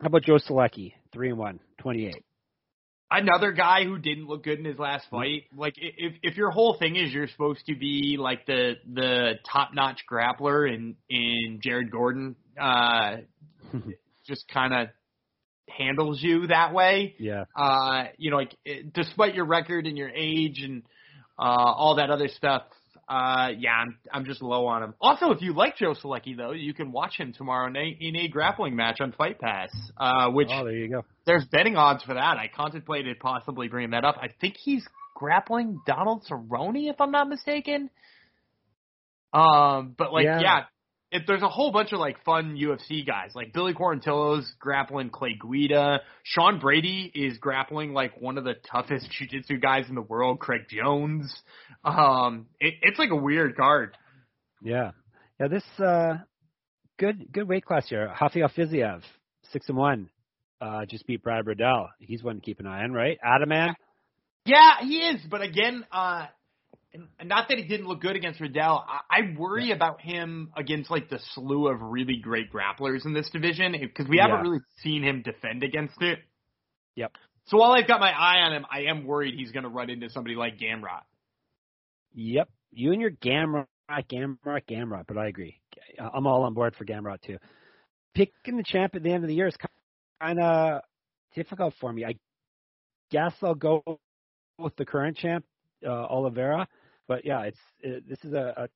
How 0.00 0.06
about 0.06 0.22
Joe 0.22 0.36
Solecki? 0.36 0.92
3 1.12 1.30
and 1.30 1.38
1, 1.38 1.60
28. 1.78 2.14
Another 3.10 3.52
guy 3.52 3.84
who 3.84 3.98
didn't 3.98 4.26
look 4.26 4.44
good 4.44 4.58
in 4.58 4.64
his 4.64 4.78
last 4.78 5.06
fight. 5.10 5.44
Like 5.56 5.74
if 5.76 6.14
if 6.22 6.36
your 6.36 6.50
whole 6.50 6.76
thing 6.78 6.96
is 6.96 7.12
you're 7.12 7.28
supposed 7.28 7.64
to 7.66 7.76
be 7.76 8.16
like 8.18 8.46
the 8.46 8.74
the 8.92 9.34
top 9.50 9.70
notch 9.74 10.00
grappler 10.10 10.72
in 10.72 10.96
in 11.08 11.60
Jared 11.62 11.90
Gordon, 11.90 12.36
uh, 12.60 13.18
just 14.26 14.48
kind 14.48 14.74
of 14.74 14.88
handles 15.68 16.22
you 16.22 16.46
that 16.48 16.72
way. 16.72 17.14
yeah. 17.18 17.44
Uh, 17.54 18.04
you 18.18 18.30
know, 18.30 18.36
like 18.36 18.54
it, 18.64 18.92
despite 18.92 19.34
your 19.34 19.46
record 19.46 19.86
and 19.86 19.96
your 19.96 20.10
age 20.10 20.62
and 20.62 20.82
uh 21.38 21.42
all 21.42 21.96
that 21.96 22.10
other 22.10 22.28
stuff. 22.28 22.62
Uh, 23.08 23.50
yeah, 23.56 23.70
I'm 23.72 23.96
I'm 24.12 24.24
just 24.24 24.42
low 24.42 24.66
on 24.66 24.82
him. 24.82 24.94
Also, 25.00 25.30
if 25.30 25.40
you 25.40 25.54
like 25.54 25.76
Joe 25.76 25.94
Solecki 25.94 26.36
though, 26.36 26.50
you 26.50 26.74
can 26.74 26.90
watch 26.90 27.16
him 27.16 27.32
tomorrow 27.32 27.68
night 27.68 27.98
in 28.00 28.16
a 28.16 28.26
grappling 28.26 28.74
match 28.74 29.00
on 29.00 29.12
Fight 29.12 29.38
Pass, 29.38 29.70
uh, 29.96 30.30
which 30.30 30.48
Oh, 30.50 30.64
there 30.64 30.74
you 30.74 30.88
go. 30.88 31.04
there's 31.24 31.44
betting 31.44 31.76
odds 31.76 32.02
for 32.02 32.14
that. 32.14 32.36
I 32.36 32.50
contemplated 32.54 33.20
possibly 33.20 33.68
bringing 33.68 33.90
that 33.90 34.04
up. 34.04 34.16
I 34.20 34.28
think 34.40 34.56
he's 34.56 34.84
grappling 35.14 35.80
Donald 35.86 36.24
Cerrone, 36.28 36.90
if 36.90 37.00
I'm 37.00 37.12
not 37.12 37.28
mistaken. 37.28 37.90
Um, 39.32 39.94
but 39.96 40.12
like, 40.12 40.24
Yeah. 40.24 40.40
yeah, 40.40 40.64
if 41.12 41.22
there's 41.26 41.42
a 41.42 41.48
whole 41.48 41.70
bunch 41.70 41.92
of 41.92 42.00
like 42.00 42.22
fun 42.24 42.56
UFC 42.56 43.06
guys, 43.06 43.32
like 43.34 43.52
Billy 43.52 43.72
Quarantillo's 43.72 44.50
grappling 44.58 45.10
Clay 45.10 45.38
Guida, 45.40 46.00
Sean 46.24 46.58
Brady 46.58 47.10
is 47.14 47.38
grappling 47.38 47.92
like 47.92 48.20
one 48.20 48.38
of 48.38 48.44
the 48.44 48.54
toughest 48.70 49.08
jiu-jitsu 49.10 49.58
guys 49.58 49.88
in 49.88 49.94
the 49.94 50.02
world, 50.02 50.40
Craig 50.40 50.62
Jones. 50.68 51.32
Um, 51.84 52.46
it, 52.58 52.74
it's 52.82 52.98
like 52.98 53.10
a 53.10 53.16
weird 53.16 53.56
card. 53.56 53.96
Yeah. 54.62 54.90
Yeah, 55.38 55.48
this 55.48 55.64
uh 55.78 56.14
good 56.98 57.32
good 57.32 57.48
weight 57.48 57.64
class 57.64 57.86
here. 57.88 58.12
Rafael 58.20 58.48
Fiziev, 58.48 59.02
six 59.52 59.68
and 59.68 59.76
one. 59.76 60.08
Uh 60.60 60.86
just 60.86 61.06
beat 61.06 61.22
Brad 61.22 61.46
Riddell. 61.46 61.88
He's 62.00 62.22
one 62.22 62.36
to 62.36 62.40
keep 62.40 62.58
an 62.58 62.66
eye 62.66 62.82
on, 62.82 62.92
right? 62.92 63.18
Adaman? 63.24 63.74
Yeah, 64.46 64.76
he 64.80 64.98
is, 64.98 65.20
but 65.28 65.42
again, 65.42 65.84
uh, 65.90 66.26
and 67.18 67.28
not 67.28 67.48
that 67.48 67.58
he 67.58 67.64
didn't 67.64 67.86
look 67.86 68.00
good 68.00 68.16
against 68.16 68.40
Riddell. 68.40 68.84
I, 68.88 69.18
I 69.18 69.20
worry 69.38 69.72
about 69.72 70.00
him 70.00 70.50
against 70.56 70.90
like 70.90 71.08
the 71.10 71.18
slew 71.34 71.68
of 71.68 71.80
really 71.80 72.16
great 72.16 72.52
grapplers 72.52 73.04
in 73.04 73.12
this 73.14 73.28
division 73.30 73.72
because 73.80 74.08
we 74.08 74.18
haven't 74.18 74.36
Yeah. 74.36 74.42
really 74.42 74.60
seen 74.82 75.02
him 75.02 75.22
defend 75.22 75.62
against 75.62 76.00
it. 76.00 76.18
Yep. 76.96 77.12
So 77.46 77.58
while 77.58 77.72
I've 77.72 77.86
got 77.86 78.00
my 78.00 78.10
eye 78.10 78.40
on 78.40 78.52
him, 78.52 78.66
I 78.70 78.82
am 78.90 79.06
worried 79.06 79.34
he's 79.34 79.52
going 79.52 79.62
to 79.62 79.68
run 79.68 79.90
into 79.90 80.10
somebody 80.10 80.34
like 80.34 80.58
Gamrot. 80.58 81.02
Yep. 82.14 82.48
You 82.72 82.92
and 82.92 83.00
your 83.00 83.10
Gamrot, 83.12 83.66
Gamrot, 83.90 84.62
Gamrot, 84.68 85.04
but 85.06 85.16
I 85.16 85.28
agree. 85.28 85.60
I'm 85.98 86.26
all 86.26 86.42
on 86.44 86.54
board 86.54 86.74
for 86.76 86.84
Gamrot 86.84 87.22
too. 87.22 87.38
Picking 88.14 88.56
the 88.56 88.64
champ 88.64 88.94
at 88.94 89.02
the 89.02 89.10
end 89.12 89.22
of 89.24 89.28
the 89.28 89.34
year 89.34 89.46
is 89.46 89.56
kind 90.20 90.40
of 90.40 90.80
difficult 91.34 91.74
for 91.80 91.92
me. 91.92 92.04
I 92.04 92.14
guess 93.10 93.32
I'll 93.42 93.54
go 93.54 93.82
with 94.58 94.74
the 94.76 94.84
current 94.86 95.16
champ, 95.18 95.44
uh, 95.86 95.90
Oliveira. 95.90 96.66
But 97.08 97.24
yeah, 97.24 97.42
it's 97.42 97.58
it, 97.80 98.08
this 98.08 98.18
is 98.24 98.32
a, 98.32 98.54
a 98.56 98.68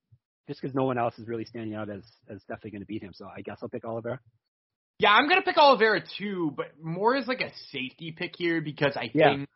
just 0.49 0.61
because 0.61 0.75
no 0.75 0.85
one 0.85 0.99
else 0.99 1.19
is 1.19 1.29
really 1.29 1.45
standing 1.45 1.75
out 1.75 1.89
as 1.91 2.03
as 2.29 2.41
definitely 2.43 2.73
going 2.73 2.83
to 2.83 2.87
beat 2.87 3.03
him. 3.03 3.13
So 3.15 3.27
I 3.27 3.41
guess 3.43 3.59
I'll 3.63 3.69
pick 3.69 3.85
Oliveira. 3.85 4.21
Yeah, 4.99 5.11
I'm 5.13 5.29
going 5.29 5.41
to 5.41 5.45
pick 5.47 5.57
Oliveira 5.57 6.03
too, 6.19 6.53
but 6.55 6.67
more 6.83 7.17
as 7.17 7.27
like 7.27 7.41
a 7.41 7.51
safety 7.73 8.13
pick 8.17 8.35
here 8.37 8.61
because 8.61 8.97
I 8.97 9.11
Yeah. 9.15 9.35
think. 9.37 9.49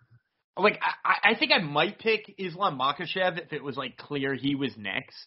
Like 0.56 0.78
I, 1.04 1.32
I 1.32 1.34
think 1.36 1.50
I 1.52 1.58
might 1.60 1.98
pick 1.98 2.32
Islam 2.38 2.78
Makhachev 2.78 3.38
if 3.42 3.52
it 3.52 3.62
was 3.62 3.76
like 3.76 3.96
clear 3.96 4.34
he 4.34 4.54
was 4.54 4.70
next. 4.76 5.26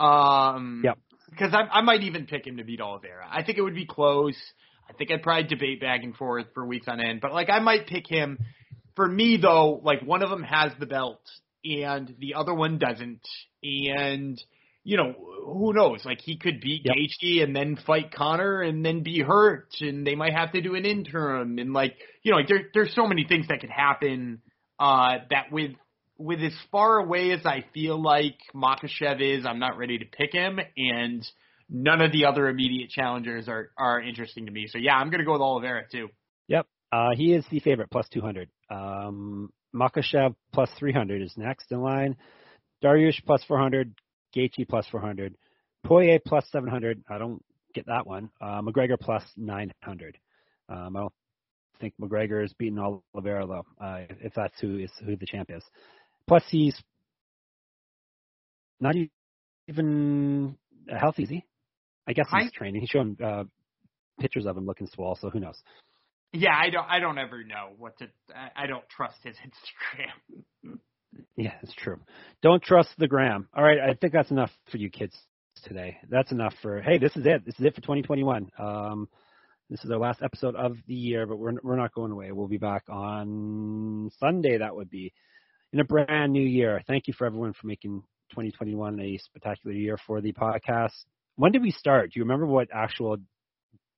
Um, 0.00 0.82
Yep. 0.84 0.98
Because 1.30 1.52
I, 1.52 1.60
I 1.70 1.82
might 1.82 2.02
even 2.02 2.24
pick 2.26 2.46
him 2.46 2.56
to 2.56 2.64
beat 2.64 2.80
Oliveira. 2.80 3.26
I 3.30 3.42
think 3.42 3.58
it 3.58 3.62
would 3.62 3.74
be 3.74 3.84
close. 3.84 4.36
I 4.88 4.94
think 4.94 5.10
I'd 5.10 5.22
probably 5.22 5.44
debate 5.44 5.80
back 5.82 6.02
and 6.02 6.16
forth 6.16 6.46
for 6.54 6.64
weeks 6.66 6.86
on 6.88 6.98
end, 6.98 7.20
but 7.20 7.32
like 7.34 7.50
I 7.50 7.58
might 7.58 7.86
pick 7.86 8.06
him. 8.08 8.38
For 8.96 9.06
me 9.06 9.36
though, 9.36 9.80
like 9.84 10.00
one 10.00 10.22
of 10.22 10.30
them 10.30 10.42
has 10.42 10.72
the 10.80 10.86
belt 10.86 11.20
and 11.64 12.14
the 12.18 12.34
other 12.34 12.54
one 12.54 12.78
doesn't, 12.78 13.20
and 13.62 14.42
you 14.84 14.96
know 14.96 15.14
who 15.44 15.72
knows? 15.72 16.04
Like 16.04 16.20
he 16.20 16.36
could 16.36 16.60
beat 16.60 16.82
Yep. 16.84 16.94
Gaethje 16.96 17.42
and 17.42 17.54
then 17.54 17.76
fight 17.86 18.12
Conor 18.12 18.62
and 18.62 18.84
then 18.84 19.02
be 19.02 19.20
hurt, 19.20 19.68
and 19.80 20.06
they 20.06 20.14
might 20.14 20.32
have 20.32 20.52
to 20.52 20.60
do 20.60 20.74
an 20.74 20.84
interim, 20.84 21.58
and 21.58 21.72
like 21.72 21.96
you 22.22 22.32
know, 22.32 22.38
like 22.38 22.48
there 22.48 22.68
there's 22.74 22.94
so 22.94 23.06
many 23.06 23.24
things 23.28 23.48
that 23.48 23.60
could 23.60 23.70
happen. 23.70 24.40
Uh, 24.78 25.18
that 25.30 25.50
with 25.50 25.72
with 26.18 26.40
as 26.40 26.54
far 26.70 26.98
away 26.98 27.32
as 27.32 27.44
I 27.46 27.64
feel 27.72 28.00
like 28.00 28.38
Makhachev 28.54 29.20
is, 29.20 29.46
I'm 29.46 29.58
not 29.58 29.76
ready 29.76 29.98
to 29.98 30.04
pick 30.04 30.32
him, 30.32 30.58
and 30.76 31.26
none 31.68 32.00
of 32.00 32.12
the 32.12 32.24
other 32.26 32.48
immediate 32.48 32.90
challengers 32.90 33.48
are 33.48 33.70
are 33.76 34.00
interesting 34.00 34.46
to 34.46 34.52
me. 34.52 34.66
So 34.68 34.78
yeah, 34.78 34.94
I'm 34.96 35.10
gonna 35.10 35.24
go 35.24 35.32
with 35.32 35.42
Oliveira 35.42 35.84
too. 35.90 36.08
Uh, 36.90 37.10
he 37.14 37.34
is 37.34 37.44
the 37.50 37.60
favorite, 37.60 37.90
plus 37.90 38.08
200. 38.08 38.48
Um, 38.70 39.50
Makhachev 39.74 40.34
plus 40.52 40.70
300 40.78 41.22
is 41.22 41.34
next 41.36 41.70
in 41.70 41.80
line. 41.82 42.16
Dariush 42.82 43.24
plus 43.26 43.42
400. 43.46 43.94
Gaethje 44.34 44.68
plus 44.68 44.86
400. 44.90 45.36
Poirier 45.84 46.18
plus 46.24 46.44
700. 46.50 47.02
I 47.08 47.18
don't 47.18 47.42
get 47.74 47.86
that 47.86 48.06
one. 48.06 48.30
Uh, 48.40 48.62
McGregor 48.62 48.98
plus 48.98 49.22
900. 49.36 50.18
Um, 50.68 50.96
I 50.96 51.00
don't 51.00 51.12
think 51.80 51.94
McGregor 52.00 52.44
is 52.44 52.52
beating 52.54 52.78
Oliveira 52.78 53.46
though, 53.46 53.66
uh, 53.80 54.00
if 54.20 54.34
that's 54.34 54.58
who 54.60 54.78
is 54.78 54.90
who 55.04 55.16
the 55.16 55.26
champ 55.26 55.50
is. 55.50 55.62
Plus 56.26 56.42
he's 56.50 56.78
not 58.80 58.94
even 59.66 60.56
healthy, 60.88 61.22
is 61.24 61.28
he? 61.30 61.44
I 62.06 62.12
guess 62.12 62.26
he's 62.32 62.50
I- 62.52 62.56
training. 62.56 62.80
He's 62.80 62.90
showing 62.90 63.16
uh, 63.22 63.44
pictures 64.20 64.46
of 64.46 64.56
him 64.56 64.66
looking 64.66 64.88
swole, 64.88 65.16
so 65.20 65.30
who 65.30 65.40
knows? 65.40 65.62
Yeah, 66.32 66.54
I 66.54 66.70
don't 66.70 66.86
I 66.88 66.98
don't 67.00 67.18
ever 67.18 67.42
know 67.42 67.70
what 67.78 67.98
to. 67.98 68.08
I, 68.34 68.64
I 68.64 68.66
don't 68.66 68.86
trust 68.88 69.16
his 69.22 69.36
Instagram. 70.64 70.78
Yeah, 71.36 71.54
it's 71.62 71.74
true. 71.74 71.98
Don't 72.42 72.62
trust 72.62 72.90
the 72.98 73.08
gram. 73.08 73.48
All 73.56 73.64
right, 73.64 73.78
I 73.78 73.94
think 73.94 74.12
that's 74.12 74.30
enough 74.30 74.50
for 74.70 74.76
you 74.76 74.90
kids 74.90 75.16
today. 75.64 75.98
That's 76.10 76.30
enough 76.32 76.54
for. 76.60 76.82
Hey, 76.82 76.98
this 76.98 77.16
is 77.16 77.24
it. 77.26 77.44
This 77.46 77.54
is 77.58 77.64
it 77.64 77.74
for 77.74 77.80
2021. 77.80 78.50
Um, 78.58 79.08
this 79.70 79.84
is 79.84 79.90
our 79.90 79.98
last 79.98 80.22
episode 80.22 80.54
of 80.54 80.76
the 80.86 80.94
year, 80.94 81.26
but 81.26 81.38
we're 81.38 81.52
we're 81.62 81.76
not 81.76 81.94
going 81.94 82.12
away. 82.12 82.32
We'll 82.32 82.48
be 82.48 82.58
back 82.58 82.84
on 82.88 84.10
Sunday. 84.18 84.58
That 84.58 84.74
would 84.74 84.90
be 84.90 85.12
in 85.72 85.80
a 85.80 85.84
brand 85.84 86.32
new 86.32 86.46
year. 86.46 86.82
Thank 86.86 87.06
you 87.06 87.14
for 87.14 87.26
everyone 87.26 87.54
for 87.54 87.66
making 87.66 88.02
2021 88.30 89.00
a 89.00 89.18
spectacular 89.18 89.74
year 89.74 89.98
for 90.06 90.20
the 90.20 90.32
podcast. 90.32 90.92
When 91.36 91.52
did 91.52 91.62
we 91.62 91.70
start? 91.70 92.12
Do 92.12 92.20
you 92.20 92.24
remember 92.24 92.46
what 92.46 92.68
actual 92.72 93.16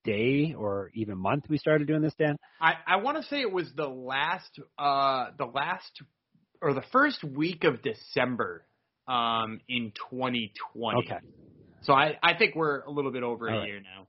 day 0.04 0.54
or 0.56 0.90
even 0.94 1.18
month 1.18 1.44
we 1.48 1.58
started 1.58 1.86
doing 1.86 2.02
this, 2.02 2.14
Dan? 2.18 2.36
I 2.60 2.74
I 2.86 2.96
want 2.96 3.16
to 3.18 3.22
say 3.24 3.40
it 3.40 3.52
was 3.52 3.70
the 3.74 3.88
last 3.88 4.58
uh 4.78 5.26
the 5.38 5.46
last 5.46 6.02
or 6.62 6.74
the 6.74 6.84
first 6.92 7.22
week 7.24 7.64
of 7.64 7.82
December 7.82 8.64
um 9.08 9.60
in 9.68 9.92
2020. 10.10 10.98
Okay. 11.04 11.18
So 11.82 11.92
I 11.92 12.18
I 12.22 12.34
think 12.34 12.54
we're 12.54 12.80
a 12.80 12.90
little 12.90 13.12
bit 13.12 13.22
over 13.22 13.48
All 13.48 13.56
a 13.56 13.58
right. 13.60 13.68
year 13.68 13.80
now. 13.80 14.06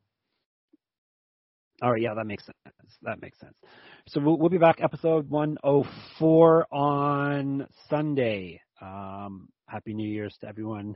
All 1.82 1.92
right, 1.92 2.02
yeah, 2.02 2.14
that 2.14 2.28
makes 2.28 2.46
sense. 2.46 2.58
That 3.02 3.22
makes 3.24 3.40
sense. 3.40 3.56
So 4.08 4.20
we'll, 4.22 4.38
we'll 4.38 4.50
be 4.50 4.60
back 4.60 4.82
episode 4.84 5.28
104 5.30 6.68
on 6.72 7.68
Sunday. 7.90 8.62
Um, 8.80 9.50
happy 9.68 9.96
New 9.96 10.08
Year's 10.08 10.38
to 10.42 10.48
everyone. 10.48 10.96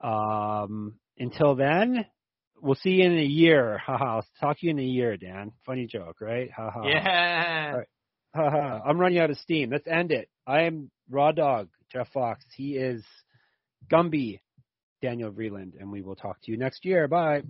Um, 0.00 0.94
until 1.18 1.56
then, 1.56 2.06
we'll 2.60 2.74
see 2.76 2.90
you 2.90 3.04
in 3.04 3.18
a 3.18 3.22
year. 3.22 3.78
Haha, 3.86 4.04
I'll 4.16 4.26
talk 4.40 4.58
to 4.60 4.66
you 4.66 4.70
in 4.70 4.78
a 4.78 4.82
year, 4.82 5.16
Dan. 5.16 5.52
Funny 5.66 5.86
joke, 5.86 6.20
right? 6.20 6.50
Haha. 6.50 6.86
Yeah. 6.86 7.70
All 7.72 7.78
right. 7.78 7.88
Haha. 8.34 8.80
I'm 8.84 8.98
running 8.98 9.18
out 9.18 9.30
of 9.30 9.38
steam. 9.38 9.70
Let's 9.70 9.86
end 9.86 10.12
it. 10.12 10.28
I 10.46 10.62
am 10.62 10.90
Raw 11.10 11.32
Dog, 11.32 11.68
Jeff 11.92 12.08
Fox. 12.12 12.44
He 12.56 12.76
is 12.76 13.04
Gumby, 13.90 14.40
Daniel 15.02 15.30
Vreeland, 15.30 15.72
and 15.78 15.90
we 15.90 16.02
will 16.02 16.16
talk 16.16 16.40
to 16.42 16.50
you 16.50 16.58
next 16.58 16.84
year. 16.84 17.08
Bye. 17.08 17.42